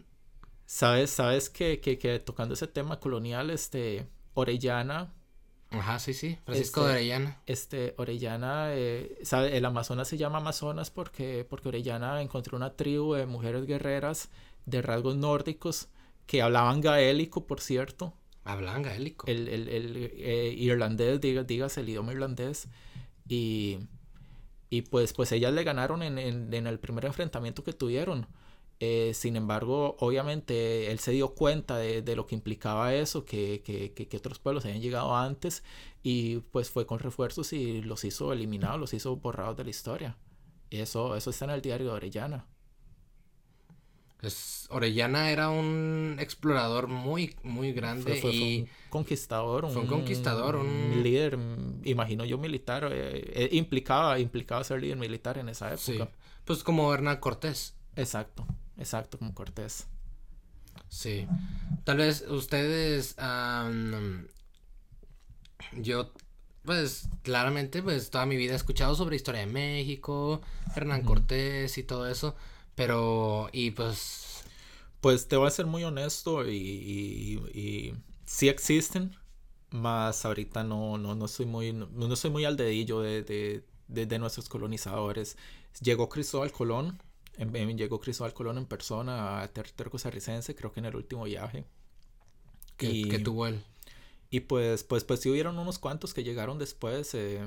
Sabes, 0.66 1.10
sabes 1.10 1.48
que, 1.48 1.80
que, 1.80 1.98
que 1.98 2.18
tocando 2.18 2.54
ese 2.54 2.66
tema 2.66 3.00
colonial, 3.00 3.50
este, 3.50 4.06
Orellana 4.34 5.12
Ajá, 5.80 5.98
sí, 5.98 6.14
sí, 6.14 6.38
Francisco 6.44 6.84
de 6.84 6.92
este, 6.92 6.94
Orellana. 6.94 7.42
Este, 7.46 7.94
Orellana, 7.98 8.74
eh, 8.74 9.18
sabe, 9.22 9.56
el 9.56 9.64
Amazonas 9.64 10.08
se 10.08 10.16
llama 10.16 10.38
Amazonas 10.38 10.90
porque, 10.90 11.44
porque 11.48 11.68
Orellana 11.68 12.22
encontró 12.22 12.56
una 12.56 12.74
tribu 12.76 13.14
de 13.14 13.26
mujeres 13.26 13.66
guerreras 13.66 14.30
de 14.66 14.82
rasgos 14.82 15.16
nórdicos 15.16 15.88
que 16.26 16.42
hablaban 16.42 16.80
gaélico, 16.80 17.46
por 17.46 17.60
cierto. 17.60 18.14
Hablaban 18.44 18.82
gaélico. 18.82 19.26
El, 19.26 19.48
el, 19.48 19.68
el 19.68 19.96
eh, 19.96 20.54
irlandés, 20.56 21.20
diga, 21.20 21.44
digas 21.44 21.76
el 21.78 21.88
idioma 21.88 22.12
irlandés. 22.12 22.68
Y, 23.28 23.78
y 24.70 24.82
pues, 24.82 25.12
pues 25.12 25.32
ellas 25.32 25.52
le 25.52 25.64
ganaron 25.64 26.02
en, 26.02 26.18
en, 26.18 26.52
en 26.52 26.66
el 26.66 26.78
primer 26.78 27.06
enfrentamiento 27.06 27.64
que 27.64 27.72
tuvieron. 27.72 28.26
Eh, 28.80 29.12
sin 29.14 29.36
embargo, 29.36 29.96
obviamente 30.00 30.90
él 30.90 30.98
se 30.98 31.12
dio 31.12 31.34
cuenta 31.34 31.78
de, 31.78 32.02
de 32.02 32.16
lo 32.16 32.26
que 32.26 32.34
implicaba 32.34 32.94
eso, 32.94 33.24
que, 33.24 33.62
que, 33.64 33.92
que, 33.92 34.16
otros 34.16 34.38
pueblos 34.38 34.64
habían 34.64 34.82
llegado 34.82 35.16
antes 35.16 35.62
y 36.02 36.38
pues 36.50 36.70
fue 36.70 36.84
con 36.84 36.98
refuerzos 36.98 37.52
y 37.52 37.82
los 37.82 38.04
hizo 38.04 38.32
eliminados, 38.32 38.80
los 38.80 38.92
hizo 38.92 39.16
borrados 39.16 39.56
de 39.56 39.64
la 39.64 39.70
historia. 39.70 40.16
Eso, 40.70 41.16
eso 41.16 41.30
está 41.30 41.44
en 41.44 41.52
el 41.52 41.62
diario 41.62 41.86
de 41.86 41.92
Orellana. 41.92 42.46
Orellana 44.70 45.30
era 45.30 45.50
un 45.50 46.16
explorador 46.18 46.88
muy, 46.88 47.36
muy 47.42 47.72
grande 47.72 48.20
y 48.32 48.62
un 48.62 48.68
conquistador, 48.88 49.70
fue 49.70 49.82
un, 49.82 49.86
conquistador, 49.88 50.56
un 50.56 51.02
líder, 51.02 51.38
imagino 51.84 52.24
yo 52.24 52.38
militar, 52.38 52.88
eh, 52.90 53.22
eh, 53.34 53.48
implicaba, 53.52 54.18
implicaba 54.18 54.64
ser 54.64 54.80
líder 54.80 54.96
militar 54.96 55.38
en 55.38 55.50
esa 55.50 55.74
época. 55.74 56.10
Pues 56.44 56.64
como 56.64 56.92
Hernán 56.92 57.18
Cortés. 57.18 57.74
Exacto. 57.96 58.46
Exacto, 58.76 59.18
como 59.18 59.34
Cortés. 59.34 59.86
Sí. 60.88 61.26
Tal 61.84 61.98
vez 61.98 62.24
ustedes. 62.28 63.16
yo, 65.72 66.12
pues, 66.64 67.08
claramente, 67.22 67.82
pues, 67.82 68.10
toda 68.10 68.26
mi 68.26 68.36
vida 68.36 68.52
he 68.52 68.56
escuchado 68.56 68.94
sobre 68.94 69.16
historia 69.16 69.40
de 69.40 69.46
México, 69.46 70.40
Hernán 70.74 71.02
Cortés 71.02 71.78
y 71.78 71.82
todo 71.82 72.08
eso. 72.08 72.34
Pero, 72.74 73.48
y 73.52 73.70
pues. 73.70 74.44
Pues 75.00 75.28
te 75.28 75.36
voy 75.36 75.48
a 75.48 75.50
ser 75.50 75.66
muy 75.66 75.84
honesto 75.84 76.48
y, 76.48 76.56
y, 77.54 77.94
sí 78.24 78.48
existen, 78.48 79.14
más 79.70 80.24
ahorita 80.24 80.64
no, 80.64 80.96
no, 80.96 81.14
no 81.14 81.28
soy 81.28 81.44
muy, 81.44 81.72
no, 81.74 82.16
soy 82.16 82.30
muy 82.30 82.46
al 82.46 82.56
dedillo 82.56 83.00
de, 83.00 83.22
de, 83.22 84.06
de 84.06 84.18
nuestros 84.18 84.48
colonizadores. 84.48 85.36
Llegó 85.82 86.08
Cristóbal 86.08 86.52
Colón 86.52 86.98
llegó 87.76 88.00
Cristóbal 88.00 88.34
Colón 88.34 88.58
en 88.58 88.66
persona 88.66 89.42
a 89.42 89.48
territorio 89.48 89.90
costarricense, 89.90 90.54
creo 90.54 90.72
que 90.72 90.80
en 90.80 90.86
el 90.86 90.96
último 90.96 91.24
viaje. 91.24 91.64
Que, 92.76 93.20
tuvo 93.22 93.46
él. 93.46 93.62
Y 94.30 94.40
pues, 94.40 94.82
pues, 94.84 95.04
pues 95.04 95.20
sí 95.20 95.30
hubieron 95.30 95.58
unos 95.58 95.78
cuantos 95.78 96.12
que 96.12 96.24
llegaron 96.24 96.58
después. 96.58 97.14
Eh, 97.14 97.40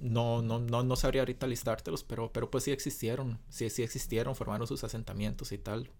no, 0.00 0.42
no, 0.42 0.58
no, 0.58 0.82
no 0.82 0.96
sabría 0.96 1.22
ahorita 1.22 1.46
listártelos, 1.46 2.02
pero, 2.04 2.32
pero 2.32 2.50
pues 2.50 2.64
sí 2.64 2.72
existieron. 2.72 3.38
Sí, 3.48 3.70
sí 3.70 3.82
existieron, 3.82 4.34
formaron 4.34 4.66
sus 4.66 4.82
asentamientos 4.84 5.52
y 5.52 5.58
tal. 5.58 5.90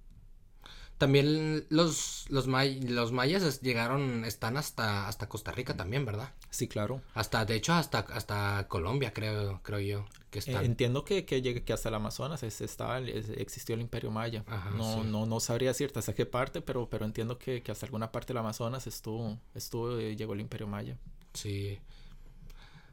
También 1.04 1.66
los, 1.68 2.24
los, 2.30 2.46
los 2.46 3.12
mayas 3.12 3.60
llegaron, 3.60 4.24
están 4.24 4.56
hasta, 4.56 5.06
hasta 5.06 5.28
Costa 5.28 5.52
Rica 5.52 5.76
también, 5.76 6.06
¿verdad? 6.06 6.32
Sí, 6.48 6.66
claro. 6.66 7.02
Hasta, 7.12 7.44
de 7.44 7.56
hecho, 7.56 7.74
hasta, 7.74 7.98
hasta 7.98 8.68
Colombia, 8.68 9.12
creo, 9.12 9.60
creo 9.62 9.80
yo. 9.80 10.06
Que 10.30 10.38
están. 10.38 10.64
entiendo 10.64 11.04
que, 11.04 11.26
que, 11.26 11.62
que 11.62 11.72
hasta 11.74 11.90
el 11.90 11.96
Amazonas 11.96 12.42
estaba, 12.42 13.00
existió 13.00 13.74
el 13.74 13.82
Imperio 13.82 14.10
Maya. 14.10 14.46
no, 14.78 15.04
no, 15.04 15.26
no 15.26 15.40
sabría 15.40 15.68
decirte 15.68 15.98
hasta 15.98 16.14
qué 16.14 16.24
parte, 16.24 16.62
pero, 16.62 16.88
pero 16.88 17.04
entiendo 17.04 17.38
que, 17.38 17.62
que 17.62 17.70
hasta 17.70 17.84
alguna 17.84 18.10
parte 18.10 18.28
del 18.28 18.38
Amazonas 18.38 18.86
estuvo, 18.86 19.38
estuvo, 19.54 19.98
eh, 19.98 20.16
llegó 20.16 20.32
el 20.32 20.40
Imperio 20.40 20.68
Maya. 20.68 20.96
Sí. 21.34 21.78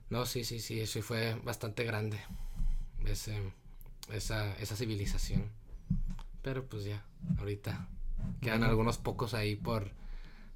No, 0.09 0.26
sí, 0.26 0.43
sí, 0.43 0.59
sí, 0.59 0.82
eso 0.82 1.01
fue 1.01 1.36
bastante 1.45 1.86
grande. 1.86 2.20
Ese, 3.05 3.41
esa, 4.12 4.53
esa 4.57 4.76
civilización. 4.76 5.49
Pero 6.41 6.66
pues 6.66 6.84
ya, 6.84 7.05
ahorita 7.39 7.88
quedan 8.41 8.63
algunos 8.63 8.97
pocos 8.97 9.34
ahí 9.34 9.55
por 9.55 9.91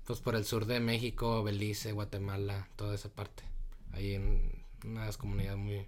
pues 0.06 0.20
por 0.20 0.36
el 0.36 0.46
sur 0.46 0.66
de 0.66 0.80
México, 0.80 1.44
Belice, 1.44 1.92
Guatemala, 1.92 2.68
toda 2.76 2.94
esa 2.94 3.10
parte. 3.10 3.44
Ahí 3.92 4.14
en 4.14 4.64
unas 4.84 5.18
comunidades 5.18 5.58
muy 5.58 5.88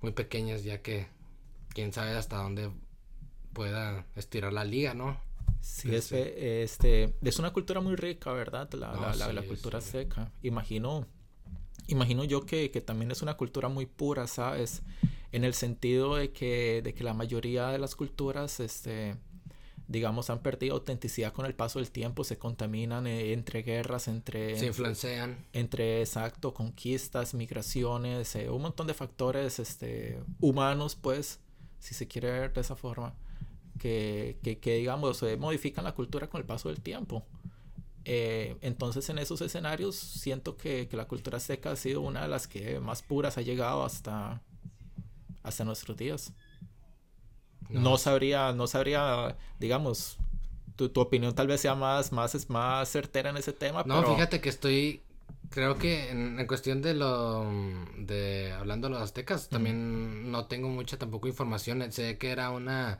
muy 0.00 0.12
pequeñas 0.12 0.64
ya 0.64 0.82
que 0.82 1.06
quién 1.72 1.92
sabe 1.92 2.16
hasta 2.16 2.36
dónde 2.36 2.70
pueda 3.52 4.06
estirar 4.16 4.52
la 4.52 4.64
liga, 4.64 4.94
¿no? 4.94 5.20
Sí, 5.60 5.94
es, 5.94 6.10
este, 6.10 7.14
es 7.22 7.38
una 7.38 7.52
cultura 7.52 7.80
muy 7.80 7.94
rica, 7.94 8.32
¿verdad? 8.32 8.72
La, 8.72 9.14
la, 9.14 9.42
cultura 9.42 9.80
seca. 9.80 10.32
Imagino, 10.42 11.06
imagino 11.86 12.24
yo 12.24 12.44
que, 12.44 12.72
que, 12.72 12.80
también 12.80 13.12
es 13.12 13.22
una 13.22 13.34
cultura 13.34 13.68
muy 13.68 13.86
pura, 13.86 14.26
¿sabes? 14.26 14.82
en 15.32 15.44
el 15.44 15.54
sentido 15.54 16.16
de 16.16 16.30
que, 16.30 16.82
de 16.84 16.94
que 16.94 17.02
la 17.02 17.14
mayoría 17.14 17.68
de 17.68 17.78
las 17.78 17.96
culturas, 17.96 18.60
este, 18.60 19.16
digamos, 19.88 20.30
han 20.30 20.40
perdido 20.40 20.74
autenticidad 20.74 21.32
con 21.32 21.46
el 21.46 21.54
paso 21.54 21.78
del 21.78 21.90
tiempo, 21.90 22.24
se 22.24 22.38
contaminan 22.38 23.06
eh, 23.06 23.32
entre 23.32 23.62
guerras, 23.62 24.08
entre... 24.08 24.58
Se 24.58 24.66
influencian. 24.66 25.44
Entre, 25.52 26.00
exacto, 26.00 26.54
conquistas, 26.54 27.34
migraciones, 27.34 28.34
eh, 28.36 28.48
un 28.50 28.62
montón 28.62 28.86
de 28.86 28.94
factores 28.94 29.58
este, 29.58 30.22
humanos, 30.40 30.96
pues, 30.96 31.40
si 31.78 31.94
se 31.94 32.06
quiere 32.06 32.30
ver 32.30 32.52
de 32.52 32.60
esa 32.60 32.76
forma, 32.76 33.14
que, 33.78 34.38
que, 34.42 34.58
que 34.58 34.76
digamos, 34.76 35.22
eh, 35.22 35.36
modifican 35.36 35.84
la 35.84 35.92
cultura 35.92 36.28
con 36.28 36.40
el 36.40 36.46
paso 36.46 36.68
del 36.68 36.80
tiempo. 36.80 37.24
entonces 38.04 39.08
en 39.10 39.18
esos 39.18 39.40
escenarios 39.42 39.94
siento 39.96 40.56
que, 40.56 40.88
que, 40.88 40.96
la 40.96 41.06
cultura 41.06 41.38
seca 41.38 41.70
ha 41.70 41.76
sido 41.76 42.00
una 42.00 42.22
de 42.22 42.28
las 42.28 42.48
que 42.48 42.80
más 42.80 43.02
puras 43.02 43.38
ha 43.38 43.42
llegado 43.42 43.84
hasta, 43.84 44.42
hasta 45.42 45.64
nuestros 45.64 45.96
días. 45.96 46.32
No, 47.72 47.98
sabría, 47.98 48.52
no 48.52 48.66
sabría, 48.66 49.36
digamos, 49.58 50.18
tu, 50.76 50.88
tu, 50.88 51.00
opinión 51.00 51.34
tal 51.34 51.46
vez 51.46 51.60
sea 51.60 51.74
más, 51.74 52.12
más, 52.12 52.48
más 52.50 52.88
certera 52.88 53.30
en 53.30 53.36
ese 53.36 53.52
tema. 53.52 53.82
No, 53.86 54.02
fíjate 54.02 54.40
que 54.40 54.48
estoy, 54.48 55.02
creo 55.50 55.78
que 55.78 56.10
en, 56.10 56.46
cuestión 56.46 56.82
de 56.82 56.94
lo, 56.94 57.46
de, 57.98 58.52
hablando 58.52 58.88
de 58.88 58.94
los 58.94 59.02
aztecas, 59.02 59.48
también 59.48 60.30
no 60.30 60.46
tengo 60.46 60.68
mucha 60.68 60.98
tampoco 60.98 61.28
información. 61.28 61.90
Sé 61.92 62.18
que 62.18 62.30
era 62.30 62.50
una, 62.50 62.98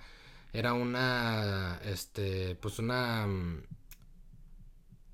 era 0.53 0.73
una, 0.73 1.81
este, 1.85 2.57
pues 2.57 2.79
una, 2.79 3.27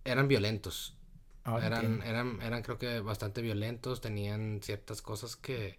eran 0.05 0.29
violentos. 0.29 0.95
Ah, 1.45 1.61
eran, 1.65 2.03
eran, 2.03 2.43
eran 2.43 2.63
creo 2.63 2.79
que 2.79 3.01
bastante 3.01 3.41
violentos, 3.41 4.01
tenían 4.01 4.61
ciertas 4.63 5.01
cosas 5.01 5.35
que 5.37 5.79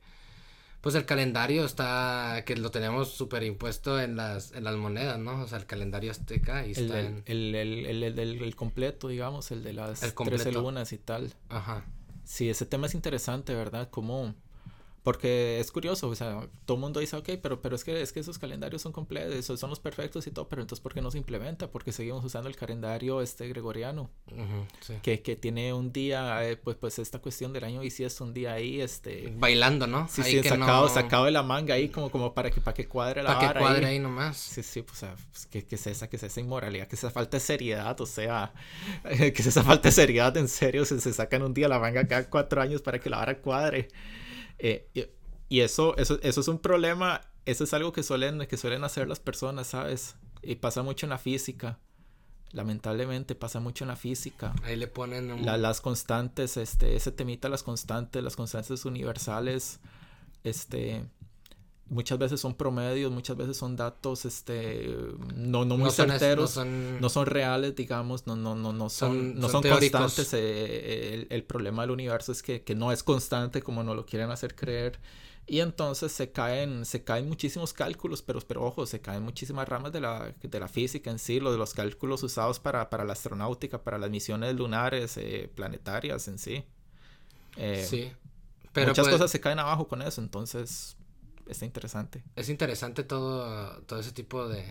pues 0.81 0.95
el 0.95 1.05
calendario 1.05 1.65
está, 1.65 2.43
que 2.45 2.55
lo 2.55 2.71
tenemos 2.71 3.09
súper 3.09 3.43
impuesto 3.43 3.99
en 3.99 4.15
las, 4.15 4.53
en 4.53 4.63
las 4.63 4.75
monedas, 4.75 5.19
¿no? 5.19 5.41
O 5.41 5.47
sea, 5.47 5.57
el 5.57 5.65
calendario 5.65 6.11
azteca 6.11 6.65
y 6.65 6.71
está 6.71 6.99
el, 6.99 7.23
el, 7.25 7.55
el, 7.55 8.03
el, 8.03 8.19
el, 8.19 8.55
completo, 8.55 9.09
digamos, 9.09 9.51
el 9.51 9.63
de 9.63 9.73
las 9.73 10.03
el 10.03 10.13
13 10.13 10.53
lunas 10.53 10.93
y 10.93 10.97
tal. 10.97 11.33
Ajá. 11.49 11.85
Sí, 12.23 12.49
ese 12.49 12.65
tema 12.65 12.87
es 12.87 12.93
interesante, 12.93 13.53
¿verdad? 13.55 13.89
Cómo, 13.89 14.35
Porque 15.03 15.59
es 15.59 15.71
curioso, 15.71 16.09
o 16.09 16.15
sea, 16.15 16.47
todo 16.65 16.75
el 16.75 16.81
mundo 16.81 16.99
dice, 16.99 17.15
ok, 17.15 17.29
pero, 17.41 17.61
pero 17.61 17.75
es, 17.75 17.83
que, 17.83 18.01
es 18.01 18.11
que 18.11 18.19
esos 18.19 18.37
calendarios 18.37 18.81
son 18.81 18.91
completos, 18.91 19.59
son 19.59 19.69
los 19.69 19.79
perfectos 19.79 20.27
y 20.27 20.31
todo, 20.31 20.49
pero 20.49 20.61
entonces 20.61 20.81
¿por 20.81 20.93
qué 20.93 21.01
no 21.01 21.09
se 21.09 21.17
implementa? 21.17 21.71
Porque 21.71 21.93
seguimos 21.93 22.23
usando 22.25 22.49
el 22.49 22.55
calendario 22.57 23.21
este 23.21 23.47
gregoriano, 23.47 24.09
que, 25.01 25.21
que, 25.21 25.35
tiene 25.37 25.73
un 25.73 25.93
día, 25.93 26.45
eh, 26.49 26.57
pues, 26.57 26.75
pues 26.75 26.99
esta 26.99 27.19
cuestión 27.19 27.53
del 27.53 27.63
año 27.63 27.81
y 27.83 27.91
si 27.91 28.03
es 28.03 28.19
un 28.19 28.33
día 28.33 28.53
ahí, 28.53 28.81
este... 28.81 29.33
Bailando, 29.37 29.87
¿no? 29.87 30.07
Sí, 30.09 30.21
sí, 30.23 30.43
sacado, 30.43 30.89
sacado 30.89 31.25
de 31.25 31.31
la 31.31 31.43
manga 31.43 31.75
ahí 31.75 31.87
como, 31.87 32.11
como 32.11 32.33
para, 32.33 32.51
que, 32.51 32.59
para 32.59 32.73
que 32.73 32.87
cuadre 32.87 33.23
la 33.23 33.39
Para 33.39 33.53
que 33.53 33.59
cuadre 33.59 33.85
ahí. 33.85 33.99
nomás. 33.99 34.35
Sí, 34.37 34.63
sí, 34.63 34.81
pues, 34.81 34.97
o 34.97 34.99
sea, 34.99 35.15
pues, 35.31 35.45
que, 35.45 35.65
que, 35.65 35.75
es 35.75 35.87
esa, 35.87 36.09
que 36.09 36.17
es 36.17 36.23
esa 36.23 36.41
inmoralidad, 36.41 36.87
que 36.87 36.95
es 36.95 37.03
esa 37.03 37.11
falta 37.11 37.37
de 37.37 37.41
seriedad, 37.41 37.99
o 38.01 38.05
sea, 38.05 38.51
que 39.03 39.33
es 39.33 39.45
esa 39.45 39.63
falta 39.63 39.87
de 39.87 39.93
seriedad, 39.93 40.35
en 40.35 40.49
serio, 40.49 40.83
se, 40.83 40.99
se 40.99 41.13
sacan 41.13 41.41
un 41.43 41.53
día 41.53 41.69
la 41.69 41.79
manga 41.79 42.05
cada 42.05 42.29
cuatro 42.29 42.61
años 42.61 42.81
para 42.81 42.99
que 42.99 43.09
la 43.09 43.17
vara 43.17 43.37
cuadre. 43.37 43.87
Eh, 44.59 44.89
y 45.49 45.61
eso, 45.61 45.97
eso, 45.97 46.19
eso 46.21 46.41
es 46.41 46.47
un 46.47 46.59
problema, 46.59 47.21
eso 47.45 47.63
es 47.63 47.73
algo 47.73 47.91
que 47.91 48.03
suelen, 48.03 48.45
que 48.47 48.57
suelen 48.57 48.83
hacer 48.83 49.07
las 49.07 49.19
personas, 49.19 49.67
¿sabes? 49.67 50.15
Y 50.43 50.55
pasa 50.55 50.83
mucho 50.83 51.05
en 51.05 51.09
la 51.09 51.17
física. 51.17 51.79
Lamentablemente 52.51 53.35
pasa 53.35 53.59
mucho 53.59 53.83
en 53.83 53.89
la 53.89 53.95
física. 53.95 54.53
Ahí 54.63 54.75
le 54.75 54.87
ponen 54.87 55.45
las 55.45 55.81
constantes, 55.81 56.57
este, 56.57 56.95
ese 56.95 57.11
temita, 57.11 57.49
las 57.49 57.63
constantes, 57.63 58.23
las 58.23 58.35
constantes 58.35 58.85
universales, 58.85 59.79
este, 60.43 61.05
muchas 61.89 62.17
veces 62.17 62.39
son 62.39 62.55
promedios, 62.55 63.11
muchas 63.11 63.35
veces 63.35 63.57
son 63.57 63.75
datos, 63.75 64.25
este, 64.25 64.87
no, 65.35 65.65
no 65.65 65.77
muy 65.77 65.91
certeros, 65.91 66.57
no, 66.57 67.09
son... 67.09 67.25
reales, 67.25 67.75
digamos, 67.75 68.27
no, 68.27 68.35
no, 68.35 68.55
no, 68.55 68.73
no 68.73 68.89
son, 68.89 69.39
no 69.39 69.49
son, 69.49 69.63
constantes. 69.63 70.33
Eh, 70.33 71.13
el, 71.13 71.27
el, 71.29 71.43
problema 71.43 71.83
del 71.83 71.91
universo 71.91 72.31
es 72.31 72.41
que, 72.41 72.63
que 72.63 72.75
no 72.75 72.91
es 72.91 73.03
constante 73.03 73.61
como 73.61 73.83
nos 73.83 73.95
lo 73.95 74.05
quieren 74.05 74.31
hacer 74.31 74.55
creer 74.55 74.99
y 75.49 75.61
entonces 75.61 76.11
se 76.11 76.31
caen, 76.31 76.85
se 76.85 77.03
caen 77.03 77.27
muchísimos 77.27 77.73
cálculos, 77.73 78.21
pero, 78.21 78.39
pero 78.41 78.63
ojo, 78.63 78.85
se 78.85 79.01
caen 79.01 79.23
muchísimas 79.23 79.67
ramas 79.67 79.91
de 79.91 79.99
la, 79.99 80.31
de 80.43 80.59
la 80.59 80.67
física 80.67 81.09
en 81.09 81.17
sí, 81.17 81.39
lo 81.39 81.51
de 81.51 81.57
los 81.57 81.73
cálculos 81.73 82.21
usados 82.21 82.59
para, 82.59 82.87
para 82.91 83.03
la 83.03 83.13
astronáutica, 83.13 83.83
para 83.83 83.97
las 83.97 84.11
misiones 84.11 84.53
lunares, 84.53 85.17
eh, 85.17 85.49
planetarias 85.55 86.27
en 86.27 86.37
sí. 86.37 86.63
Eh, 87.57 87.83
sí. 87.83 88.11
Pero 88.73 88.89
muchas 88.89 89.07
pues 89.07 89.15
cosas 89.15 89.31
se 89.31 89.41
caen 89.41 89.57
abajo 89.57 89.87
con 89.87 90.03
eso, 90.03 90.21
entonces 90.21 90.95
está 91.49 91.65
interesante. 91.65 92.23
Es 92.35 92.49
interesante 92.49 93.03
todo, 93.03 93.81
todo 93.83 93.99
ese 93.99 94.11
tipo 94.11 94.47
de, 94.47 94.65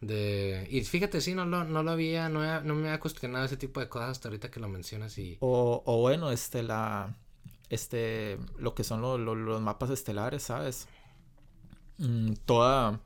de... 0.00 0.66
Y 0.70 0.82
fíjate, 0.82 1.20
sí, 1.20 1.34
no 1.34 1.44
lo, 1.44 1.64
no 1.64 1.82
lo 1.82 1.90
había, 1.90 2.28
no, 2.28 2.60
no 2.62 2.74
me 2.74 2.88
había 2.88 3.00
cuestionado 3.00 3.44
ese 3.44 3.56
tipo 3.56 3.80
de 3.80 3.88
cosas 3.88 4.10
hasta 4.10 4.28
ahorita 4.28 4.50
que 4.50 4.60
lo 4.60 4.68
mencionas 4.68 5.18
y... 5.18 5.36
O, 5.40 5.82
o 5.84 6.00
bueno, 6.00 6.30
este, 6.30 6.62
la 6.62 7.14
este, 7.68 8.38
lo 8.58 8.74
que 8.74 8.84
son 8.84 9.00
los 9.24 9.60
mapas 9.60 9.90
estelares, 9.90 10.44
¿sabes? 10.44 10.88
Mm, 11.98 12.34
toda, 12.44 13.00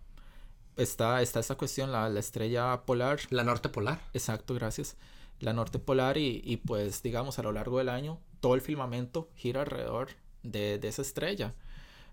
está, 0.76 1.22
está 1.22 1.40
esta 1.40 1.54
cuestión, 1.54 1.92
la, 1.92 2.08
estrella 2.18 2.82
polar. 2.84 3.20
La 3.30 3.44
norte 3.44 3.68
polar. 3.68 4.00
Exacto, 4.12 4.54
gracias. 4.54 4.96
La 5.38 5.52
norte 5.52 5.78
polar 5.78 6.18
y, 6.18 6.42
y, 6.44 6.58
pues 6.58 7.02
digamos 7.02 7.38
a 7.38 7.42
lo 7.42 7.52
largo 7.52 7.78
del 7.78 7.88
año 7.88 8.20
todo 8.40 8.54
el 8.54 8.60
firmamento 8.60 9.30
gira 9.34 9.62
alrededor 9.62 10.08
de, 10.42 10.78
de, 10.78 10.88
esa 10.88 11.02
estrella. 11.02 11.54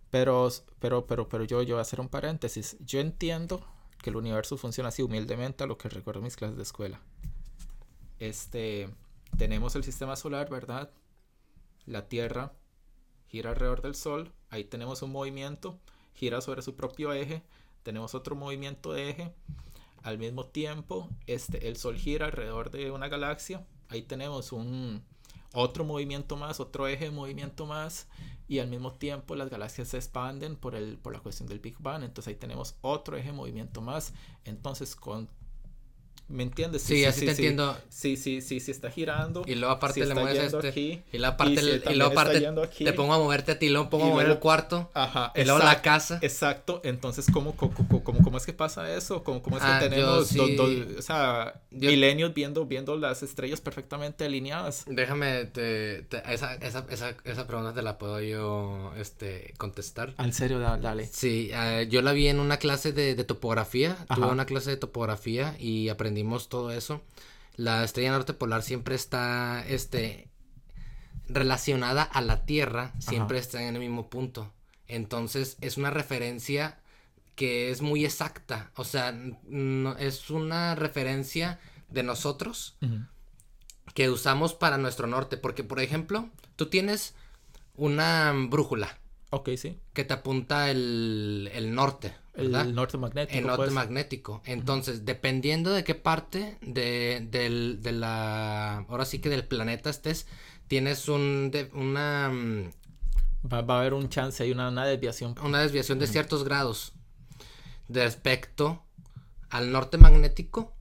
Pero, 0.10 0.50
pero, 0.80 1.06
pero, 1.06 1.28
pero 1.28 1.44
yo, 1.44 1.62
yo 1.64 1.76
voy 1.76 1.80
a 1.80 1.82
hacer 1.82 2.00
un 2.00 2.10
paréntesis. 2.10 2.78
Yo 2.80 3.00
entiendo 3.00 3.62
que 4.02 4.10
el 4.10 4.16
universo 4.16 4.58
funciona 4.58 4.90
así 4.90 5.02
humildemente 5.02 5.64
a 5.64 5.68
lo 5.68 5.78
que 5.78 5.90
recuerdo 5.90 6.22
mis 6.22 6.36
clases 6.36 6.58
de 6.58 6.64
escuela. 6.64 7.02
Este, 8.20 8.90
tenemos 9.38 9.76
el 9.76 9.84
sistema 9.84 10.16
solar, 10.16 10.50
¿verdad? 10.50 10.92
la 11.88 12.08
Tierra 12.08 12.54
gira 13.28 13.50
alrededor 13.50 13.82
del 13.82 13.96
Sol, 13.96 14.32
ahí 14.50 14.66
tenemos 14.66 15.02
un 15.02 15.12
movimiento, 15.12 15.80
gira 16.14 16.42
sobre 16.42 16.62
su 16.62 16.76
propio 16.76 17.14
eje, 17.14 17.42
tenemos 17.82 18.14
otro 18.14 18.36
movimiento 18.36 18.94
de 18.94 19.10
eje, 19.10 19.34
al 20.04 20.18
mismo 20.18 20.46
tiempo 20.46 21.10
este, 21.26 21.68
el 21.68 21.78
Sol 21.78 21.98
gira 21.98 22.28
alrededor 22.28 22.70
de 22.70 22.92
una 22.92 23.08
galaxia, 23.08 23.66
ahí 23.90 24.04
tenemos 24.04 24.52
un 24.52 25.04
otro 25.54 25.86
movimiento 25.86 26.36
más, 26.36 26.60
otro 26.60 26.88
eje 26.88 27.06
de 27.06 27.12
movimiento 27.12 27.66
más, 27.66 28.08
y 28.48 28.60
al 28.60 28.70
mismo 28.70 28.94
tiempo 28.94 29.36
las 29.36 29.50
galaxias 29.50 29.90
se 29.90 29.98
expanden 29.98 30.56
por, 30.56 30.76
el, 30.76 30.98
por 30.98 31.14
la 31.14 31.20
cuestión 31.20 31.48
del 31.48 31.60
Big 31.60 31.78
Bang, 31.80 32.04
entonces 32.04 32.34
ahí 32.34 32.40
tenemos 32.40 32.76
otro 32.82 33.18
eje 33.18 33.28
de 33.28 33.34
movimiento 33.34 33.82
más, 33.82 34.14
entonces 34.46 34.96
con 34.96 35.30
¿Me 36.30 36.44
entiendes? 36.44 36.82
Sí, 36.82 37.06
así 37.06 37.26
te 37.26 37.32
entiendo. 37.32 37.78
Sí, 37.90 38.18
sí, 38.18 38.42
sí, 38.42 38.60
sí 38.60 38.72
está 38.72 38.92
girando. 38.92 39.44
Y 39.46 39.56
luego 39.56 39.74
aparte 39.74 40.06
le 40.06 40.14
mueves 40.14 40.54
este. 40.54 40.68
Aquí, 40.68 41.02
y 41.14 41.18
luego 41.18 41.34
aparte, 41.34 41.82
y, 41.90 41.96
luego 41.96 42.12
aparte 42.12 42.42
te 42.78 42.94
pongo 42.94 43.14
a 43.14 43.18
moverte 43.18 43.54
a 43.54 43.60
ti, 43.60 43.70
luego 43.70 43.90
pongo 43.90 44.06
a 44.06 44.10
mover 44.10 44.28
el 44.28 44.40
cuarto. 44.40 44.92
Ajá. 44.94 45.32
Y 45.36 45.46
luego 45.46 45.60
la 45.60 45.82
casa. 45.82 46.20
Exacto. 46.22 46.82
Entonces, 46.84 47.28
¿cómo, 47.32 47.56
cómo, 47.56 47.74
cómo, 48.04 48.22
cómo 48.22 48.38
es 48.38 48.46
que 48.46 48.52
pasa 48.52 48.94
eso? 48.94 49.24
¿Cómo, 49.24 49.42
cómo 49.42 49.58
es 49.58 49.64
que 49.64 49.70
ah, 49.70 49.80
tenemos 49.80 50.36
o 50.36 51.02
sea, 51.02 51.62
milenios 51.72 52.34
viendo, 52.34 52.66
viendo 52.66 52.98
las 52.98 53.24
estrellas 53.24 53.62
perfectamente 53.62 54.26
alineadas? 54.26 54.84
Déjame, 54.88 55.46
te, 55.46 56.06
esa, 56.30 56.56
esa, 56.56 56.86
esa, 56.90 57.16
esa 57.24 57.48
pregunta 57.48 57.74
te 57.74 57.82
la 57.82 57.98
puedo 57.98 58.20
yo 58.20 58.92
este, 58.98 59.54
contestar. 59.58 60.14
¿En 60.18 60.34
serio? 60.34 60.60
Dale. 60.60 61.08
Sí, 61.08 61.52
uh, 61.54 61.84
yo 61.84 62.02
la 62.02 62.12
vi 62.12 62.28
en 62.28 62.42
una 62.42 62.58
clase 62.58 62.92
de, 62.92 63.16
de 63.16 63.24
topografía. 63.24 63.98
Tuve 64.14 64.28
una 64.28 64.46
clase 64.46 64.72
de 64.72 64.78
topografía 64.78 65.56
y 65.58 65.88
aprendí 65.88 66.17
todo 66.50 66.72
eso, 66.72 67.02
la 67.56 67.84
estrella 67.84 68.12
norte 68.12 68.34
polar 68.34 68.64
siempre 68.64 68.96
está 68.96 69.66
este, 69.68 70.30
relacionada 71.28 72.04
a 72.04 72.22
la 72.22 72.46
Tierra, 72.46 72.94
siempre 73.00 73.40
está 73.40 73.64
en 73.64 73.76
el 73.76 73.82
mismo 73.82 74.10
punto. 74.10 74.54
Entonces 74.88 75.58
es 75.62 75.78
una 75.78 75.90
referencia 75.90 76.80
que 77.36 77.70
es 77.70 77.82
muy 77.82 78.06
exacta, 78.06 78.72
o 78.76 78.84
sea, 78.84 79.12
no, 79.12 79.96
es 79.98 80.32
una 80.32 80.74
referencia 80.74 81.60
de 81.90 82.02
nosotros 82.04 82.78
que 83.94 84.10
usamos 84.10 84.54
para 84.54 84.78
nuestro 84.78 85.08
norte, 85.08 85.38
porque 85.38 85.64
por 85.64 85.80
ejemplo, 85.80 86.30
tú 86.56 86.68
tienes 86.68 87.14
una 87.76 88.34
brújula. 88.50 88.98
Ok, 89.30 89.50
sí. 89.58 89.78
Que 89.94 90.06
te 90.06 90.14
apunta 90.14 90.72
el, 90.72 91.50
el 91.54 91.76
norte, 91.76 92.14
el 92.38 92.76
norte 92.76 92.98
magnético. 92.98 93.38
El 93.38 93.48
norte 93.48 93.64
pues. 93.64 93.74
magnético. 93.74 94.42
Entonces, 94.46 95.06
dependiendo 95.06 95.72
de 95.72 95.84
qué 95.84 95.96
parte 95.96 96.58
de, 96.62 97.28
del, 97.32 97.82
de 97.82 97.92
la. 97.92 98.86
Ahora 98.90 99.06
sí 99.06 99.20
que 99.20 99.30
del 99.30 99.46
planeta 99.46 99.90
estés, 99.90 100.28
tienes 100.68 101.10
un. 101.10 101.50
De, 101.52 101.70
una. 101.74 102.30
Mm, 102.30 102.72
va, 103.52 103.76
a 103.76 103.80
haber 103.80 103.94
un 103.94 104.10
chance, 104.10 104.44
hay 104.44 104.52
una, 104.52 104.70
una 104.70 104.86
desviación. 104.86 105.36
Una 105.44 105.62
desviación 105.62 106.00
de 106.00 106.08
ciertos 106.08 106.44
grados. 106.44 106.94
Respecto 107.90 108.84
al 109.50 109.72
norte 109.72 109.98
magnético 109.98 110.74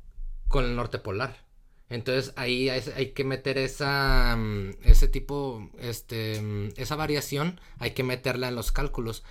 con 0.48 0.64
el 0.64 0.76
norte 0.76 0.98
polar. 0.98 1.45
Entonces 1.88 2.32
ahí 2.36 2.68
hay, 2.68 2.82
hay, 2.96 3.12
que 3.12 3.24
meter 3.24 3.58
esa 3.58 4.34
mm, 4.36 4.70
ese 4.82 5.08
tipo 5.08 5.70
este 5.78 6.40
mm, 6.42 6.70
esa 6.76 6.96
variación 6.96 7.60
hay 7.78 7.92
que 7.92 8.02
meterla 8.02 8.48
en 8.48 8.56
los 8.56 8.72
cálculos 8.72 9.22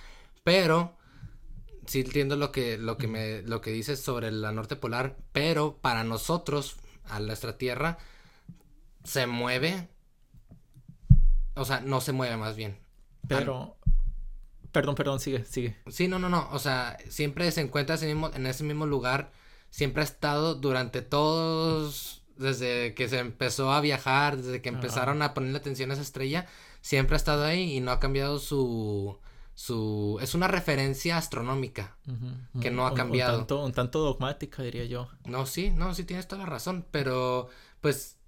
pero 0.42 0.96
sí 1.86 2.00
entiendo 2.00 2.36
lo 2.36 2.52
que, 2.52 2.78
lo 2.78 2.96
que 2.96 3.08
me, 3.08 3.42
lo 3.42 3.60
que 3.60 3.70
dices 3.70 4.00
sobre 4.00 4.30
la 4.30 4.52
norte 4.52 4.76
polar, 4.76 5.16
pero 5.32 5.78
para 5.78 6.04
nosotros, 6.04 6.76
a 7.04 7.20
nuestra 7.20 7.58
Tierra, 7.58 7.98
se 9.04 9.26
mueve. 9.26 9.88
O 11.54 11.64
sea, 11.64 11.80
no 11.80 12.00
se 12.00 12.12
mueve 12.12 12.36
más 12.36 12.56
bien. 12.56 12.78
Pero. 13.28 13.76
Perdón, 14.72 14.94
perdón, 14.94 15.20
sigue, 15.20 15.44
sigue. 15.44 15.76
Sí, 15.88 16.06
no, 16.06 16.18
no, 16.18 16.28
no. 16.28 16.48
O 16.52 16.58
sea, 16.58 16.98
siempre 17.08 17.50
se 17.50 17.62
encuentra 17.62 17.94
ese 17.94 18.06
mismo, 18.06 18.30
en 18.34 18.46
ese 18.46 18.62
mismo 18.64 18.86
lugar. 18.86 19.32
Siempre 19.70 20.02
ha 20.02 20.04
estado 20.04 20.54
durante 20.54 21.02
todos. 21.02 22.15
Desde 22.36 22.94
que 22.94 23.08
se 23.08 23.18
empezó 23.18 23.72
a 23.72 23.80
viajar, 23.80 24.36
desde 24.36 24.60
que 24.60 24.68
empezaron 24.68 25.22
a 25.22 25.32
ponerle 25.32 25.58
atención 25.58 25.90
a 25.90 25.94
esa 25.94 26.02
estrella, 26.02 26.46
siempre 26.80 27.14
ha 27.14 27.16
estado 27.16 27.44
ahí 27.44 27.76
y 27.76 27.80
no 27.80 27.90
ha 27.90 27.98
cambiado 27.98 28.38
su, 28.38 29.18
su 29.54 30.18
es 30.20 30.34
una 30.34 30.48
referencia 30.48 31.16
astronómica 31.16 31.96
que 32.60 32.70
no 32.70 32.86
ha 32.86 32.94
cambiado. 32.94 33.32
Un, 33.32 33.40
tanto, 33.40 33.64
un 33.64 33.72
tanto 33.72 34.00
dogmática, 34.00 34.62
diría 34.62 34.84
yo. 34.84 35.08
No, 35.24 35.46
sí, 35.46 35.70
no, 35.70 35.94
sí 35.94 36.04
tienes 36.04 36.28
toda 36.28 36.42
la 36.42 36.50
razón, 36.50 36.84
pero 36.90 37.48
pues 37.80 38.18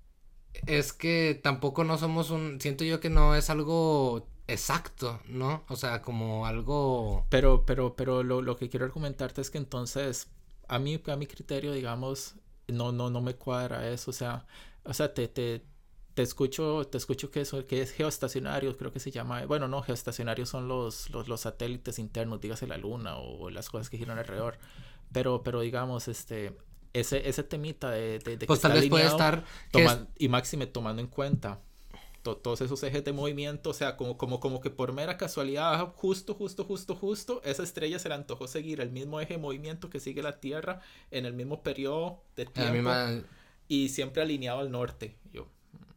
es 0.66 0.92
que 0.92 1.38
tampoco 1.42 1.84
no 1.84 1.98
somos 1.98 2.30
un, 2.30 2.60
siento 2.60 2.84
yo 2.84 3.00
que 3.00 3.10
no 3.10 3.34
es 3.34 3.50
algo 3.50 4.26
exacto, 4.46 5.20
¿no? 5.28 5.64
O 5.68 5.76
sea, 5.76 6.02
como 6.02 6.46
algo... 6.46 7.26
Pero, 7.28 7.64
pero, 7.66 7.94
pero 7.94 8.22
lo, 8.22 8.42
lo 8.42 8.56
que 8.56 8.68
quiero 8.68 8.86
argumentarte 8.86 9.40
es 9.40 9.50
que 9.50 9.58
entonces, 9.58 10.28
a 10.66 10.78
mí, 10.78 11.00
a 11.06 11.16
mi 11.16 11.26
criterio, 11.26 11.72
digamos, 11.72 12.34
no, 12.68 12.92
no, 12.92 13.10
no 13.10 13.20
me 13.20 13.34
cuadra 13.34 13.88
eso, 13.88 14.10
o 14.10 14.14
sea, 14.14 14.46
o 14.84 14.94
sea, 14.94 15.12
te, 15.12 15.28
te, 15.28 15.64
te 16.14 16.22
escucho, 16.22 16.84
te 16.86 16.98
escucho 16.98 17.30
que, 17.30 17.42
eso, 17.42 17.66
que 17.66 17.80
es 17.82 17.92
geoestacionario, 17.92 18.76
creo 18.76 18.92
que 18.92 19.00
se 19.00 19.10
llama. 19.10 19.44
Bueno, 19.46 19.68
no, 19.68 19.82
geoestacionarios 19.82 20.48
son 20.48 20.68
los, 20.68 21.10
los, 21.10 21.40
satélites 21.40 21.98
internos, 21.98 22.40
dígase 22.40 22.66
la 22.66 22.76
luna 22.76 23.16
o 23.16 23.50
las 23.50 23.68
cosas 23.70 23.88
que 23.90 23.98
giran 23.98 24.18
alrededor. 24.18 24.58
Pero, 25.12 25.42
pero 25.42 25.60
digamos, 25.60 26.08
este, 26.08 26.56
ese, 26.92 27.28
ese 27.28 27.42
temita 27.44 27.90
de, 27.90 28.18
de, 28.18 28.38
pues 28.46 28.60
tal 28.60 28.72
vez 28.72 28.88
puede 28.88 29.06
estar 29.06 29.44
y 30.18 30.28
máxime 30.28 30.66
tomando 30.66 31.00
en 31.00 31.08
cuenta 31.08 31.60
todos 32.36 32.60
esos 32.60 32.82
ejes 32.82 33.04
de 33.04 33.12
movimiento, 33.12 33.70
o 33.70 33.74
sea, 33.74 33.96
como, 33.96 34.16
como, 34.16 34.40
como 34.40 34.60
que 34.60 34.70
por 34.70 34.92
mera 34.92 35.16
casualidad, 35.16 35.92
justo, 35.96 36.34
justo, 36.34 36.64
justo, 36.64 36.94
justo, 36.94 37.42
esa 37.44 37.62
estrella 37.62 37.98
se 37.98 38.08
le 38.08 38.14
antojó 38.14 38.46
seguir 38.46 38.80
el 38.80 38.90
mismo 38.90 39.20
eje 39.20 39.34
de 39.34 39.38
movimiento 39.38 39.90
que 39.90 40.00
sigue 40.00 40.22
la 40.22 40.40
Tierra 40.40 40.80
en 41.10 41.26
el 41.26 41.32
mismo 41.32 41.62
periodo 41.62 42.22
de 42.36 42.46
tiempo 42.46 42.90
y 43.66 43.88
siempre 43.88 44.22
alineado 44.22 44.60
al 44.60 44.70
norte. 44.70 45.16
Yo, 45.32 45.48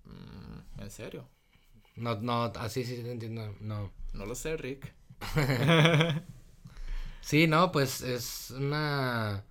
mm, 0.05 0.81
¿en 0.81 0.91
serio? 0.91 1.27
No, 1.95 2.15
no, 2.19 2.43
así 2.55 2.83
sí 2.83 3.01
entiendo, 3.05 3.55
no. 3.59 3.91
No 4.13 4.25
lo 4.25 4.35
sé, 4.35 4.57
Rick. 4.57 4.93
sí, 7.21 7.47
no, 7.47 7.71
pues 7.71 8.01
es 8.01 8.51
una... 8.51 9.45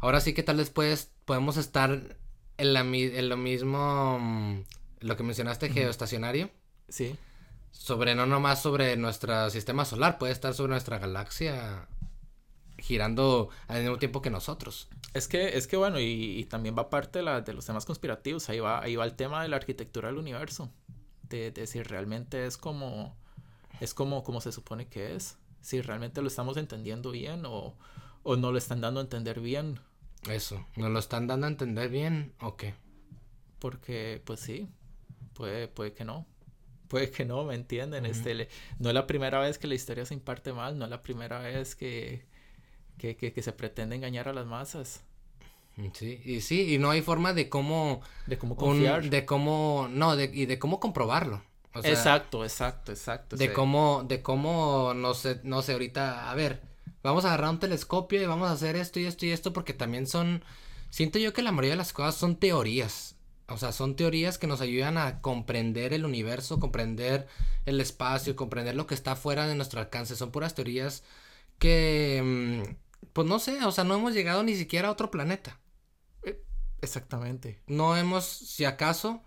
Ahora 0.00 0.20
sí 0.20 0.34
que 0.34 0.42
tal 0.42 0.58
vez 0.58 0.70
puedes, 0.70 1.10
podemos 1.24 1.56
estar 1.56 2.16
en, 2.56 2.72
la, 2.72 2.80
en 2.80 3.28
lo 3.28 3.36
mismo, 3.36 4.18
mm, 4.20 4.64
lo 5.04 5.16
que 5.16 5.22
mencionaste, 5.22 5.68
geoestacionario. 5.70 6.50
Sí. 6.88 7.16
Sobre, 7.70 8.14
no 8.14 8.26
nomás 8.26 8.62
sobre 8.62 8.96
nuestro 8.96 9.50
sistema 9.50 9.84
solar, 9.84 10.18
puede 10.18 10.32
estar 10.32 10.54
sobre 10.54 10.70
nuestra 10.70 10.98
galaxia 10.98 11.88
girando 12.78 13.50
al 13.68 13.82
mismo 13.82 13.98
tiempo 13.98 14.22
que 14.22 14.30
nosotros. 14.30 14.88
Es 15.12 15.28
que, 15.28 15.56
es 15.56 15.66
que 15.66 15.76
bueno, 15.76 16.00
y, 16.00 16.46
también 16.50 16.76
va 16.76 16.90
parte 16.90 17.18
de, 17.18 17.24
la, 17.24 17.40
de, 17.40 17.52
los 17.52 17.66
temas 17.66 17.84
conspirativos, 17.84 18.48
ahí 18.48 18.60
va, 18.60 18.82
ahí 18.82 18.96
va 18.96 19.04
el 19.04 19.14
tema 19.14 19.42
de 19.42 19.48
la 19.48 19.56
arquitectura 19.56 20.08
del 20.08 20.18
universo, 20.18 20.70
de, 21.28 21.50
de 21.50 21.66
si 21.66 21.82
realmente 21.82 22.46
es 22.46 22.56
como, 22.56 23.16
es 23.80 23.94
como, 23.94 24.22
como 24.24 24.40
se 24.40 24.52
supone 24.52 24.86
que 24.88 25.14
es, 25.14 25.36
si 25.60 25.80
realmente 25.80 26.20
lo 26.20 26.28
estamos 26.28 26.56
entendiendo 26.56 27.10
bien 27.10 27.44
o, 27.46 27.74
o 28.22 28.36
no 28.36 28.52
lo 28.52 28.58
están 28.58 28.80
dando 28.80 29.00
a 29.00 29.04
entender 29.04 29.40
bien. 29.40 29.80
Eso, 30.28 30.66
¿nos 30.76 30.90
lo 30.90 30.98
están 30.98 31.26
dando 31.26 31.46
a 31.46 31.50
entender 31.50 31.90
bien 31.90 32.32
o 32.40 32.56
qué? 32.56 32.74
Porque, 33.58 34.20
pues 34.24 34.40
sí, 34.40 34.68
puede, 35.34 35.68
puede 35.68 35.92
que 35.92 36.04
no. 36.04 36.26
Puede 36.88 37.10
que 37.10 37.24
no, 37.24 37.44
¿me 37.44 37.54
entienden? 37.54 38.06
este, 38.06 38.48
no 38.78 38.88
es 38.88 38.94
la 38.94 39.06
primera 39.06 39.40
vez 39.40 39.58
que 39.58 39.66
la 39.66 39.74
historia 39.74 40.06
se 40.06 40.14
imparte 40.14 40.52
mal, 40.52 40.78
no 40.78 40.84
es 40.84 40.90
la 40.90 41.02
primera 41.02 41.40
vez 41.40 41.74
que, 41.74 42.24
que, 42.98 43.16
que, 43.16 43.42
se 43.42 43.52
pretende 43.52 43.96
engañar 43.96 44.28
a 44.28 44.32
las 44.32 44.46
masas. 44.46 45.02
Mm, 45.76 45.88
sí, 45.92 46.20
y 46.24 46.40
sí, 46.40 46.74
y 46.74 46.78
no 46.78 46.90
hay 46.90 47.02
forma 47.02 47.32
de 47.32 47.48
cómo... 47.48 48.00
De 48.26 48.38
cómo 48.38 48.56
confiar. 48.56 49.08
de 49.08 49.24
cómo... 49.24 49.88
No, 49.90 50.14
de, 50.14 50.30
y 50.32 50.46
de 50.46 50.58
cómo 50.58 50.78
comprobarlo. 50.78 51.42
exacto, 51.82 52.44
exacto, 52.44 52.92
exacto. 52.92 53.36
De 53.36 53.52
cómo, 53.52 54.04
de 54.06 54.22
cómo, 54.22 54.94
no 54.94 55.14
sé, 55.14 55.40
no 55.42 55.62
sé, 55.62 55.72
ahorita, 55.72 56.30
a 56.30 56.34
ver, 56.34 56.62
vamos 57.02 57.24
a 57.24 57.28
agarrar 57.28 57.50
un 57.50 57.58
telescopio 57.58 58.22
y 58.22 58.26
vamos 58.26 58.48
a 58.48 58.52
hacer 58.52 58.76
esto 58.76 59.00
y 59.00 59.06
esto 59.06 59.26
y 59.26 59.30
esto 59.30 59.52
porque 59.52 59.74
también 59.74 60.06
son, 60.06 60.44
siento 60.90 61.18
yo 61.18 61.32
que 61.32 61.42
la 61.42 61.50
mayoría 61.50 61.72
de 61.72 61.78
las 61.78 61.92
cosas 61.92 62.14
son 62.14 62.36
teorías. 62.36 63.13
O 63.48 63.58
sea, 63.58 63.72
son 63.72 63.96
teorías 63.96 64.38
que 64.38 64.46
nos 64.46 64.60
ayudan 64.60 64.96
a 64.96 65.20
comprender 65.20 65.92
el 65.92 66.04
universo, 66.04 66.60
comprender 66.60 67.26
el 67.66 67.80
espacio, 67.80 68.36
comprender 68.36 68.74
lo 68.74 68.86
que 68.86 68.94
está 68.94 69.16
fuera 69.16 69.46
de 69.46 69.54
nuestro 69.54 69.80
alcance. 69.80 70.16
Son 70.16 70.30
puras 70.30 70.54
teorías 70.54 71.04
que, 71.58 72.22
mm, 72.24 73.06
pues 73.12 73.28
no 73.28 73.38
sé, 73.38 73.64
o 73.64 73.72
sea, 73.72 73.84
no 73.84 73.94
hemos 73.94 74.14
llegado 74.14 74.42
ni 74.42 74.56
siquiera 74.56 74.88
a 74.88 74.92
otro 74.92 75.10
planeta. 75.10 75.60
Exactamente. 76.80 77.60
No 77.66 77.96
hemos, 77.96 78.24
si 78.24 78.64
acaso, 78.64 79.22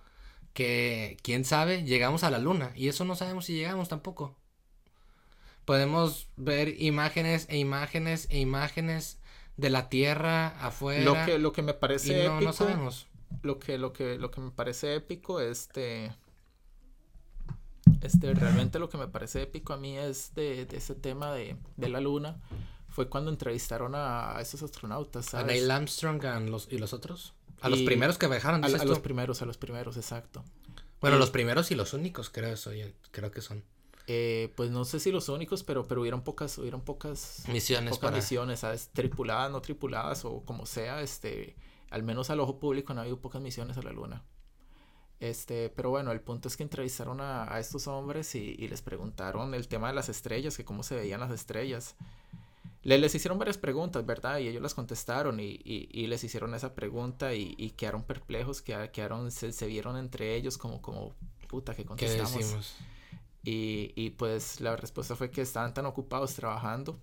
que, 0.54 1.18
quién 1.24 1.46
sabe, 1.46 1.84
llegamos 1.84 2.24
a 2.24 2.30
la 2.32 2.40
luna. 2.40 2.72
Y 2.76 2.88
eso 2.88 3.06
no 3.06 3.16
sabemos 3.16 3.46
si 3.46 3.54
llegamos 3.56 3.90
tampoco 3.90 4.38
podemos 5.68 6.30
ver 6.38 6.82
imágenes 6.82 7.46
e 7.50 7.58
imágenes 7.58 8.28
e 8.30 8.40
imágenes 8.40 9.20
de 9.58 9.70
la 9.70 9.90
Tierra 9.90 10.48
afuera. 10.62 11.04
Lo 11.04 11.26
que, 11.26 11.38
lo 11.40 11.52
que 11.52 11.62
me 11.62 11.74
parece 11.74 12.26
épico. 12.26 12.40
No 12.40 12.54
sabemos. 12.54 13.08
Lo 13.44 13.60
que, 13.60 13.78
lo 13.78 13.94
que, 13.94 14.18
lo 14.18 14.32
que 14.32 14.42
me 14.42 14.52
parece 14.52 14.96
épico, 14.96 15.40
este. 15.40 16.16
Este, 18.02 18.34
realmente 18.34 18.80
lo 18.80 18.90
que 18.90 18.98
me 18.98 19.08
parece 19.08 19.44
épico 19.44 19.74
a 19.74 19.78
mí 19.78 19.98
es 19.98 20.34
de, 20.36 20.66
de 20.66 20.78
ese 20.78 20.94
tema 20.94 21.34
de, 21.34 21.58
de, 21.78 21.90
la 21.90 22.00
luna. 22.00 22.40
Fue 22.90 23.10
cuando 23.10 23.32
entrevistaron 23.32 23.94
a, 23.96 24.38
esos 24.40 24.62
astronautas. 24.62 25.34
A 25.34 25.44
Neil 25.44 25.70
Armstrong 25.72 26.22
los, 26.50 26.68
y 26.72 26.78
los 26.78 26.94
otros. 26.94 27.34
A 27.62 27.70
los 27.70 27.82
primeros 27.82 28.18
que 28.18 28.28
viajaron. 28.28 28.64
A, 28.64 28.68
a 28.68 28.86
los 28.86 29.00
primeros, 29.00 29.42
a 29.42 29.46
los 29.46 29.58
primeros, 29.58 29.98
exacto. 29.98 30.44
Bueno, 31.00 31.18
los 31.18 31.30
primeros 31.30 31.72
y 31.72 31.76
los 31.76 31.94
únicos, 31.94 32.30
creo, 32.30 32.58
soy, 32.58 32.94
creo 33.12 33.32
que 33.32 33.42
son. 33.42 33.64
Eh, 34.10 34.54
pues 34.56 34.72
no 34.72 34.86
sé 34.86 35.02
si 35.02 35.12
los 35.12 35.28
únicos, 35.28 35.64
pero, 35.64 35.86
pero 35.86 36.00
hubieron 36.02 36.24
pocas, 36.24 36.58
hubieron 36.58 36.82
pocas 36.82 37.44
misiones, 37.50 37.98
pocas 37.98 38.14
misiones, 38.14 38.62
¿sabes? 38.62 38.90
Tripuladas, 38.94 39.52
no 39.52 39.62
tripuladas 39.62 40.24
o 40.24 40.44
como 40.46 40.66
sea, 40.66 41.02
este, 41.02 41.58
al 41.90 42.04
menos 42.04 42.30
al 42.30 42.40
ojo 42.40 42.60
público 42.60 42.94
no 42.94 43.02
ha 43.02 43.04
habido 43.04 43.20
pocas 43.20 43.42
misiones 43.42 43.78
a 43.78 43.82
la 43.82 43.92
luna. 43.92 44.24
Este, 45.20 45.70
pero 45.70 45.90
bueno, 45.90 46.12
el 46.12 46.22
punto 46.22 46.48
es 46.48 46.58
que 46.58 46.64
entrevistaron 46.64 47.22
a, 47.22 47.52
a 47.52 47.60
estos 47.60 47.88
hombres 47.88 48.36
y, 48.36 48.56
y, 48.60 48.68
les 48.68 48.84
preguntaron 48.84 49.54
el 49.56 49.68
tema 49.68 49.88
de 49.88 49.96
las 49.96 50.10
estrellas, 50.10 50.56
que 50.56 50.64
cómo 50.64 50.84
se 50.84 50.96
veían 50.96 51.20
las 51.20 51.32
estrellas. 51.32 51.96
Le, 52.84 53.00
les 53.00 53.16
hicieron 53.16 53.40
varias 53.40 53.58
preguntas, 53.58 54.06
¿verdad? 54.06 54.38
Y 54.38 54.48
ellos 54.48 54.62
las 54.62 54.76
contestaron 54.76 55.40
y, 55.40 55.60
y, 55.64 55.90
y 55.92 56.08
les 56.08 56.24
hicieron 56.24 56.54
esa 56.54 56.76
pregunta 56.76 57.34
y, 57.34 57.72
quedaron 57.72 58.04
perplejos, 58.04 58.62
quedaron, 58.62 59.32
se, 59.32 59.52
se, 59.52 59.66
vieron 59.66 59.98
entre 59.98 60.36
ellos 60.36 60.58
como, 60.58 60.82
como, 60.82 61.16
puta, 61.48 61.74
que 61.74 61.84
contestamos. 61.84 62.32
¿Qué 62.32 62.38
decimos? 62.38 62.76
Y, 63.44 63.94
y 63.96 64.12
pues 64.12 64.62
la 64.62 64.76
respuesta 64.76 65.16
fue 65.16 65.32
que 65.32 65.42
estaban 65.42 65.74
tan 65.74 65.86
ocupados 65.86 66.36
trabajando 66.36 67.00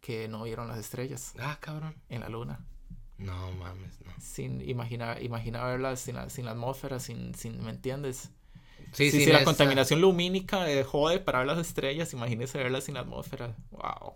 que 0.00 0.28
no 0.28 0.44
vieron 0.44 0.68
las 0.68 0.78
estrellas. 0.78 1.34
Ah, 1.40 1.58
cabrón. 1.60 1.96
En 2.08 2.20
la 2.20 2.28
luna. 2.28 2.60
No 3.18 3.52
mames, 3.52 4.00
no. 4.04 4.12
Sin 4.20 4.60
imaginar, 4.68 5.22
imagina 5.22 5.64
verlas 5.64 6.00
sin 6.00 6.16
la, 6.16 6.28
sin 6.28 6.44
la 6.44 6.50
atmósfera, 6.52 7.00
sin, 7.00 7.34
sin, 7.34 7.62
¿me 7.64 7.70
entiendes? 7.70 8.30
Sí, 8.92 9.10
sí, 9.10 9.24
si 9.24 9.32
la 9.32 9.44
contaminación 9.44 10.00
lumínica 10.00 10.70
eh, 10.70 10.84
jode 10.84 11.18
para 11.18 11.38
ver 11.38 11.48
las 11.48 11.58
estrellas, 11.58 12.12
imagínese 12.12 12.58
verlas 12.58 12.84
sin 12.84 12.94
la 12.94 13.00
atmósfera. 13.00 13.54
Wow. 13.70 14.14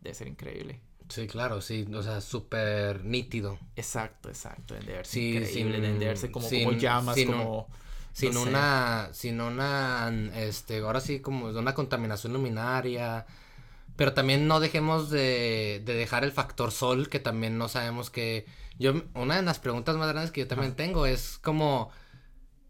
Debe 0.00 0.14
ser 0.14 0.28
increíble. 0.28 0.80
Sí, 1.08 1.26
claro, 1.26 1.60
sí, 1.60 1.86
o 1.92 2.02
sea, 2.02 2.20
súper 2.20 3.04
nítido. 3.04 3.58
Exacto, 3.76 4.28
exacto. 4.28 4.74
De 4.74 4.80
verse 4.80 5.12
sí, 5.12 5.36
increíble, 5.36 5.88
sin, 5.88 5.98
verse 5.98 6.30
como, 6.30 6.48
como 6.48 6.72
llamas, 6.72 7.16
como 7.26 7.68
sin 8.12 8.36
una, 8.36 9.08
sin 9.12 9.40
una, 9.40 10.12
este, 10.36 10.78
ahora 10.78 11.00
sí 11.00 11.20
como 11.20 11.46
una 11.46 11.74
contaminación 11.74 12.32
luminaria, 12.32 13.26
pero 13.96 14.14
también 14.14 14.48
no 14.48 14.60
dejemos 14.60 15.10
de, 15.10 15.82
de 15.84 15.94
dejar 15.94 16.24
el 16.24 16.32
factor 16.32 16.72
sol, 16.72 17.08
que 17.08 17.20
también 17.20 17.58
no 17.58 17.68
sabemos 17.68 18.10
que, 18.10 18.46
yo, 18.78 18.94
una 19.14 19.36
de 19.36 19.42
las 19.42 19.58
preguntas 19.58 19.96
más 19.96 20.08
grandes 20.08 20.32
que 20.32 20.40
yo 20.40 20.48
también 20.48 20.74
tengo 20.74 21.06
es 21.06 21.38
como, 21.38 21.90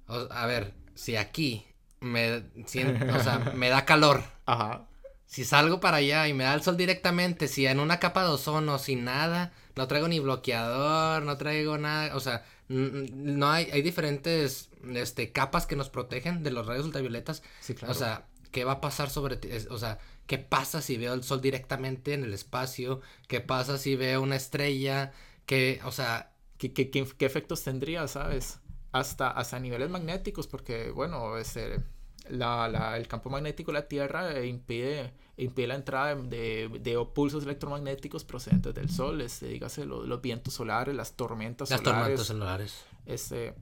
a 0.07 0.47
ver, 0.47 0.75
si 0.95 1.17
aquí 1.17 1.67
me, 2.01 2.45
siento, 2.67 3.05
o 3.15 3.23
sea, 3.23 3.39
me 3.55 3.69
da 3.69 3.85
calor, 3.85 4.23
Ajá. 4.47 4.87
si 5.27 5.45
salgo 5.45 5.81
para 5.81 5.99
allá 5.99 6.29
y 6.29 6.35
me 6.35 6.45
da 6.45 6.55
el 6.55 6.63
sol 6.63 6.77
directamente, 6.77 7.49
si 7.49 7.67
en 7.67 7.81
una 7.81 8.01
capa 8.01 8.25
de 8.25 8.31
ozono, 8.31 8.79
sin 8.79 9.05
nada, 9.05 9.53
no 9.77 9.87
traigo 9.87 10.09
ni 10.09 10.19
bloqueador, 10.19 11.23
no 11.23 11.37
traigo 11.37 11.79
nada, 11.79 12.15
o 12.17 12.21
sea, 12.21 12.45
no 12.69 13.51
hay, 13.51 13.71
hay 13.71 13.83
diferentes 13.83 14.71
este, 14.95 15.33
capas 15.33 15.67
que 15.67 15.77
nos 15.77 15.91
protegen 15.91 16.43
de 16.43 16.51
los 16.51 16.67
rayos 16.67 16.87
ultravioletas. 16.87 17.43
Sí, 17.61 17.75
claro. 17.75 17.93
O 17.93 17.95
sea, 17.95 18.27
¿qué 18.51 18.65
va 18.65 18.73
a 18.73 18.81
pasar 18.81 19.11
sobre 19.11 19.37
ti? 19.37 19.49
O 19.71 19.79
sea, 19.79 19.99
¿qué 20.27 20.39
pasa 20.39 20.81
si 20.81 20.97
veo 20.97 21.15
el 21.15 21.23
sol 21.23 21.41
directamente 21.41 22.15
en 22.15 22.25
el 22.25 22.33
espacio? 22.33 23.01
¿Qué 23.29 23.41
pasa 23.41 23.79
si 23.79 23.97
veo 23.97 24.23
una 24.23 24.37
estrella? 24.37 25.13
¿Qué, 25.47 25.81
o 25.85 25.93
sea... 25.93 26.29
¿Qué, 26.59 26.73
qué, 26.73 26.91
qué, 26.91 27.27
efectos 27.27 27.65
tendría, 27.65 28.07
sabes? 28.07 28.61
Hasta, 28.93 29.29
hasta 29.29 29.59
niveles 29.59 29.91
magnéticos, 29.91 30.47
porque, 30.47 30.93
bueno, 30.93 31.37
este, 31.37 31.83
la, 32.29 32.69
la, 32.69 32.97
el 32.97 33.09
campo 33.09 33.31
magnético 33.31 33.73
de 33.73 33.79
la 33.79 33.89
Tierra 33.89 34.45
impide, 34.45 35.13
impide 35.37 35.67
la 35.67 35.75
entrada 35.75 36.15
de, 36.15 36.71
de, 36.81 37.07
pulsos 37.13 37.43
electromagnéticos 37.43 38.23
procedentes 38.23 38.75
del 38.75 38.91
Sol, 38.91 39.21
este, 39.23 39.49
dígase 39.49 39.85
los, 39.87 40.07
los 40.07 40.23
vientos 40.23 40.55
solares, 40.55 40.95
las 40.95 41.17
tormentas 41.17 41.69
las 41.69 41.81
solares. 41.81 42.01
tormentas 42.01 42.27
solares. 42.27 42.85
Este, 43.07 43.55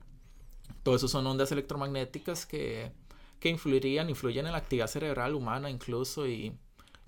todo 0.83 0.95
eso 0.95 1.07
son 1.07 1.25
ondas 1.25 1.51
electromagnéticas 1.51 2.45
que, 2.45 2.91
que 3.41 3.49
influirían, 3.49 4.09
influyen 4.09 4.45
en 4.45 4.53
la 4.53 4.59
actividad 4.59 4.87
cerebral 4.87 5.33
humana 5.33 5.69
incluso 5.69 6.27
y, 6.27 6.55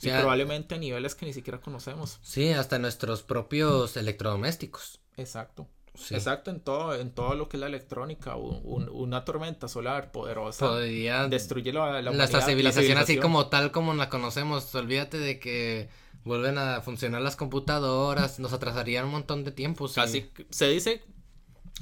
probablemente 0.01 0.75
a 0.75 0.77
niveles 0.79 1.15
que 1.15 1.25
ni 1.25 1.31
siquiera 1.31 1.61
conocemos. 1.61 2.19
Sí, 2.23 2.49
hasta 2.49 2.79
nuestros 2.79 3.21
propios 3.21 3.95
electrodomésticos. 3.95 4.99
Exacto. 5.15 5.69
Exacto, 6.09 6.49
en 6.49 6.59
todo, 6.59 6.95
en 6.95 7.11
todo 7.11 7.35
lo 7.35 7.47
que 7.47 7.57
es 7.57 7.61
la 7.61 7.67
electrónica, 7.67 8.35
una 8.35 9.23
tormenta 9.25 9.67
solar 9.67 10.11
poderosa 10.11 10.67
podría 10.67 11.27
destruye 11.27 11.71
la, 11.71 12.01
la, 12.01 12.41
civilización, 12.41 12.97
así 12.97 13.17
como 13.17 13.45
tal 13.45 13.71
como 13.71 13.93
la 13.93 14.09
conocemos. 14.09 14.73
Olvídate 14.73 15.19
de 15.19 15.39
que 15.39 15.89
vuelven 16.23 16.57
a 16.57 16.81
funcionar 16.81 17.21
las 17.21 17.35
computadoras, 17.35 18.39
nos 18.39 18.53
atrasarían 18.53 19.05
un 19.05 19.11
montón 19.11 19.43
de 19.43 19.51
tiempo. 19.51 19.87
Casi 19.93 20.31
se 20.49 20.67
dice 20.67 21.03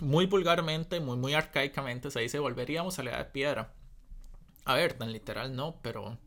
muy 0.02 0.26
vulgarmente, 0.26 1.00
muy, 1.00 1.16
muy 1.16 1.34
arcaicamente, 1.34 2.12
se 2.12 2.20
dice 2.20 2.40
volveríamos 2.40 3.00
a 3.00 3.04
la 3.04 3.12
edad 3.12 3.20
de 3.20 3.32
piedra. 3.32 3.74
A 4.66 4.76
ver, 4.76 4.94
tan 4.94 5.12
literal 5.12 5.56
no, 5.56 5.80
pero. 5.82 6.18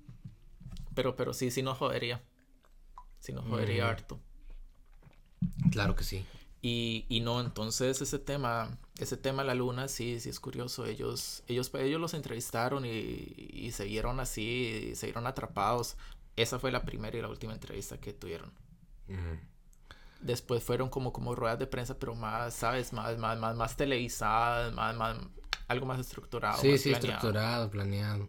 Pero, 0.95 1.16
pero 1.16 1.32
sí, 1.32 1.51
sí 1.51 1.62
nos 1.62 1.78
jodería. 1.78 2.22
Sí 3.20 3.32
nos 3.32 3.47
jodería 3.47 3.89
harto. 3.89 4.20
Claro 5.70 5.97
que 5.97 6.05
sí. 6.05 6.24
Y, 6.62 7.05
y 7.09 7.20
no, 7.20 7.41
entonces 7.41 8.01
ese 8.01 8.18
tema, 8.18 8.78
ese 8.99 9.16
tema 9.16 9.43
de 9.43 9.49
la 9.49 9.55
luna, 9.55 9.89
sí, 9.89 10.18
sí 10.20 10.30
es 10.30 10.41
curioso. 10.41 10.87
Ellos, 10.87 11.43
ellos, 11.47 11.70
ellos 11.74 12.01
los 12.01 12.14
entrevistaron 12.14 12.87
y, 12.87 12.91
y 12.91 13.70
se 13.72 13.85
vieron 13.85 14.20
así, 14.20 14.91
y 14.93 14.95
se 14.95 15.07
vieron 15.07 15.26
atrapados. 15.26 15.97
Esa 16.37 16.59
fue 16.59 16.72
la 16.72 16.85
primera 16.85 17.16
y 17.16 17.22
la 17.22 17.28
última 17.28 17.53
entrevista 17.53 17.99
que 17.99 18.12
tuvieron. 18.12 18.53
Después 20.20 20.64
fueron 20.64 20.89
como, 20.89 21.12
como 21.12 21.35
ruedas 21.35 21.59
de 21.59 21.66
prensa, 21.66 21.99
pero 21.99 22.14
más, 22.14 22.55
¿sabes? 22.55 22.93
Más, 22.93 23.18
más, 23.18 23.39
más, 23.39 23.55
más 23.55 23.76
televisadas, 23.76 24.72
más, 24.72 24.97
más, 24.97 25.18
algo 25.69 25.87
más 25.87 26.01
estructurado. 26.01 26.61
Sí, 26.61 26.79
sí, 26.79 26.93
estructurado, 26.93 27.71
planeado. 27.71 28.29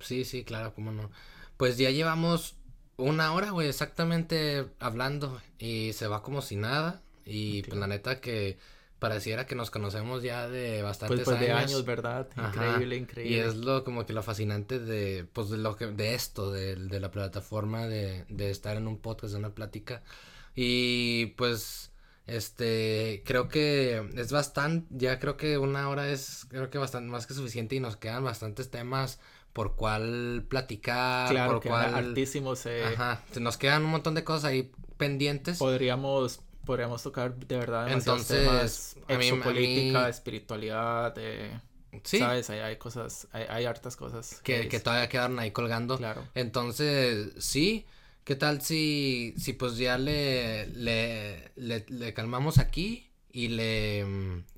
Sí, 0.00 0.24
sí, 0.24 0.44
claro, 0.44 0.74
cómo 0.74 0.92
no. 0.92 1.10
Pues 1.56 1.78
ya 1.78 1.90
llevamos 1.90 2.56
una 2.96 3.32
hora, 3.32 3.50
güey, 3.50 3.68
exactamente 3.68 4.66
hablando 4.78 5.40
y 5.58 5.92
se 5.92 6.06
va 6.06 6.22
como 6.22 6.42
si 6.42 6.56
nada. 6.56 7.02
Y 7.24 7.62
pues 7.64 7.78
la 7.78 7.86
neta 7.86 8.20
que 8.20 8.58
pareciera 8.98 9.46
que 9.46 9.54
nos 9.54 9.70
conocemos 9.70 10.22
ya 10.22 10.48
de 10.48 10.82
bastantes 10.82 11.24
pues, 11.24 11.36
pues 11.36 11.40
de 11.40 11.52
años, 11.52 11.84
¿verdad? 11.84 12.28
Increíble, 12.36 12.96
increíble. 12.96 13.36
Y 13.36 13.38
es 13.40 13.56
lo 13.56 13.84
como 13.84 14.06
que 14.06 14.12
lo 14.12 14.22
fascinante 14.22 14.78
de, 14.78 15.26
pues 15.32 15.50
de 15.50 15.58
lo 15.58 15.76
que, 15.76 15.86
de 15.86 16.14
esto, 16.14 16.50
de, 16.50 16.76
de 16.76 17.00
la 17.00 17.10
plataforma, 17.10 17.86
de, 17.86 18.24
de 18.28 18.50
estar 18.50 18.76
en 18.76 18.86
un 18.86 18.98
podcast, 18.98 19.32
de 19.34 19.38
una 19.38 19.54
plática. 19.54 20.02
Y 20.54 21.26
pues, 21.36 21.90
este, 22.26 23.22
creo 23.24 23.48
que 23.48 24.10
es 24.16 24.32
bastante, 24.32 24.86
ya 24.90 25.18
creo 25.20 25.36
que 25.36 25.58
una 25.58 25.88
hora 25.88 26.08
es, 26.08 26.46
creo 26.48 26.70
que 26.70 26.78
bastante, 26.78 27.08
más 27.08 27.26
que 27.26 27.34
suficiente 27.34 27.76
y 27.76 27.80
nos 27.80 27.96
quedan 27.96 28.24
bastantes 28.24 28.70
temas 28.70 29.20
por 29.52 29.76
cuál 29.76 30.44
platicar, 30.48 31.30
claro, 31.30 31.52
por 31.52 31.62
que 31.62 31.68
cuál... 31.68 31.94
Altísimos, 31.94 32.66
eh... 32.66 32.84
Ajá, 32.84 33.22
nos 33.40 33.56
quedan 33.56 33.84
un 33.84 33.92
montón 33.92 34.14
de 34.14 34.24
cosas 34.24 34.44
ahí 34.44 34.72
pendientes. 34.96 35.58
Podríamos, 35.58 36.40
podríamos 36.64 37.02
tocar 37.02 37.34
de 37.36 37.56
verdad 37.56 37.90
Entonces, 37.92 38.96
temas, 39.06 39.44
política, 39.44 40.08
espiritualidad, 40.08 41.14
eh... 41.18 41.60
¿Sí? 42.02 42.18
¿Sabes? 42.18 42.50
Hay, 42.50 42.58
hay 42.58 42.76
cosas, 42.76 43.28
hay, 43.32 43.44
hay, 43.48 43.64
hartas 43.64 43.96
cosas. 43.96 44.40
Que, 44.42 44.68
que, 44.68 44.80
todavía 44.80 45.08
quedaron 45.08 45.38
ahí 45.38 45.50
colgando. 45.50 45.96
Claro. 45.96 46.28
Entonces, 46.34 47.32
sí, 47.38 47.86
¿qué 48.26 48.34
tal 48.34 48.60
si, 48.60 49.34
si 49.38 49.52
pues 49.52 49.78
ya 49.78 49.96
le, 49.98 50.66
le, 50.66 51.52
le, 51.54 51.86
le 51.88 52.12
calmamos 52.12 52.58
aquí 52.58 53.08
y 53.30 53.48
le, 53.48 54.04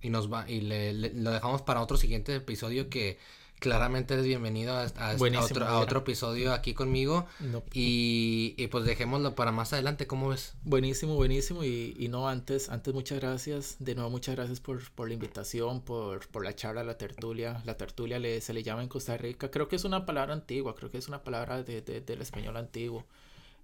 y 0.01 0.09
nos 0.09 0.33
va, 0.33 0.51
y 0.51 0.62
le, 0.62 0.95
le, 0.95 1.12
lo 1.12 1.31
dejamos 1.31 1.61
para 1.61 1.83
otro 1.83 1.99
siguiente 1.99 2.35
episodio 2.35 2.89
que 2.89 3.19
claramente 3.59 4.14
eres 4.14 4.25
bienvenido 4.25 4.73
a, 4.73 4.85
a, 4.85 5.16
otro, 5.16 5.66
a 5.66 5.81
otro, 5.81 5.99
episodio 5.99 6.55
aquí 6.55 6.73
conmigo. 6.73 7.27
No. 7.41 7.62
Y, 7.75 8.55
y, 8.57 8.69
pues 8.69 8.87
dejémoslo 8.87 9.35
para 9.35 9.53
más 9.53 9.75
adelante, 9.75 10.07
¿cómo 10.07 10.31
ves? 10.31 10.55
Buenísimo, 10.62 11.16
buenísimo. 11.16 11.62
Y, 11.62 11.95
y 11.99 12.09
no, 12.09 12.27
antes, 12.27 12.71
antes 12.71 12.95
muchas 12.95 13.21
gracias. 13.21 13.77
De 13.81 13.95
nuevo, 13.95 14.09
muchas 14.09 14.35
gracias 14.37 14.61
por, 14.61 14.91
por 14.93 15.09
la 15.09 15.14
invitación, 15.14 15.83
por, 15.83 16.27
por 16.29 16.43
la 16.43 16.55
charla, 16.55 16.85
la 16.85 16.97
tertulia. 16.97 17.61
La 17.66 17.77
tertulia 17.77 18.19
le, 18.19 18.41
se 18.41 18.55
le 18.55 18.62
llama 18.62 18.83
en 18.83 18.89
Costa 18.89 19.19
Rica. 19.19 19.51
Creo 19.51 19.69
que 19.69 19.77
es 19.77 19.85
una 19.85 20.07
palabra 20.07 20.33
antigua, 20.33 20.75
creo 20.75 20.91
que 20.91 20.97
es 20.97 21.09
una 21.09 21.23
palabra 21.23 21.62
de, 21.62 21.83
de, 21.83 22.01
del 22.01 22.23
español 22.23 22.57
antiguo. 22.57 23.05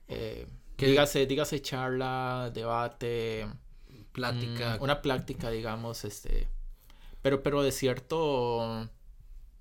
Eh, 0.09 0.47
dígase, 0.77 1.27
dígase 1.27 1.61
charla, 1.63 2.51
debate. 2.53 3.47
Plática. 4.13 4.77
Mmm, 4.77 4.83
una 4.83 5.03
plática, 5.03 5.51
digamos, 5.51 6.05
este. 6.05 6.49
Pero, 7.23 7.43
pero 7.43 7.63
de 7.63 7.73
cierto 7.73 8.89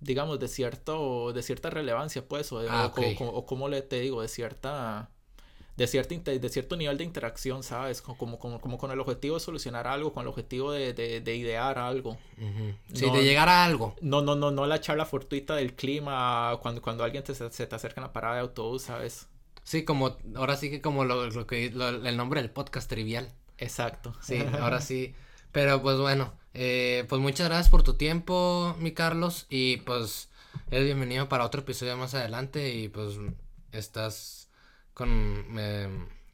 digamos, 0.03 0.39
de 0.39 0.47
cierto, 0.47 1.31
de 1.33 1.41
cierta 1.41 1.69
relevancia, 1.69 2.27
pues, 2.27 2.51
o, 2.51 2.59
ah, 2.69 2.87
okay. 2.87 3.15
o, 3.19 3.25
o, 3.25 3.45
como 3.45 3.69
le 3.69 3.81
te 3.81 3.99
digo, 3.99 4.21
de 4.21 4.27
cierta, 4.27 5.09
de 5.77 5.87
cierta, 5.87 6.31
de 6.31 6.49
cierto 6.49 6.75
nivel 6.75 6.97
de 6.97 7.03
interacción, 7.03 7.63
¿sabes? 7.63 8.01
Como, 8.01 8.37
como, 8.37 8.59
como 8.59 8.77
con 8.77 8.91
el 8.91 8.99
objetivo 8.99 9.35
de 9.35 9.39
solucionar 9.39 9.87
algo, 9.87 10.13
con 10.13 10.23
el 10.23 10.27
objetivo 10.27 10.71
de, 10.71 10.93
de, 10.93 11.21
de 11.21 11.35
idear 11.35 11.79
algo. 11.79 12.17
Uh 12.37 12.41
-huh. 12.41 12.77
Sí, 12.93 13.07
no, 13.07 13.13
de 13.13 13.23
llegar 13.23 13.49
a 13.49 13.63
algo. 13.63 13.95
No, 14.01 14.21
no, 14.21 14.35
no, 14.35 14.51
no 14.51 14.65
la 14.67 14.79
charla 14.81 15.05
fortuita 15.05 15.55
del 15.55 15.73
clima, 15.73 16.57
cuando, 16.61 16.81
cuando 16.81 17.03
alguien 17.03 17.23
te, 17.23 17.33
se 17.33 17.49
te 17.49 17.75
acerca 17.75 18.01
en 18.01 18.07
la 18.07 18.13
parada 18.13 18.35
de 18.35 18.41
autobús, 18.41 18.83
¿sabes? 18.83 19.27
Sí, 19.63 19.83
como, 19.83 20.17
ahora 20.35 20.57
sí 20.57 20.69
que 20.69 20.81
como 20.81 21.05
lo, 21.05 21.29
lo 21.29 21.47
que, 21.47 21.71
lo, 21.71 21.89
el 21.89 22.17
nombre 22.17 22.41
del 22.41 22.51
podcast 22.51 22.89
trivial. 22.89 23.31
Exacto. 23.57 24.13
Sí, 24.21 24.43
ahora 24.59 24.81
sí. 24.81 25.15
Pero 25.51 25.81
pues 25.81 25.97
bueno, 25.97 26.33
eh, 26.53 27.05
pues 27.09 27.21
muchas 27.21 27.47
gracias 27.47 27.69
por 27.69 27.83
tu 27.83 27.93
tiempo, 27.95 28.75
mi 28.79 28.91
Carlos. 28.91 29.45
Y 29.49 29.77
pues 29.77 30.29
eres 30.71 30.85
bienvenido 30.85 31.29
para 31.29 31.45
otro 31.45 31.61
episodio 31.61 31.95
más 31.97 32.13
adelante. 32.13 32.73
Y 32.73 32.89
pues 32.89 33.19
estás 33.71 34.49
con... 34.93 35.45
Eh, 35.57 35.87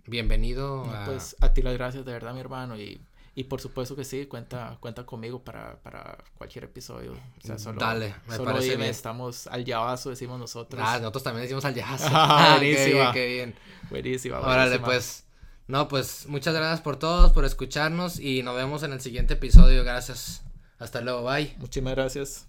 bienvenido. 0.07 0.85
A... 0.85 1.05
Pues 1.05 1.35
a 1.41 1.53
ti 1.53 1.61
las 1.61 1.73
gracias 1.73 2.05
de 2.05 2.11
verdad, 2.11 2.33
mi 2.33 2.39
hermano. 2.39 2.79
Y, 2.79 3.01
y 3.39 3.45
por 3.45 3.61
supuesto 3.61 3.95
que 3.95 4.03
sí, 4.03 4.25
cuenta, 4.25 4.75
cuenta 4.81 5.05
conmigo 5.05 5.41
para, 5.41 5.81
para 5.81 6.17
cualquier 6.37 6.65
episodio. 6.65 7.13
O 7.13 7.47
sea, 7.47 7.57
solo, 7.57 7.79
Dale, 7.79 8.13
me 8.27 8.35
solo 8.35 8.51
parece 8.51 8.71
dime, 8.71 8.77
bien. 8.79 8.89
estamos 8.89 9.47
al 9.47 9.63
llavazo, 9.63 10.09
decimos 10.09 10.37
nosotros. 10.37 10.81
Ah, 10.85 10.97
nosotros 10.97 11.23
también 11.23 11.43
decimos 11.43 11.63
al 11.63 11.73
llavazo. 11.73 12.05
Ah, 12.11 12.57
buenísima. 12.57 12.83
qué 12.83 12.89
bien, 12.91 13.13
qué 13.13 13.27
bien. 13.27 13.55
Buenísima. 13.89 14.39
Órale, 14.41 14.79
pues. 14.79 15.23
No, 15.67 15.87
pues 15.87 16.25
muchas 16.27 16.53
gracias 16.53 16.81
por 16.81 16.97
todos, 16.97 17.31
por 17.31 17.45
escucharnos 17.45 18.19
y 18.19 18.43
nos 18.43 18.57
vemos 18.57 18.83
en 18.83 18.91
el 18.91 18.99
siguiente 18.99 19.35
episodio. 19.35 19.85
Gracias. 19.85 20.41
Hasta 20.77 20.99
luego, 20.99 21.23
bye. 21.23 21.55
Muchísimas 21.59 21.95
gracias. 21.95 22.48